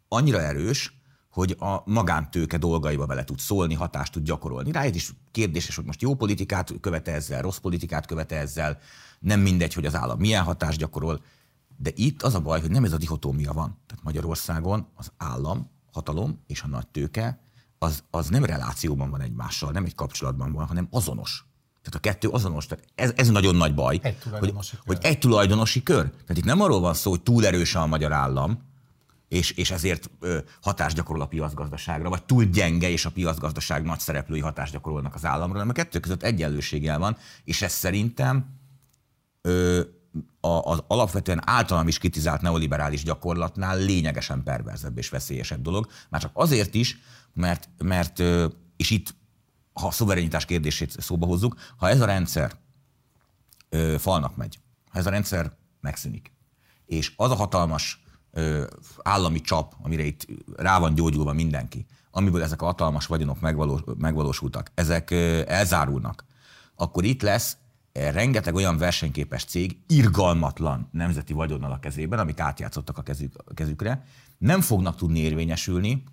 annyira 0.08 0.40
erős, 0.40 1.00
hogy 1.30 1.56
a 1.58 1.82
magántőke 1.84 2.58
dolgaiba 2.58 3.06
bele 3.06 3.24
tud 3.24 3.38
szólni, 3.38 3.74
hatást 3.74 4.12
tud 4.12 4.22
gyakorolni. 4.22 4.72
Rájött 4.72 4.94
is 4.94 5.12
kérdéses, 5.30 5.76
hogy 5.76 5.84
most 5.84 6.02
jó 6.02 6.14
politikát 6.14 6.72
követe 6.80 7.12
ezzel, 7.12 7.42
rossz 7.42 7.56
politikát 7.56 8.06
követe 8.06 8.36
ezzel, 8.36 8.78
nem 9.18 9.40
mindegy, 9.40 9.74
hogy 9.74 9.86
az 9.86 9.94
állam 9.94 10.18
milyen 10.18 10.44
hatást 10.44 10.78
gyakorol, 10.78 11.20
de 11.80 11.90
itt 11.94 12.22
az 12.22 12.34
a 12.34 12.40
baj, 12.40 12.60
hogy 12.60 12.70
nem 12.70 12.84
ez 12.84 12.92
a 12.92 12.96
dihotómia 12.96 13.52
van. 13.52 13.78
Tehát 13.86 14.04
Magyarországon 14.04 14.86
az 14.94 15.12
állam, 15.16 15.70
hatalom 15.92 16.42
és 16.46 16.62
a 16.62 16.66
nagy 16.66 16.86
tőke 16.86 17.40
az, 17.78 18.02
az 18.10 18.28
nem 18.28 18.44
relációban 18.44 19.10
van 19.10 19.20
egymással, 19.20 19.70
nem 19.70 19.84
egy 19.84 19.94
kapcsolatban 19.94 20.52
van, 20.52 20.66
hanem 20.66 20.88
azonos. 20.90 21.44
Tehát 21.82 21.94
a 21.94 22.08
kettő 22.08 22.28
azonos. 22.28 22.66
Tehát 22.66 22.84
ez, 22.94 23.12
ez 23.16 23.28
nagyon 23.28 23.54
nagy 23.54 23.74
baj, 23.74 23.98
Egy 24.02 24.16
hogy, 24.22 24.50
kör. 24.52 24.52
hogy 24.86 24.98
egy 25.00 25.18
tulajdonosi 25.18 25.82
kör. 25.82 26.10
Tehát 26.10 26.36
itt 26.36 26.44
nem 26.44 26.60
arról 26.60 26.80
van 26.80 26.94
szó, 26.94 27.10
hogy 27.10 27.22
túl 27.22 27.46
erős 27.46 27.74
a 27.74 27.86
magyar 27.86 28.12
állam, 28.12 28.66
és, 29.28 29.50
és 29.50 29.70
ezért 29.70 30.10
ö, 30.20 30.38
hatást 30.60 30.96
gyakorol 30.96 31.22
a 31.22 31.26
piacgazdaságra, 31.26 32.08
vagy 32.08 32.24
túl 32.24 32.44
gyenge, 32.44 32.88
és 32.88 33.04
a 33.04 33.10
piacgazdaság 33.10 33.84
nagy 33.84 33.98
szereplői 33.98 34.40
hatást 34.40 34.72
gyakorolnak 34.72 35.14
az 35.14 35.24
államra, 35.24 35.52
hanem 35.52 35.68
a 35.68 35.72
kettő 35.72 36.00
között 36.00 36.22
egyenlőséggel 36.22 36.98
van, 36.98 37.16
és 37.44 37.62
ez 37.62 37.72
szerintem 37.72 38.58
ö, 39.40 39.80
az 40.40 40.82
alapvetően 40.86 41.42
általam 41.44 41.88
is 41.88 41.98
kritizált 41.98 42.40
neoliberális 42.40 43.02
gyakorlatnál 43.02 43.78
lényegesen 43.78 44.42
perverzebb 44.42 44.98
és 44.98 45.08
veszélyesebb 45.08 45.62
dolog. 45.62 45.86
Már 46.08 46.20
csak 46.20 46.30
azért 46.34 46.74
is, 46.74 46.98
mert, 47.32 47.68
mert 47.78 48.18
és 48.76 48.90
itt, 48.90 49.14
ha 49.72 49.86
a 49.86 49.90
szuverenitás 49.90 50.44
kérdését 50.44 51.00
szóba 51.00 51.26
hozzuk, 51.26 51.54
ha 51.76 51.88
ez 51.88 52.00
a 52.00 52.06
rendszer 52.06 52.52
falnak 53.98 54.36
megy, 54.36 54.58
ha 54.90 54.98
ez 54.98 55.06
a 55.06 55.10
rendszer 55.10 55.52
megszűnik, 55.80 56.32
és 56.86 57.12
az 57.16 57.30
a 57.30 57.34
hatalmas 57.34 58.02
állami 59.02 59.40
csap, 59.40 59.74
amire 59.82 60.02
itt 60.02 60.26
rá 60.56 60.78
van 60.78 60.94
gyógyulva 60.94 61.32
mindenki, 61.32 61.86
amiből 62.10 62.42
ezek 62.42 62.62
a 62.62 62.64
hatalmas 62.64 63.06
vagyonok 63.06 63.40
megvalós, 63.40 63.80
megvalósultak, 63.98 64.70
ezek 64.74 65.10
ö, 65.10 65.42
elzárulnak, 65.46 66.24
akkor 66.74 67.04
itt 67.04 67.22
lesz 67.22 67.56
rengeteg 68.12 68.54
olyan 68.54 68.76
versenyképes 68.76 69.44
cég, 69.44 69.76
irgalmatlan 69.86 70.88
nemzeti 70.92 71.32
vagyonnal 71.32 71.72
a 71.72 71.78
kezében, 71.78 72.18
amik 72.18 72.40
átjátszottak 72.40 72.98
a, 72.98 73.02
kezük, 73.02 73.32
kezükre, 73.54 74.04
nem 74.38 74.60
fognak 74.60 74.96
tudni 74.96 75.18
érvényesülni, 75.18 76.04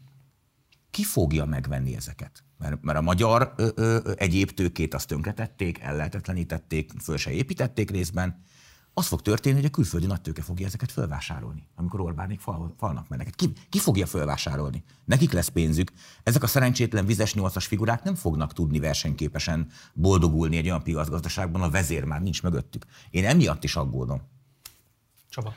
ki 0.91 1.03
fogja 1.03 1.45
megvenni 1.45 1.95
ezeket? 1.95 2.43
Mert, 2.57 2.81
mert 2.81 2.97
a 2.97 3.01
magyar 3.01 3.53
ö, 3.57 3.69
ö, 3.75 4.11
egyéb 4.15 4.51
tőkét 4.51 4.93
azt 4.93 5.07
tönkretették, 5.07 5.79
ellehetetlenítették, 5.79 6.91
föl 7.01 7.17
se 7.17 7.31
építették 7.31 7.91
részben. 7.91 8.43
Az 8.97 9.07
fog 9.07 9.21
történni, 9.21 9.55
hogy 9.55 9.65
a 9.65 9.69
külföldi 9.69 10.05
nagytőke 10.05 10.41
fogja 10.41 10.65
ezeket 10.65 10.91
fölvásárolni, 10.91 11.67
amikor 11.75 11.99
Orbánék 11.99 12.39
fal, 12.39 12.75
falnak 12.77 13.07
mennek. 13.07 13.29
Ki, 13.35 13.51
ki 13.69 13.79
fogja 13.79 14.05
fölvásárolni? 14.05 14.83
Nekik 15.05 15.31
lesz 15.31 15.47
pénzük. 15.47 15.91
Ezek 16.23 16.43
a 16.43 16.47
szerencsétlen 16.47 17.05
vizes 17.05 17.33
nyolcas 17.33 17.65
figurák 17.65 18.03
nem 18.03 18.15
fognak 18.15 18.53
tudni 18.53 18.79
versenyképesen 18.79 19.67
boldogulni 19.93 20.57
egy 20.57 20.65
olyan 20.65 20.83
piacgazdaságban, 20.83 21.61
a 21.61 21.69
vezér 21.69 22.03
már 22.03 22.21
nincs 22.21 22.43
mögöttük. 22.43 22.85
Én 23.09 23.25
emiatt 23.25 23.63
is 23.63 23.75
aggódom. 23.75 24.21
Csaba. 25.29 25.53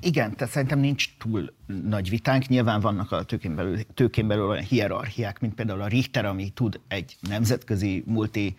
Igen, 0.00 0.36
tehát 0.36 0.52
szerintem 0.52 0.78
nincs 0.78 1.16
túl 1.18 1.52
nagy 1.66 2.08
vitánk. 2.08 2.46
Nyilván 2.46 2.80
vannak 2.80 3.12
a 3.12 3.22
tőkén 3.22 3.54
belül, 3.54 3.82
tőkén 3.94 4.26
belül 4.26 4.46
olyan 4.46 4.64
hierarchiák, 4.64 5.40
mint 5.40 5.54
például 5.54 5.80
a 5.80 5.86
Richter, 5.86 6.24
ami 6.24 6.50
tud 6.50 6.80
egy 6.88 7.16
nemzetközi 7.20 8.02
multi 8.06 8.56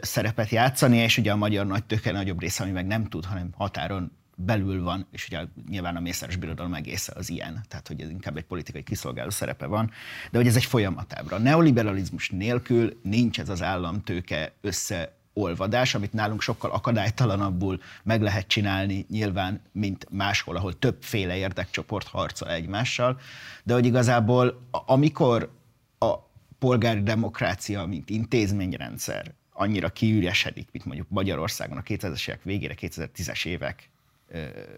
szerepet 0.00 0.48
játszani, 0.48 0.96
és 0.96 1.18
ugye 1.18 1.32
a 1.32 1.36
magyar 1.36 1.66
nagy 1.66 1.84
tőke 1.84 2.12
nagyobb 2.12 2.40
része, 2.40 2.62
ami 2.62 2.72
meg 2.72 2.86
nem 2.86 3.04
tud, 3.04 3.24
hanem 3.24 3.50
határon 3.56 4.12
belül 4.36 4.82
van, 4.82 5.06
és 5.10 5.26
ugye 5.26 5.44
nyilván 5.68 5.96
a 5.96 6.00
Mészáros 6.00 6.36
Birodalom 6.36 6.74
egésze 6.74 7.12
az 7.16 7.30
ilyen, 7.30 7.64
tehát 7.68 7.88
hogy 7.88 8.00
ez 8.00 8.10
inkább 8.10 8.36
egy 8.36 8.44
politikai 8.44 8.82
kiszolgáló 8.82 9.30
szerepe 9.30 9.66
van, 9.66 9.90
de 10.30 10.38
hogy 10.38 10.46
ez 10.46 10.56
egy 10.56 10.64
folyamatábra. 10.64 11.36
A 11.36 11.38
neoliberalizmus 11.38 12.30
nélkül 12.30 13.00
nincs 13.02 13.40
ez 13.40 13.48
az 13.48 13.62
államtőke 13.62 14.52
össze 14.60 15.16
olvadás, 15.32 15.94
amit 15.94 16.12
nálunk 16.12 16.40
sokkal 16.40 16.70
akadálytalanabbul 16.70 17.80
meg 18.02 18.22
lehet 18.22 18.46
csinálni 18.46 19.06
nyilván, 19.08 19.60
mint 19.72 20.06
máshol, 20.10 20.56
ahol 20.56 20.78
többféle 20.78 21.36
érdekcsoport 21.36 22.06
harcol 22.06 22.50
egymással, 22.50 23.20
de 23.64 23.74
hogy 23.74 23.86
igazából 23.86 24.68
amikor 24.70 25.52
a 25.98 26.14
polgári 26.58 27.02
demokrácia, 27.02 27.86
mint 27.86 28.10
intézményrendszer 28.10 29.34
annyira 29.52 29.88
kiüresedik, 29.88 30.68
mint 30.72 30.84
mondjuk 30.84 31.08
Magyarországon 31.10 31.76
a 31.76 31.82
2000-es 31.82 32.28
évek 32.28 32.42
végére, 32.42 32.74
2010-es 32.76 33.46
évek 33.46 33.90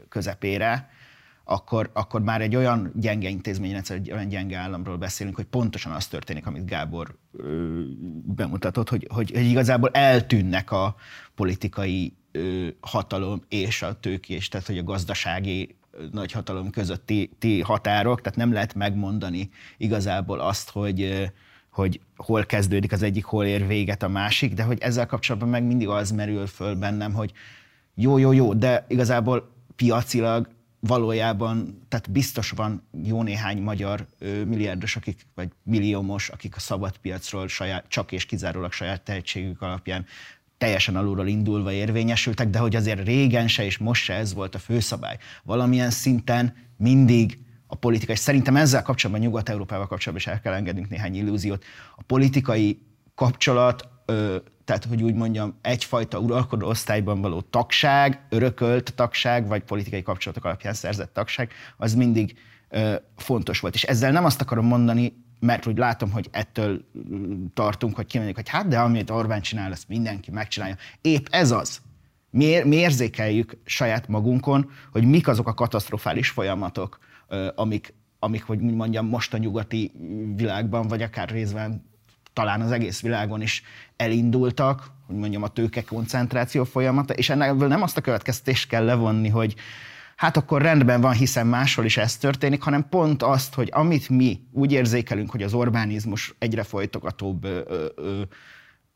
közepére, 0.09 0.91
akkor, 1.45 1.91
akkor 1.93 2.23
már 2.23 2.41
egy 2.41 2.57
olyan 2.57 2.93
gyenge 2.95 3.29
intézményrendszer, 3.29 3.97
egy 3.97 4.13
olyan 4.13 4.29
gyenge 4.29 4.59
államról 4.59 4.97
beszélünk, 4.97 5.37
hogy 5.37 5.45
pontosan 5.45 5.93
az 5.93 6.07
történik, 6.07 6.47
amit 6.47 6.67
Gábor 6.67 7.17
bemutatott, 8.25 8.89
hogy, 8.89 9.07
hogy, 9.11 9.31
hogy 9.31 9.45
igazából 9.45 9.91
eltűnnek 9.91 10.71
a 10.71 10.95
politikai 11.35 12.17
hatalom 12.81 13.43
és 13.49 13.83
a 13.83 14.01
tőkés, 14.01 14.49
tehát 14.49 14.67
hogy 14.67 14.79
a 14.79 14.83
gazdasági 14.83 15.77
nagy 16.13 16.33
hatalom 16.33 16.71
közötti 16.71 17.31
ti 17.39 17.61
határok, 17.61 18.21
tehát 18.21 18.39
nem 18.39 18.53
lehet 18.53 18.75
megmondani 18.75 19.51
igazából 19.77 20.41
azt, 20.41 20.71
hogy 20.71 21.03
ö, 21.03 21.25
hogy 21.75 22.01
hol 22.17 22.45
kezdődik 22.45 22.93
az 22.93 23.03
egyik, 23.03 23.25
hol 23.25 23.45
ér 23.45 23.67
véget 23.67 24.03
a 24.03 24.09
másik, 24.09 24.55
de 24.55 24.63
hogy 24.63 24.79
ezzel 24.81 25.07
kapcsolatban 25.07 25.51
meg 25.51 25.65
mindig 25.65 25.89
az 25.89 26.11
merül 26.11 26.47
föl 26.47 26.75
bennem, 26.75 27.13
hogy 27.13 27.33
jó, 27.95 28.19
jó, 28.19 28.33
jó, 28.33 28.55
de 28.55 28.85
igazából 28.89 29.51
piacilag 29.77 30.49
valójában, 30.81 31.83
tehát 31.89 32.11
biztos 32.11 32.51
van 32.51 32.83
jó 33.05 33.23
néhány 33.23 33.63
magyar 33.63 34.07
ö, 34.19 34.45
milliárdos, 34.45 34.97
akik, 34.97 35.27
vagy 35.35 35.49
milliómos, 35.63 36.29
akik 36.29 36.57
a 36.57 36.61
szabad 36.61 36.97
piacról 36.97 37.49
saját, 37.49 37.85
csak 37.89 38.13
és 38.13 38.27
kizárólag 38.27 38.73
saját 38.73 39.03
tehetségük 39.03 39.63
alapján 39.63 40.07
teljesen 40.59 40.97
alulról 40.97 41.27
indulva 41.27 41.73
érvényesültek, 41.73 42.49
de 42.49 42.59
hogy 42.59 42.77
azért 42.77 43.05
régen 43.05 43.49
se 43.49 43.65
és 43.65 43.79
most 43.79 44.05
se 44.05 44.15
ez 44.15 44.35
volt 44.35 44.55
a 44.55 44.59
főszabály. 44.59 45.19
Valamilyen 45.43 45.91
szinten 45.91 46.55
mindig 46.77 47.39
a 47.75 47.77
politika, 47.77 48.13
és 48.13 48.19
szerintem 48.19 48.57
ezzel 48.57 48.83
kapcsolatban, 48.83 49.25
Nyugat-Európával 49.25 49.87
kapcsolatban 49.87 50.27
is 50.27 50.27
el 50.27 50.41
kell 50.41 50.53
engednünk 50.53 50.89
néhány 50.89 51.17
illúziót. 51.17 51.65
A 51.97 52.03
politikai 52.03 52.81
kapcsolat, 53.15 53.89
ö, 54.05 54.37
tehát 54.65 54.85
hogy 54.85 55.03
úgy 55.03 55.15
mondjam, 55.15 55.59
egyfajta 55.63 56.19
uralkodó 56.19 56.69
osztályban 56.69 57.21
való 57.21 57.41
tagság, 57.41 58.27
örökölt 58.29 58.95
tagság, 58.95 59.47
vagy 59.47 59.63
politikai 59.63 60.03
kapcsolatok 60.03 60.45
alapján 60.45 60.75
szerzett 60.75 61.13
tagság, 61.13 61.53
az 61.77 61.95
mindig 61.95 62.39
ö, 62.69 62.95
fontos 63.17 63.61
volt. 63.61 63.75
És 63.75 63.83
ezzel 63.83 64.13
nem 64.13 64.25
azt 64.25 64.41
akarom 64.41 64.67
mondani, 64.67 65.13
mert 65.41 65.67
úgy 65.67 65.79
látom, 65.79 66.11
hogy 66.11 66.29
ettől 66.31 66.85
tartunk, 67.55 67.97
hogy 67.97 68.07
kimondjuk, 68.07 68.39
hogy 68.39 68.49
hát 68.49 68.69
de 68.69 68.79
amit 68.79 69.11
Orbán 69.11 69.41
csinál, 69.41 69.73
azt 69.73 69.89
mindenki 69.89 70.31
megcsinálja. 70.31 70.77
Épp 71.01 71.27
ez 71.31 71.51
az. 71.51 71.81
Mi, 72.31 72.59
mi 72.65 72.77
érzékeljük 72.77 73.57
saját 73.65 74.09
magunkon, 74.09 74.71
hogy 74.93 75.05
mik 75.05 75.29
azok 75.29 75.49
a 75.49 75.55
katasztrofális 75.55 76.29
folyamatok, 76.29 76.99
amik, 77.55 77.95
amik, 78.19 78.45
hogy 78.45 78.63
úgy 78.63 78.75
mondjam, 78.75 79.07
most 79.07 79.35
a 79.35 79.39
nyugati 79.39 79.93
világban, 80.37 80.89
vagy 80.89 81.03
akár 81.03 81.29
részben 81.29 81.93
talán 82.33 82.61
az 82.61 82.73
egész 82.73 83.01
világon 83.01 83.43
is 83.43 83.63
elindultak, 83.97 84.91
hogy 85.07 85.17
mondjam, 85.17 85.43
a 85.43 85.49
tőke 85.49 85.83
koncentráció 85.83 86.65
folyamata, 86.65 87.15
és 87.15 87.29
ennek 87.31 87.55
nem 87.57 87.83
azt 87.83 87.97
a 87.97 88.01
következtést 88.01 88.69
kell 88.69 88.85
levonni, 88.85 89.29
hogy 89.29 89.55
hát 90.17 90.37
akkor 90.37 90.63
rendben 90.63 91.01
van, 91.01 91.13
hiszen 91.13 91.47
máshol 91.47 91.85
is 91.85 91.97
ez 91.97 92.17
történik, 92.17 92.63
hanem 92.63 92.89
pont 92.89 93.23
azt, 93.23 93.55
hogy 93.55 93.69
amit 93.73 94.09
mi 94.09 94.41
úgy 94.53 94.73
érzékelünk, 94.73 95.31
hogy 95.31 95.43
az 95.43 95.55
Orbánizmus 95.55 96.35
egyre 96.39 96.63
folytogatóbb 96.63 97.45
ö, 97.45 97.61
ö, 97.67 97.87
ö, 97.97 98.23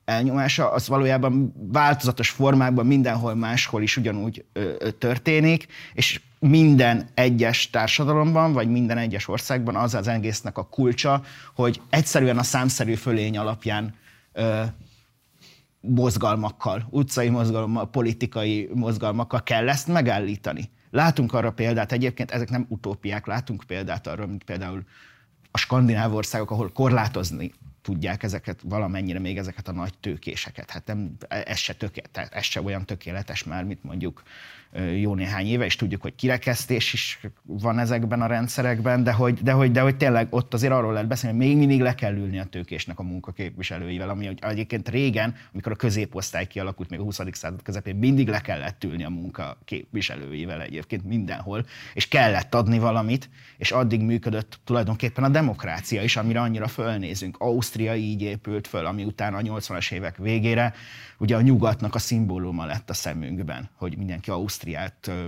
elnyomása, 0.05 0.72
az 0.72 0.89
valójában 0.89 1.55
változatos 1.72 2.31
formákban 2.31 2.87
mindenhol 2.87 3.35
máshol 3.35 3.83
is 3.83 3.97
ugyanúgy 3.97 4.45
ö, 4.53 4.74
ö, 4.79 4.91
történik, 4.91 5.66
és 5.93 6.20
minden 6.39 7.09
egyes 7.14 7.70
társadalomban, 7.70 8.53
vagy 8.53 8.68
minden 8.68 8.99
egyes 8.99 9.28
országban 9.28 9.76
az 9.76 9.95
az 9.95 10.09
egésznek 10.09 10.59
a 10.59 10.68
kulcsa, 10.68 11.22
hogy 11.55 11.80
egyszerűen 11.91 12.39
a 12.39 12.43
számszerű 12.43 12.95
fölény 12.95 13.39
alapján 13.39 13.95
ö, 14.32 14.62
mozgalmakkal, 15.80 16.86
utcai 16.91 17.28
mozgalommal, 17.28 17.91
politikai 17.91 18.68
mozgalmakkal 18.74 19.43
kell 19.43 19.68
ezt 19.68 19.86
megállítani. 19.86 20.70
Látunk 20.91 21.32
arra 21.32 21.53
példát, 21.53 21.93
egyébként 21.93 22.30
ezek 22.30 22.51
nem 22.51 22.66
utópiák, 22.68 23.26
látunk 23.26 23.64
példát 23.66 24.07
arra, 24.07 24.26
mint 24.26 24.45
például 24.45 24.84
a 25.51 25.59
skandináv 25.59 26.14
országok, 26.14 26.51
ahol 26.51 26.72
korlátozni 26.72 27.53
tudják 27.82 28.22
ezeket 28.22 28.61
valamennyire 28.64 29.18
még 29.18 29.39
ezeket 29.39 29.68
a 29.68 29.72
nagy 29.72 29.99
tőkéseket. 30.01 30.70
Hát 30.70 30.86
nem, 30.86 31.16
ez 31.28 31.57
se, 31.59 31.74
töké, 31.74 32.03
ez 32.30 32.45
se 32.45 32.62
olyan 32.62 32.84
tökéletes 32.84 33.45
már, 33.45 33.64
mint 33.64 33.82
mondjuk 33.82 34.22
jó 35.01 35.14
néhány 35.14 35.47
éve, 35.47 35.64
és 35.64 35.76
tudjuk, 35.76 36.03
hogy 36.03 36.14
kirekesztés 36.14 36.93
is 36.93 37.20
van 37.43 37.79
ezekben 37.79 38.22
a 38.22 38.26
rendszerekben, 38.26 39.03
de 39.03 39.12
hogy, 39.12 39.43
de 39.43 39.53
hogy, 39.53 39.70
de 39.70 39.81
hogy 39.81 39.97
tényleg 39.97 40.26
ott 40.31 40.55
azért 40.55 40.72
arról 40.72 40.93
lehet 40.93 41.09
beszélni, 41.09 41.37
hogy 41.37 41.47
még 41.47 41.57
mindig 41.57 41.81
le 41.81 41.95
kell 41.95 42.14
ülni 42.14 42.39
a 42.39 42.45
tőkésnek 42.45 42.99
a 42.99 43.03
munkaképviselőivel, 43.03 44.09
ami 44.09 44.26
hogy 44.26 44.39
egyébként 44.41 44.89
régen, 44.89 45.35
amikor 45.53 45.72
a 45.72 45.76
középosztály 45.76 46.47
kialakult 46.47 46.91
még 46.91 46.99
a 46.99 47.03
20. 47.03 47.20
század 47.33 47.62
közepén, 47.62 47.97
mindig 47.97 48.29
le 48.29 48.41
kellett 48.41 48.85
ülni 48.85 49.05
a 49.05 49.09
munkaképviselőivel 49.09 50.62
egyébként 50.62 51.05
mindenhol, 51.05 51.66
és 51.95 52.09
kellett 52.09 52.55
adni 52.55 52.79
valamit, 52.79 53.31
és 53.57 53.70
addig 53.70 54.03
működött 54.03 54.61
tulajdonképpen 54.64 55.24
a 55.24 55.29
demokrácia 55.29 56.03
is, 56.03 56.16
amire 56.16 56.41
annyira 56.41 56.68
fölnézünk. 56.68 57.37
Ausztria 57.39 57.95
így 57.95 58.22
épült 58.22 58.66
föl, 58.66 58.87
ami 58.87 59.05
utána 59.05 59.37
a 59.37 59.41
80-as 59.41 59.93
évek 59.93 60.16
végére 60.16 60.74
ugye 61.18 61.37
a 61.37 61.41
nyugatnak 61.41 61.95
a 61.95 61.99
szimbóluma 61.99 62.64
lett 62.64 62.91
a 62.91 62.95
szemünkben, 62.95 63.68
hogy 63.74 63.97
mindenki 63.97 64.31
Ausztriát 64.31 64.68
ö, 65.07 65.27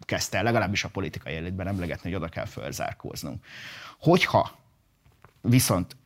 kezdte 0.00 0.42
legalábbis 0.42 0.84
a 0.84 0.88
politikai 0.88 1.32
életben 1.32 1.66
emlegetni, 1.66 2.10
hogy 2.10 2.18
oda 2.18 2.28
kell 2.28 2.44
fölzárkóznunk. 2.44 3.44
Hogyha 3.98 4.58
viszont 5.40 5.96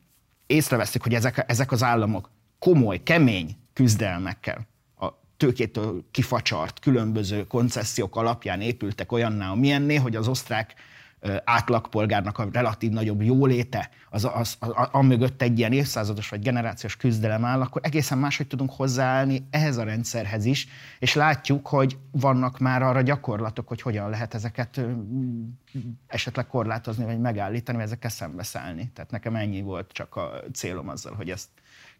észreveszik, 0.47 1.03
hogy 1.03 1.15
ezek, 1.15 1.45
ezek 1.47 1.73
az 1.73 1.83
államok 1.83 2.31
komoly, 2.59 3.03
kemény 3.03 3.57
küzdelmekkel, 3.73 4.67
a 5.01 5.09
tőkétől 5.37 6.05
kifacsart 6.11 6.79
különböző 6.79 7.47
koncesziók 7.47 8.17
alapján 8.17 8.61
épültek 8.61 9.13
olyanná, 9.13 9.51
amilyenné, 9.51 9.97
hogy 9.97 10.17
az 10.17 10.29
osztrák 10.29 10.75
átlagpolgárnak 11.45 12.39
a 12.39 12.49
relatív 12.53 12.91
nagyobb 12.91 13.23
jóléte, 13.23 13.91
az, 14.11 14.25
az, 14.25 14.57
az, 14.59 14.73
az, 14.93 15.07
mögött 15.07 15.43
egy 15.43 15.59
ilyen 15.59 15.73
évszázados 15.73 16.29
vagy 16.29 16.43
generációs 16.43 16.97
küzdelem 16.97 17.45
áll, 17.45 17.61
akkor 17.61 17.81
egészen 17.85 18.19
máshogy 18.19 18.47
tudunk 18.47 18.71
hozzáállni 18.71 19.47
ehhez 19.51 19.77
a 19.77 19.85
rendszerhez 19.85 20.45
is, 20.45 20.69
és 20.99 21.15
látjuk, 21.15 21.67
hogy 21.67 21.99
vannak 22.11 22.59
már 22.59 22.83
arra 22.83 23.03
gyakorlatok, 23.03 23.69
hogy 23.69 23.83
hogyan 23.83 24.11
lehet 24.11 24.35
ezeket 24.35 24.81
esetleg 26.07 26.47
korlátozni, 26.47 27.05
vagy 27.05 27.21
megállítani, 27.21 27.77
vagy 27.77 27.87
ezekkel 27.87 28.11
szembeszállni. 28.11 28.91
Tehát 28.95 29.11
nekem 29.11 29.35
ennyi 29.35 29.63
volt 29.63 29.93
csak 29.93 30.17
a 30.17 30.43
célom 30.53 30.89
azzal, 30.89 31.15
hogy 31.15 31.31
ezt 31.31 31.49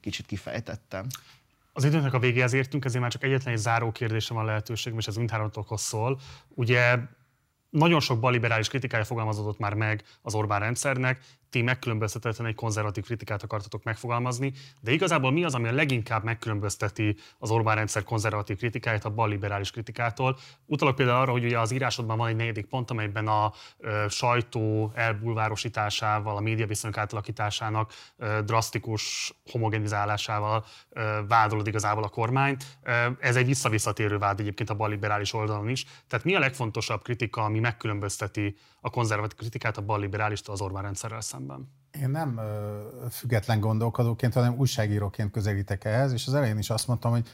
kicsit 0.01 0.27
kifejtettem. 0.27 1.07
Az 1.73 1.85
időnek 1.85 2.13
a 2.13 2.19
végéhez 2.19 2.53
értünk, 2.53 2.85
ezért 2.85 3.01
már 3.01 3.11
csak 3.11 3.23
egyetlen 3.23 3.55
egy 3.55 3.61
záró 3.61 3.93
kérdésre 3.93 4.35
van 4.35 4.45
lehetőségem, 4.45 4.99
és 4.99 5.07
ez 5.07 5.17
mindhármatokhoz 5.17 5.81
szól. 5.81 6.21
Ugye 6.49 6.99
nagyon 7.75 8.01
sok 8.01 8.21
baliberális 8.21 8.69
kritikája 8.69 9.05
fogalmazódott 9.05 9.59
már 9.59 9.75
meg 9.75 10.03
az 10.23 10.35
Orbán 10.35 10.61
rendszernek, 10.61 11.21
ti 11.55 11.63
megkülönböztetetlen 11.63 12.47
egy 12.47 12.55
konzervatív 12.55 13.05
kritikát 13.05 13.43
akartatok 13.43 13.83
megfogalmazni, 13.83 14.53
de 14.81 14.93
igazából 14.93 15.31
mi 15.33 15.45
az, 15.45 15.55
ami 15.55 15.69
a 15.69 15.73
leginkább 15.73 16.25
megkülönbözteti 16.25 17.17
az 17.39 17.51
Orbán 17.51 17.75
rendszer 17.75 18.03
konzervatív 18.03 18.57
kritikáját 18.57 19.05
a 19.05 19.11
balliberális 19.11 19.71
kritikától? 19.71 20.39
Utalok 20.67 20.95
például 20.95 21.21
arra, 21.21 21.33
hogy 21.33 21.45
ugye 21.45 21.59
az 21.59 21.71
írásodban 21.71 22.17
van 22.17 22.29
egy 22.29 22.37
negyedik 22.37 22.67
pont, 22.67 22.91
amelyben 22.91 23.29
a 23.29 23.53
ö, 23.79 24.05
sajtó 24.09 24.93
elbulvárosításával, 24.95 26.37
a 26.37 26.41
média 26.41 26.67
viszonyok 26.67 26.99
átalakításának 26.99 27.93
ö, 28.17 28.39
drasztikus 28.45 29.35
homogenizálásával 29.51 30.65
ö, 30.91 31.21
vádolod 31.29 31.67
igazából 31.67 32.03
a 32.03 32.09
kormányt. 32.09 32.65
Ö, 32.83 32.91
ez 33.21 33.37
egy 33.37 33.47
visszavisszatérő 33.47 34.19
vád 34.19 34.41
egyébként 34.41 34.71
a 34.71 34.75
balliberális 34.75 35.33
oldalon 35.33 35.69
is. 35.69 35.85
Tehát 36.09 36.25
mi 36.25 36.35
a 36.35 36.39
legfontosabb 36.39 37.03
kritika, 37.03 37.45
ami 37.45 37.59
megkülönbözteti 37.59 38.57
a 38.81 38.91
konzervatív 38.91 39.39
kritikát 39.39 39.77
a 39.77 39.83
balliberálistól 39.83 40.55
az 40.55 40.61
Orbán 40.61 40.83
rendszerrel 40.83 41.21
szemben? 41.21 41.44
Én 42.01 42.11
nem 42.11 42.41
független 43.11 43.61
gondolkodóként, 43.61 44.35
hanem 44.35 44.55
újságíróként 44.59 45.31
közelítek 45.31 45.85
ehhez, 45.85 46.13
és 46.13 46.27
az 46.27 46.35
elején 46.35 46.59
is 46.59 46.71
azt 46.71 46.87
mondtam, 46.87 47.11
hogy 47.11 47.29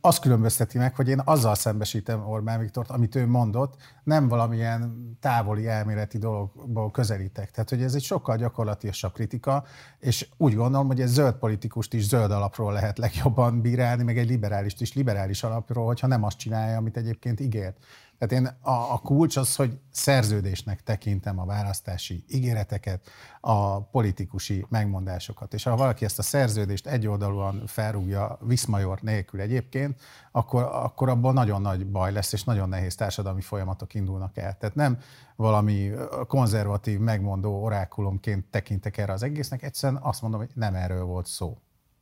azt 0.00 0.20
különbözteti 0.20 0.78
meg, 0.78 0.94
hogy 0.94 1.08
én 1.08 1.20
azzal 1.24 1.54
szembesítem 1.54 2.28
Orbán 2.28 2.60
Viktort, 2.60 2.90
amit 2.90 3.14
ő 3.14 3.26
mondott, 3.26 3.76
nem 4.04 4.28
valamilyen 4.28 5.16
távoli 5.20 5.66
elméleti 5.66 6.18
dologból 6.18 6.90
közelítek. 6.90 7.50
Tehát, 7.50 7.68
hogy 7.68 7.82
ez 7.82 7.94
egy 7.94 8.02
sokkal 8.02 8.36
gyakorlatilasabb 8.36 9.12
kritika, 9.12 9.64
és 9.98 10.28
úgy 10.36 10.54
gondolom, 10.54 10.86
hogy 10.86 11.00
egy 11.00 11.08
zöld 11.08 11.34
politikust 11.34 11.94
is 11.94 12.06
zöld 12.06 12.30
alapról 12.30 12.72
lehet 12.72 12.98
legjobban 12.98 13.60
bírálni, 13.60 14.02
meg 14.02 14.18
egy 14.18 14.28
liberálist 14.28 14.80
is 14.80 14.94
liberális 14.94 15.42
alapról, 15.42 15.86
hogyha 15.86 16.06
nem 16.06 16.24
azt 16.24 16.38
csinálja, 16.38 16.76
amit 16.76 16.96
egyébként 16.96 17.40
ígért. 17.40 17.76
Tehát 18.18 18.44
én 18.44 18.56
a, 18.60 18.92
a 18.92 18.98
kulcs 18.98 19.36
az, 19.36 19.56
hogy 19.56 19.80
szerződésnek 19.90 20.82
tekintem 20.82 21.38
a 21.38 21.44
választási 21.44 22.24
ígéreteket, 22.28 23.08
a 23.40 23.80
politikusi 23.80 24.66
megmondásokat. 24.68 25.54
És 25.54 25.62
ha 25.62 25.76
valaki 25.76 26.04
ezt 26.04 26.18
a 26.18 26.22
szerződést 26.22 26.86
egyoldalúan 26.86 27.62
felrúgja 27.66 28.38
Viszmajor 28.40 29.00
nélkül 29.00 29.40
egyébként, 29.40 30.00
akkor, 30.32 30.62
akkor 30.62 31.08
abban 31.08 31.34
nagyon 31.34 31.60
nagy 31.60 31.86
baj 31.86 32.12
lesz, 32.12 32.32
és 32.32 32.44
nagyon 32.44 32.68
nehéz 32.68 32.94
társadalmi 32.94 33.40
folyamatok 33.40 33.94
indulnak 33.94 34.36
el. 34.36 34.56
Tehát 34.58 34.74
nem 34.74 34.98
valami 35.36 35.90
konzervatív, 36.26 36.98
megmondó 36.98 37.62
orákulumként 37.62 38.46
tekintek 38.50 38.96
erre 38.96 39.12
az 39.12 39.22
egésznek, 39.22 39.62
egyszerűen 39.62 40.02
azt 40.02 40.22
mondom, 40.22 40.40
hogy 40.40 40.50
nem 40.54 40.74
erről 40.74 41.04
volt 41.04 41.26
szó, 41.26 41.58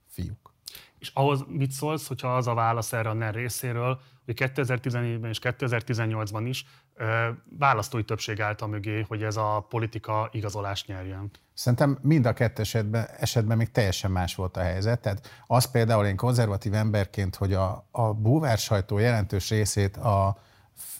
fiúk. 0.07 0.46
És 0.99 1.11
ahhoz 1.15 1.45
mit 1.49 1.71
szólsz, 1.71 2.07
hogyha 2.07 2.37
az 2.37 2.47
a 2.47 2.55
válasz 2.55 2.93
erre 2.93 3.09
a 3.09 3.13
NER 3.13 3.35
részéről, 3.35 4.01
hogy 4.25 4.35
2014-ben 4.39 5.31
és 5.31 5.39
2018-ban 5.43 6.45
is 6.45 6.67
ö, 6.95 7.29
választói 7.59 8.05
többség 8.05 8.41
állt 8.41 8.61
a 8.61 8.67
mögé, 8.67 9.05
hogy 9.09 9.23
ez 9.23 9.37
a 9.37 9.67
politika 9.69 10.29
igazolást 10.33 10.87
nyerjen? 10.87 11.31
Szerintem 11.55 11.99
mind 12.03 12.27
a 12.27 12.33
kettő 12.33 12.63
esetben, 12.63 13.07
esetben 13.19 13.57
még 13.57 13.71
teljesen 13.71 14.11
más 14.11 14.35
volt 14.35 14.57
a 14.57 14.61
helyzet. 14.61 15.01
Tehát 15.01 15.45
az 15.47 15.71
például 15.71 16.07
én 16.07 16.17
konzervatív 16.17 16.75
emberként, 16.75 17.37
hogy 17.37 17.53
a, 17.53 17.87
a 17.91 18.13
búvár 18.13 18.59
sajtó 18.59 18.99
jelentős 18.99 19.51
részét 19.51 19.97
a, 19.97 20.37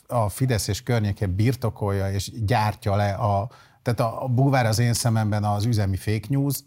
a 0.07 0.29
Fidesz 0.29 0.67
és 0.67 0.83
környéke 0.83 1.27
birtokolja 1.27 2.11
és 2.11 2.31
gyártja 2.45 2.95
le 2.95 3.13
a, 3.13 3.49
tehát 3.93 4.13
a, 4.13 4.23
a 4.23 4.65
az 4.65 4.79
én 4.79 4.93
szememben 4.93 5.43
az 5.43 5.65
üzemi 5.65 5.95
fake 5.95 6.27
news, 6.29 6.63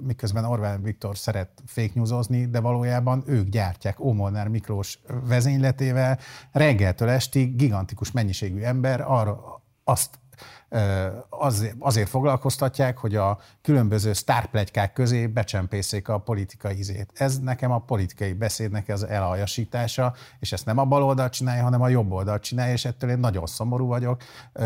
miközben 0.00 0.44
Orbán 0.44 0.82
Viktor 0.82 1.16
szeret 1.16 1.62
fake 1.66 1.90
newsozni, 1.94 2.46
de 2.46 2.60
valójában 2.60 3.22
ők 3.26 3.48
gyártják 3.48 4.00
Ómolnár 4.00 4.48
Miklós 4.48 4.98
vezényletével. 5.26 6.18
Reggeltől 6.52 7.08
estig 7.08 7.56
gigantikus 7.56 8.10
mennyiségű 8.10 8.60
ember 8.60 9.00
arra 9.00 9.62
azt 9.84 10.18
azért 11.78 12.08
foglalkoztatják, 12.08 12.98
hogy 12.98 13.16
a 13.16 13.38
különböző 13.62 14.12
sztárplegykák 14.12 14.92
közé 14.92 15.26
becsempészék 15.26 16.08
a 16.08 16.18
politikai 16.18 16.78
izét. 16.78 17.10
Ez 17.14 17.38
nekem 17.38 17.70
a 17.70 17.78
politikai 17.78 18.32
beszédnek 18.32 18.88
az 18.88 19.02
elaljasítása, 19.02 20.14
és 20.38 20.52
ezt 20.52 20.64
nem 20.64 20.78
a 20.78 20.84
bal 20.84 21.02
oldal 21.02 21.28
csinálja, 21.28 21.62
hanem 21.62 21.82
a 21.82 21.88
jobb 21.88 22.10
oldal 22.10 22.38
csinálja, 22.38 22.72
és 22.72 22.84
ettől 22.84 23.10
én 23.10 23.18
nagyon 23.18 23.46
szomorú 23.46 23.86
vagyok. 23.86 24.22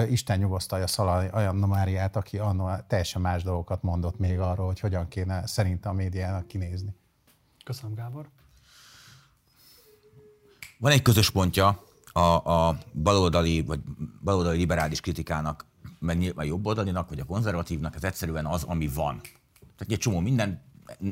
Isten 0.08 0.38
nyugosztalja 0.38 0.86
Szalai 0.86 1.28
Anna 1.28 1.66
Máriát, 1.66 2.16
aki 2.16 2.38
anno 2.38 2.76
teljesen 2.86 3.22
más 3.22 3.42
dolgokat 3.42 3.82
mondott 3.82 4.18
még 4.18 4.38
arról, 4.38 4.66
hogy 4.66 4.80
hogyan 4.80 5.08
kéne 5.08 5.46
szerint 5.46 5.86
a 5.86 5.92
médiának 5.92 6.46
kinézni. 6.46 6.94
Köszönöm, 7.64 7.94
Gábor. 7.94 8.28
Van 10.78 10.92
egy 10.92 11.02
közös 11.02 11.30
pontja 11.30 11.82
a, 12.12 12.20
a 12.50 12.78
baloldali 12.92 13.62
vagy 13.62 13.80
baloldali 14.24 14.56
liberális 14.56 15.00
kritikának 15.00 15.66
meg 15.98 16.18
nyilván 16.18 16.46
jobb 16.46 16.66
oldalinak, 16.66 17.08
vagy 17.08 17.20
a 17.20 17.24
konzervatívnak, 17.24 17.94
ez 17.94 18.04
egyszerűen 18.04 18.46
az, 18.46 18.62
ami 18.62 18.88
van. 18.88 19.20
Tehát 19.76 19.92
egy 19.92 19.98
csomó 19.98 20.20
minden 20.20 20.62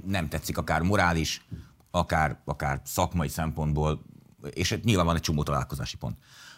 nem 0.07 0.29
tetszik, 0.29 0.59
akár 0.59 0.83
morális, 0.83 1.47
akár, 1.91 2.41
akár 2.45 2.81
szakmai 2.85 3.29
szempontból, 3.29 4.03
és 4.51 4.79
nyilván 4.83 5.07
van 5.07 5.15
egy 5.15 5.21
csomó 5.21 5.43
találkozási 5.43 5.97
pont. 5.97 6.17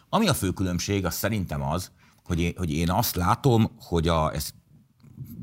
Ami 0.08 0.28
a 0.28 0.34
fő 0.34 0.50
különbség, 0.50 1.04
az 1.04 1.14
szerintem 1.14 1.62
az, 1.62 1.90
hogy 2.24 2.40
én, 2.40 2.52
hogy 2.56 2.70
én 2.70 2.90
azt 2.90 3.14
látom, 3.16 3.70
hogy 3.80 4.08
a, 4.08 4.32
ezt 4.34 4.54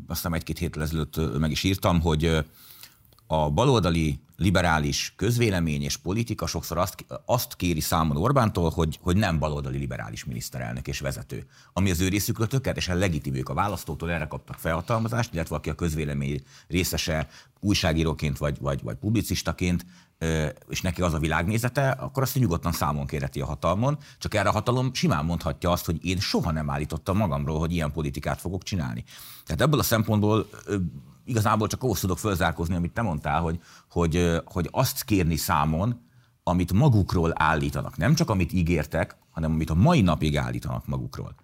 azt 0.08 0.20
hiszem 0.20 0.34
egy-két 0.34 0.58
héttel 0.58 0.82
ezelőtt 0.82 1.40
meg 1.40 1.52
is 1.52 1.64
írtam, 1.64 2.02
hogy 2.02 2.46
a 3.28 3.52
baloldali 3.52 4.20
liberális 4.38 5.14
közvélemény 5.16 5.82
és 5.82 5.98
politika 5.98 6.48
sokszor 6.48 6.78
azt, 6.78 7.06
azt 7.26 7.56
kéri 7.56 7.80
számon 7.80 8.18
Orbántól, 8.18 8.70
hogy, 8.70 9.00
hogy 9.02 9.18
nem 9.18 9.40
baloldali 9.40 9.78
liberális 9.78 10.26
miniszterelnök 10.26 10.88
és 10.88 11.00
vezető. 11.00 11.46
Ami 11.74 11.90
az 11.90 12.00
ő 12.00 12.08
részükről 12.08 12.48
tökéletesen 12.48 12.98
legitim, 12.98 13.36
ők 13.36 13.50
a 13.50 13.54
választótól 13.54 14.12
erre 14.12 14.28
kaptak 14.28 14.60
felhatalmazást, 14.60 15.34
illetve 15.34 15.56
aki 15.56 15.70
a 15.70 15.76
közvélemény 15.76 16.44
részese 16.68 17.28
újságíróként 17.60 18.38
vagy, 18.38 18.58
vagy, 18.60 18.84
vagy 18.84 18.96
publicistaként, 18.96 19.86
és 20.70 20.82
neki 20.82 21.02
az 21.02 21.14
a 21.14 21.20
világnézete, 21.20 21.90
akkor 21.90 22.24
azt 22.24 22.36
nyugodtan 22.36 22.72
számon 22.72 23.06
kérheti 23.06 23.42
a 23.42 23.46
hatalmon, 23.46 23.98
csak 24.18 24.34
erre 24.34 24.50
a 24.50 24.52
hatalom 24.52 24.94
simán 24.94 25.26
mondhatja 25.26 25.72
azt, 25.72 25.86
hogy 25.86 26.06
én 26.06 26.20
soha 26.20 26.52
nem 26.52 26.70
állítottam 26.70 27.18
magamról, 27.18 27.60
hogy 27.60 27.72
ilyen 27.74 27.92
politikát 27.92 28.40
fogok 28.40 28.64
csinálni. 28.64 29.04
Tehát 29.46 29.62
ebből 29.62 29.80
a 29.80 29.84
szempontból 29.84 30.48
igazából 31.28 31.68
csak 31.68 31.84
ahhoz 31.84 32.00
tudok 32.00 32.20
fölzárkózni, 32.20 32.76
amit 32.76 32.94
te 32.94 33.02
mondtál, 33.02 33.42
hogy, 33.42 33.60
hogy, 33.90 34.16
hogy 34.46 34.68
azt 34.72 35.04
kérni 35.04 35.36
számon, 35.36 36.06
amit 36.44 36.74
magukról 36.74 37.32
állítanak. 37.36 37.98
Nem 37.98 38.16
csak 38.16 38.30
amit 38.30 38.54
ígértek, 38.54 39.18
hanem 39.30 39.52
amit 39.52 39.70
a 39.70 39.76
mai 39.76 40.02
napig 40.02 40.38
állítanak 40.38 40.88
magukról. 40.88 41.36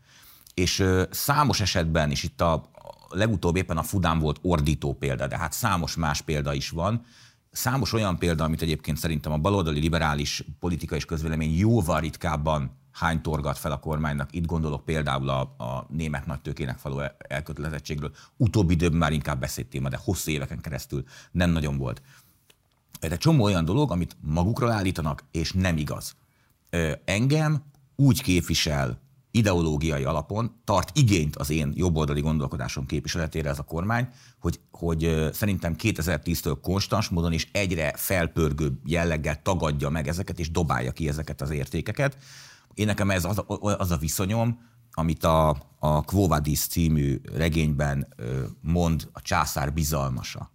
És 0.54 0.84
számos 1.10 1.62
esetben, 1.62 2.12
és 2.12 2.24
itt 2.24 2.42
a 2.42 2.70
legutóbb 3.10 3.56
éppen 3.56 3.78
a 3.78 3.84
Fudán 3.84 4.20
volt 4.20 4.40
ordító 4.42 4.94
példa, 4.94 5.28
de 5.28 5.38
hát 5.38 5.54
számos 5.54 5.96
más 5.96 6.22
példa 6.22 6.54
is 6.54 6.70
van, 6.70 7.06
számos 7.52 7.94
olyan 7.94 8.18
példa, 8.18 8.44
amit 8.44 8.62
egyébként 8.62 8.98
szerintem 8.98 9.32
a 9.32 9.38
baloldali 9.38 9.80
liberális 9.80 10.44
politika 10.60 10.96
és 10.96 11.06
közvélemény 11.06 11.58
jóval 11.58 12.00
ritkábban 12.00 12.82
hány 12.92 13.22
torgat 13.22 13.58
fel 13.58 13.72
a 13.72 13.80
kormánynak. 13.80 14.34
Itt 14.34 14.46
gondolok 14.46 14.86
például 14.86 15.30
a, 15.30 15.42
a 15.42 15.86
német 15.90 16.26
nagytőkének 16.26 16.82
való 16.82 17.02
elkötelezettségről. 17.18 18.12
Utóbbi 18.38 18.74
időben 18.74 18.98
már 18.98 19.12
inkább 19.12 19.40
beszédtéma, 19.40 19.90
de 19.90 20.00
hosszú 20.04 20.32
éveken 20.32 20.62
keresztül 20.62 21.04
nem 21.32 21.50
nagyon 21.50 21.78
volt. 21.78 22.02
Egy 23.12 23.18
csomó 23.18 23.44
olyan 23.44 23.66
dolog, 23.66 23.92
amit 23.92 24.18
magukról 24.22 24.72
állítanak, 24.72 25.24
és 25.32 25.52
nem 25.52 25.78
igaz. 25.78 26.16
Engem 27.06 27.64
úgy 27.96 28.22
képvisel 28.22 29.02
ideológiai 29.32 30.04
alapon 30.04 30.62
tart 30.64 30.98
igényt 30.98 31.36
az 31.36 31.50
én 31.50 31.74
jobboldali 31.76 32.22
gondolkodásom 32.22 32.86
képviseletére 32.86 33.50
ez 33.50 33.60
a 33.60 33.64
kormány, 33.64 34.08
hogy, 34.40 34.60
hogy 34.72 35.30
szerintem 35.32 35.76
2010-től 35.78 36.58
konstans 36.62 37.10
módon 37.10 37.34
és 37.34 37.48
egyre 37.52 37.94
felpörgő 37.96 38.80
jelleggel 38.86 39.42
tagadja 39.42 39.90
meg 39.90 40.08
ezeket, 40.08 40.40
és 40.40 40.52
dobálja 40.52 40.92
ki 40.92 41.08
ezeket 41.08 41.42
az 41.42 41.50
értékeket. 41.50 42.18
Én 42.74 42.86
nekem 42.86 43.10
ez 43.10 43.26
az 43.26 43.38
a, 43.38 43.76
az 43.78 43.92
a 43.92 43.98
viszonyom, 43.98 44.60
amit 44.92 45.24
a, 45.24 45.50
a 45.80 46.04
Quo 46.04 46.28
Vadis 46.28 46.60
című 46.60 47.22
regényben 47.36 48.08
mond 48.62 49.10
a 49.12 49.22
császár 49.22 49.74
bizalmasa, 49.74 50.52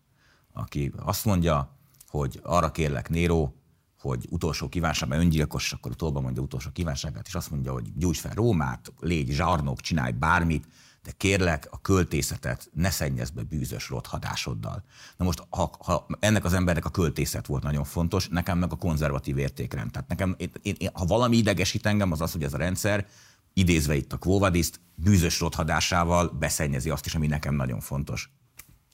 aki 0.52 0.92
azt 0.96 1.24
mondja, 1.24 1.77
hogy 2.08 2.40
arra 2.42 2.70
kérlek 2.70 3.08
Néró, 3.08 3.54
hogy 4.00 4.26
utolsó 4.30 4.68
kívánság, 4.68 5.08
mert 5.08 5.20
öngyilkos, 5.20 5.72
akkor 5.72 5.94
tolba 5.94 6.20
mondja 6.20 6.42
utolsó 6.42 6.70
kívánságát, 6.70 7.26
és 7.26 7.34
azt 7.34 7.50
mondja, 7.50 7.72
hogy 7.72 7.92
gyújts 7.96 8.20
fel 8.20 8.34
Rómát, 8.34 8.92
légy 9.00 9.30
zsarnok, 9.30 9.80
csinálj 9.80 10.12
bármit, 10.12 10.66
de 11.02 11.14
kérlek, 11.16 11.68
a 11.70 11.80
költészetet 11.80 12.70
ne 12.74 12.90
szennyezd 12.90 13.34
be 13.34 13.42
bűzös 13.42 13.88
rothadásoddal. 13.88 14.84
Na 15.16 15.24
most, 15.24 15.46
ha, 15.50 15.70
ha 15.78 16.06
ennek 16.20 16.44
az 16.44 16.52
embernek 16.52 16.84
a 16.84 16.90
költészet 16.90 17.46
volt 17.46 17.62
nagyon 17.62 17.84
fontos, 17.84 18.28
nekem 18.28 18.58
meg 18.58 18.72
a 18.72 18.76
konzervatív 18.76 19.38
értékrend. 19.38 19.90
Tehát 19.90 20.08
nekem, 20.08 20.34
én, 20.38 20.50
én, 20.62 20.90
ha 20.92 21.04
valami 21.04 21.36
idegesít 21.36 21.86
engem, 21.86 22.12
az 22.12 22.20
az, 22.20 22.32
hogy 22.32 22.42
ez 22.42 22.54
a 22.54 22.58
rendszer, 22.58 23.06
idézve 23.52 23.96
itt 23.96 24.12
a 24.12 24.16
Kvóvadiszt, 24.16 24.80
bűzös 24.94 25.40
rothadásával 25.40 26.28
beszennyezi 26.28 26.90
azt 26.90 27.06
is, 27.06 27.14
ami 27.14 27.26
nekem 27.26 27.54
nagyon 27.54 27.80
fontos. 27.80 28.30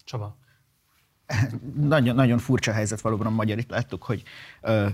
Csaba. 0.05 0.39
Nagyon, 1.77 2.15
nagyon 2.15 2.39
furcsa 2.39 2.73
helyzet 2.73 3.01
valóban 3.01 3.27
a 3.27 3.31
magyar. 3.31 3.59
Itt 3.59 3.71
láttuk, 3.71 4.03
hogy 4.03 4.23
ö, 4.61 4.87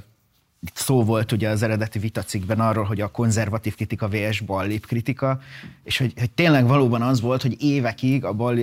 szó 0.74 1.04
volt 1.04 1.32
ugye 1.32 1.48
az 1.48 1.62
eredeti 1.62 1.98
vitacikben 1.98 2.60
arról, 2.60 2.84
hogy 2.84 3.00
a 3.00 3.10
konzervatív 3.10 3.74
kritika 3.74 4.08
vs. 4.08 4.40
ballip 4.40 4.86
kritika, 4.86 5.40
és 5.84 5.98
hogy, 5.98 6.12
hogy 6.18 6.30
tényleg 6.30 6.66
valóban 6.66 7.02
az 7.02 7.20
volt, 7.20 7.42
hogy 7.42 7.62
évekig 7.62 8.24
a 8.24 8.32
bal, 8.32 8.58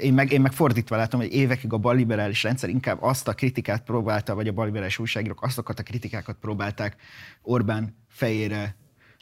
én, 0.00 0.14
meg, 0.14 0.32
én 0.32 0.40
meg 0.40 0.52
fordítva 0.52 0.96
látom, 0.96 1.20
hogy 1.20 1.32
évekig 1.32 1.72
a 1.72 1.78
balliberális 1.78 2.42
rendszer 2.42 2.68
inkább 2.68 3.02
azt 3.02 3.28
a 3.28 3.32
kritikát 3.32 3.82
próbálta, 3.82 4.34
vagy 4.34 4.48
a 4.48 4.52
balliberális 4.52 4.98
újságírók 4.98 5.42
azokat 5.42 5.78
a 5.78 5.82
kritikákat 5.82 6.36
próbálták 6.40 6.96
Orbán 7.42 7.96
fejére 8.08 8.76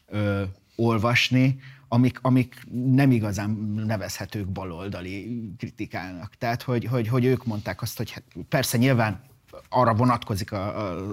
ö, 0.06 0.42
olvasni, 0.76 1.58
amik, 1.94 2.18
amik 2.22 2.66
nem 2.70 3.10
igazán 3.10 3.50
nevezhetők 3.86 4.48
baloldali 4.48 5.50
kritikának. 5.58 6.34
Tehát, 6.34 6.62
hogy, 6.62 6.84
hogy, 6.84 7.08
hogy 7.08 7.24
ők 7.24 7.44
mondták 7.44 7.82
azt, 7.82 7.96
hogy 7.96 8.10
hát 8.10 8.22
persze 8.48 8.78
nyilván 8.78 9.20
arra 9.68 9.94
vonatkozik 9.94 10.52
a, 10.52 10.78
a, 10.78 11.06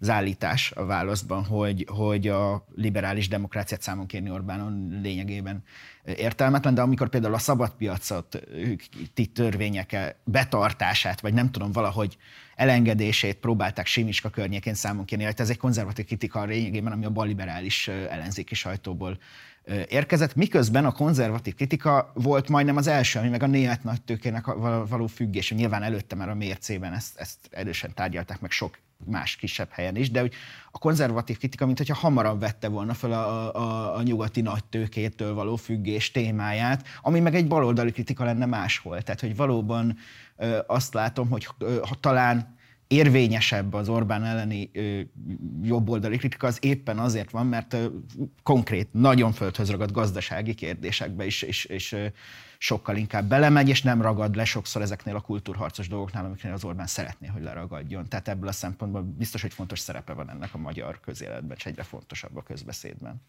az 0.00 0.08
állítás 0.08 0.72
a 0.72 0.84
válaszban, 0.84 1.44
hogy, 1.44 1.86
hogy 1.88 2.28
a 2.28 2.66
liberális 2.74 3.28
demokráciát 3.28 3.82
számon 3.82 4.06
kérni 4.06 4.30
Orbánon 4.30 4.98
lényegében 5.02 5.62
értelmetlen, 6.04 6.74
de 6.74 6.80
amikor 6.80 7.08
például 7.08 7.34
a 7.34 7.38
szabadpiacot 7.38 8.40
ti 9.14 9.26
törvények 9.26 10.16
betartását, 10.24 11.20
vagy 11.20 11.34
nem 11.34 11.50
tudom, 11.50 11.72
valahogy 11.72 12.16
elengedését 12.54 13.36
próbálták 13.36 13.86
Simiska 13.86 14.30
környékén 14.30 14.74
számon 14.74 15.04
kérni, 15.04 15.24
hát 15.24 15.40
ez 15.40 15.50
egy 15.50 15.58
konzervatív 15.58 16.04
kritika 16.04 16.40
a 16.40 16.44
lényegében, 16.44 16.92
ami 16.92 17.04
a 17.04 17.10
balliberális 17.10 17.88
ellenzéki 17.88 18.54
sajtóból 18.54 19.18
érkezett, 19.88 20.34
miközben 20.34 20.84
a 20.84 20.92
konzervatív 20.92 21.54
kritika 21.54 22.10
volt 22.14 22.48
majdnem 22.48 22.76
az 22.76 22.86
első, 22.86 23.18
ami 23.18 23.28
meg 23.28 23.42
a 23.42 23.46
német 23.46 23.84
nagytőkének 23.84 24.46
való 24.88 25.06
függés. 25.06 25.52
Nyilván 25.52 25.82
előtte 25.82 26.14
már 26.14 26.28
a 26.28 26.34
mércében 26.34 26.92
ezt, 26.92 27.18
ezt 27.18 27.38
erősen 27.50 27.94
tárgyalták 27.94 28.40
meg 28.40 28.50
sok 28.50 28.78
más 29.04 29.36
kisebb 29.36 29.68
helyen 29.70 29.96
is, 29.96 30.10
de 30.10 30.20
hogy 30.20 30.32
a 30.70 30.78
konzervatív 30.78 31.38
kritika, 31.38 31.66
mint 31.66 31.78
hogyha 31.78 31.94
hamarabb 31.94 32.40
vette 32.40 32.68
volna 32.68 32.94
fel 32.94 33.12
a, 33.12 33.54
a, 33.54 33.96
a 33.96 34.02
nyugati 34.02 34.40
nagytőkétől 34.40 35.34
való 35.34 35.56
függés 35.56 36.10
témáját, 36.10 36.86
ami 37.02 37.20
meg 37.20 37.34
egy 37.34 37.46
baloldali 37.46 37.90
kritika 37.90 38.24
lenne 38.24 38.46
máshol. 38.46 39.02
Tehát, 39.02 39.20
hogy 39.20 39.36
valóban 39.36 39.96
ö, 40.36 40.58
azt 40.66 40.94
látom, 40.94 41.28
hogy 41.28 41.48
ö, 41.58 41.78
ha 41.88 41.94
talán 41.94 42.55
érvényesebb 42.86 43.72
az 43.72 43.88
Orbán 43.88 44.24
elleni 44.24 44.70
jobboldali 45.62 46.16
kritika, 46.16 46.46
az 46.46 46.58
éppen 46.60 46.98
azért 46.98 47.30
van, 47.30 47.46
mert 47.46 47.76
konkrét, 48.42 48.88
nagyon 48.92 49.32
földhöz 49.32 49.70
ragad 49.70 49.92
gazdasági 49.92 50.54
kérdésekbe 50.54 51.26
is, 51.26 51.42
és, 51.42 51.64
és 51.64 51.96
sokkal 52.58 52.96
inkább 52.96 53.28
belemegy, 53.28 53.68
és 53.68 53.82
nem 53.82 54.02
ragad 54.02 54.36
le 54.36 54.44
sokszor 54.44 54.82
ezeknél 54.82 55.16
a 55.16 55.20
kultúrharcos 55.20 55.88
dolgoknál, 55.88 56.24
amiknél 56.24 56.52
az 56.52 56.64
Orbán 56.64 56.86
szeretné, 56.86 57.26
hogy 57.26 57.42
leragadjon. 57.42 58.08
Tehát 58.08 58.28
ebből 58.28 58.48
a 58.48 58.52
szempontból 58.52 59.02
biztos, 59.02 59.42
hogy 59.42 59.52
fontos 59.52 59.78
szerepe 59.78 60.12
van 60.12 60.30
ennek 60.30 60.54
a 60.54 60.58
magyar 60.58 61.00
közéletben, 61.00 61.56
és 61.56 61.66
egyre 61.66 61.82
fontosabb 61.82 62.36
a 62.36 62.42
közbeszédben. 62.42 63.22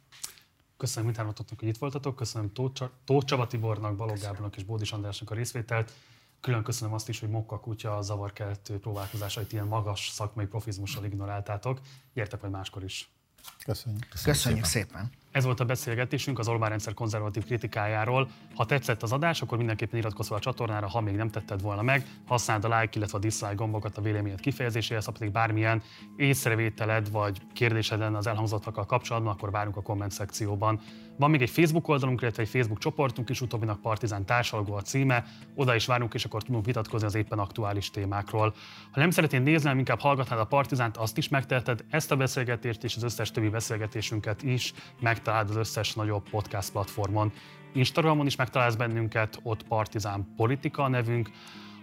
Köszönöm 0.78 1.06
mindhármatoknak, 1.06 1.60
hogy 1.60 1.68
itt 1.68 1.78
voltatok, 1.78 2.16
köszönöm 2.16 2.52
Tóth 3.06 3.26
Csaba 3.26 3.48
Tibornak, 3.48 3.96
Balogh 3.96 4.22
Gábornak 4.22 4.58
és 4.58 4.64
Bódis 4.64 4.92
Andrásnak 4.92 5.32
a 5.32 5.36
részvételt. 5.36 5.92
Külön 6.48 6.64
köszönöm 6.64 6.94
azt 6.94 7.10
is, 7.10 7.20
hogy 7.20 7.30
Mokka 7.30 7.60
kutya 7.60 7.98
a 7.98 8.02
zavarkeltő 8.02 8.80
próbálkozásait 8.80 9.54
ilyen 9.54 9.68
magas 9.68 10.10
szakmai 10.10 10.46
profizmussal 10.46 11.06
ignoráltátok. 11.06 11.80
Gyertek 12.14 12.42
majd 12.42 12.54
máskor 12.54 12.84
is. 12.84 13.10
Köszönjük. 13.66 14.08
Köszönjük, 14.10 14.36
Köszönjük 14.36 14.66
szépen. 14.66 14.90
szépen. 14.90 15.12
Ez 15.32 15.44
volt 15.44 15.60
a 15.60 15.66
beszélgetésünk 15.66 16.40
az 16.40 16.48
Orbán 16.48 16.70
rendszer 16.70 16.94
konzervatív 16.94 17.46
kritikájáról. 17.46 18.30
Ha 18.56 18.66
tetszett 18.66 19.04
az 19.04 19.12
adás, 19.12 19.42
akkor 19.42 19.58
mindenképpen 19.58 20.00
iratkozz 20.00 20.28
fel 20.28 20.38
a 20.38 20.40
csatornára, 20.40 20.88
ha 20.88 21.02
még 21.02 21.16
nem 21.16 21.30
tetted 21.30 21.62
volna 21.62 21.82
meg. 21.82 22.06
Használd 22.28 22.66
a 22.66 22.80
like, 22.80 22.98
illetve 22.98 23.18
a 23.18 23.22
dislike 23.22 23.54
gombokat 23.54 23.98
a 23.98 24.02
véleményed 24.02 24.40
kifejezéséhez, 24.40 25.06
ha 25.06 25.12
pedig 25.12 25.32
bármilyen 25.32 25.82
észrevételed 26.16 27.12
vagy 27.12 27.42
kérdésed 27.54 28.00
lenne 28.00 28.18
az 28.18 28.28
elhangzottakkal 28.28 28.86
kapcsolatban, 28.86 29.34
akkor 29.34 29.52
várunk 29.52 29.76
a 29.76 29.82
komment 29.82 30.12
szekcióban. 30.12 30.80
Van 31.18 31.30
még 31.30 31.42
egy 31.42 31.50
Facebook 31.50 31.88
oldalunk, 31.88 32.22
illetve 32.22 32.42
egy 32.42 32.50
Facebook 32.50 32.80
csoportunk 32.80 33.30
is, 33.30 33.42
utóbbinak 33.42 33.82
Partizán 33.82 34.26
társalgó 34.26 34.74
a 34.74 34.82
címe. 34.82 35.26
Oda 35.56 35.76
is 35.76 35.86
várunk, 35.86 36.14
és 36.14 36.26
akkor 36.26 36.44
tudunk 36.44 36.66
vitatkozni 36.66 37.08
az 37.08 37.16
éppen 37.16 37.40
aktuális 37.40 37.90
témákról. 37.90 38.54
Ha 38.92 39.00
nem 39.00 39.10
szeretnéd 39.10 39.44
nézni, 39.44 39.70
inkább 39.70 40.00
hallgatnád 40.00 40.40
a 40.40 40.46
Partizánt, 40.46 40.98
azt 40.98 41.18
is 41.18 41.28
megteheted. 41.28 41.84
Ezt 41.90 42.12
a 42.12 42.16
beszélgetést 42.16 42.84
és 42.84 42.96
az 42.96 43.04
összes 43.04 43.32
többi 43.32 43.50
beszélgetésünket 43.50 44.44
is 44.44 44.74
megtalálod 45.18 45.50
az 45.50 45.56
összes 45.56 45.94
nagyobb 45.94 46.30
podcast 46.30 46.72
platformon. 46.72 47.32
Instagramon 47.74 48.26
is 48.26 48.36
megtalálsz 48.36 48.76
bennünket, 48.76 49.40
ott 49.44 49.64
Partizán 49.64 50.34
Politika 50.36 50.84
a 50.84 50.88
nevünk. 50.88 51.30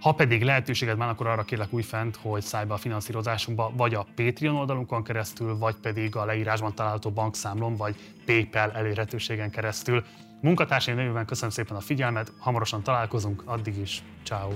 Ha 0.01 0.12
pedig 0.12 0.43
lehetőséged 0.43 0.97
van, 0.97 1.09
akkor 1.09 1.26
arra 1.26 1.43
kérlek 1.43 1.72
újfent, 1.72 2.16
hogy 2.16 2.43
szállj 2.43 2.66
be 2.66 2.74
a 2.74 2.76
finanszírozásunkba, 2.76 3.72
vagy 3.76 3.95
a 3.95 4.07
Patreon 4.14 4.57
oldalunkon 4.57 5.05
keresztül, 5.05 5.59
vagy 5.59 5.74
pedig 5.74 6.16
a 6.16 6.24
leírásban 6.24 6.74
található 6.74 7.11
bankszámlon, 7.11 7.76
vagy 7.76 7.97
PayPal 8.26 8.72
elérhetőségen 8.72 9.51
keresztül. 9.51 10.05
Munkatársaim 10.41 10.97
nevében 10.97 11.26
köszönöm 11.26 11.51
szépen 11.51 11.76
a 11.76 11.80
figyelmet, 11.80 12.32
hamarosan 12.39 12.82
találkozunk, 12.82 13.43
addig 13.47 13.78
is, 13.78 14.03
ciao. 14.24 14.53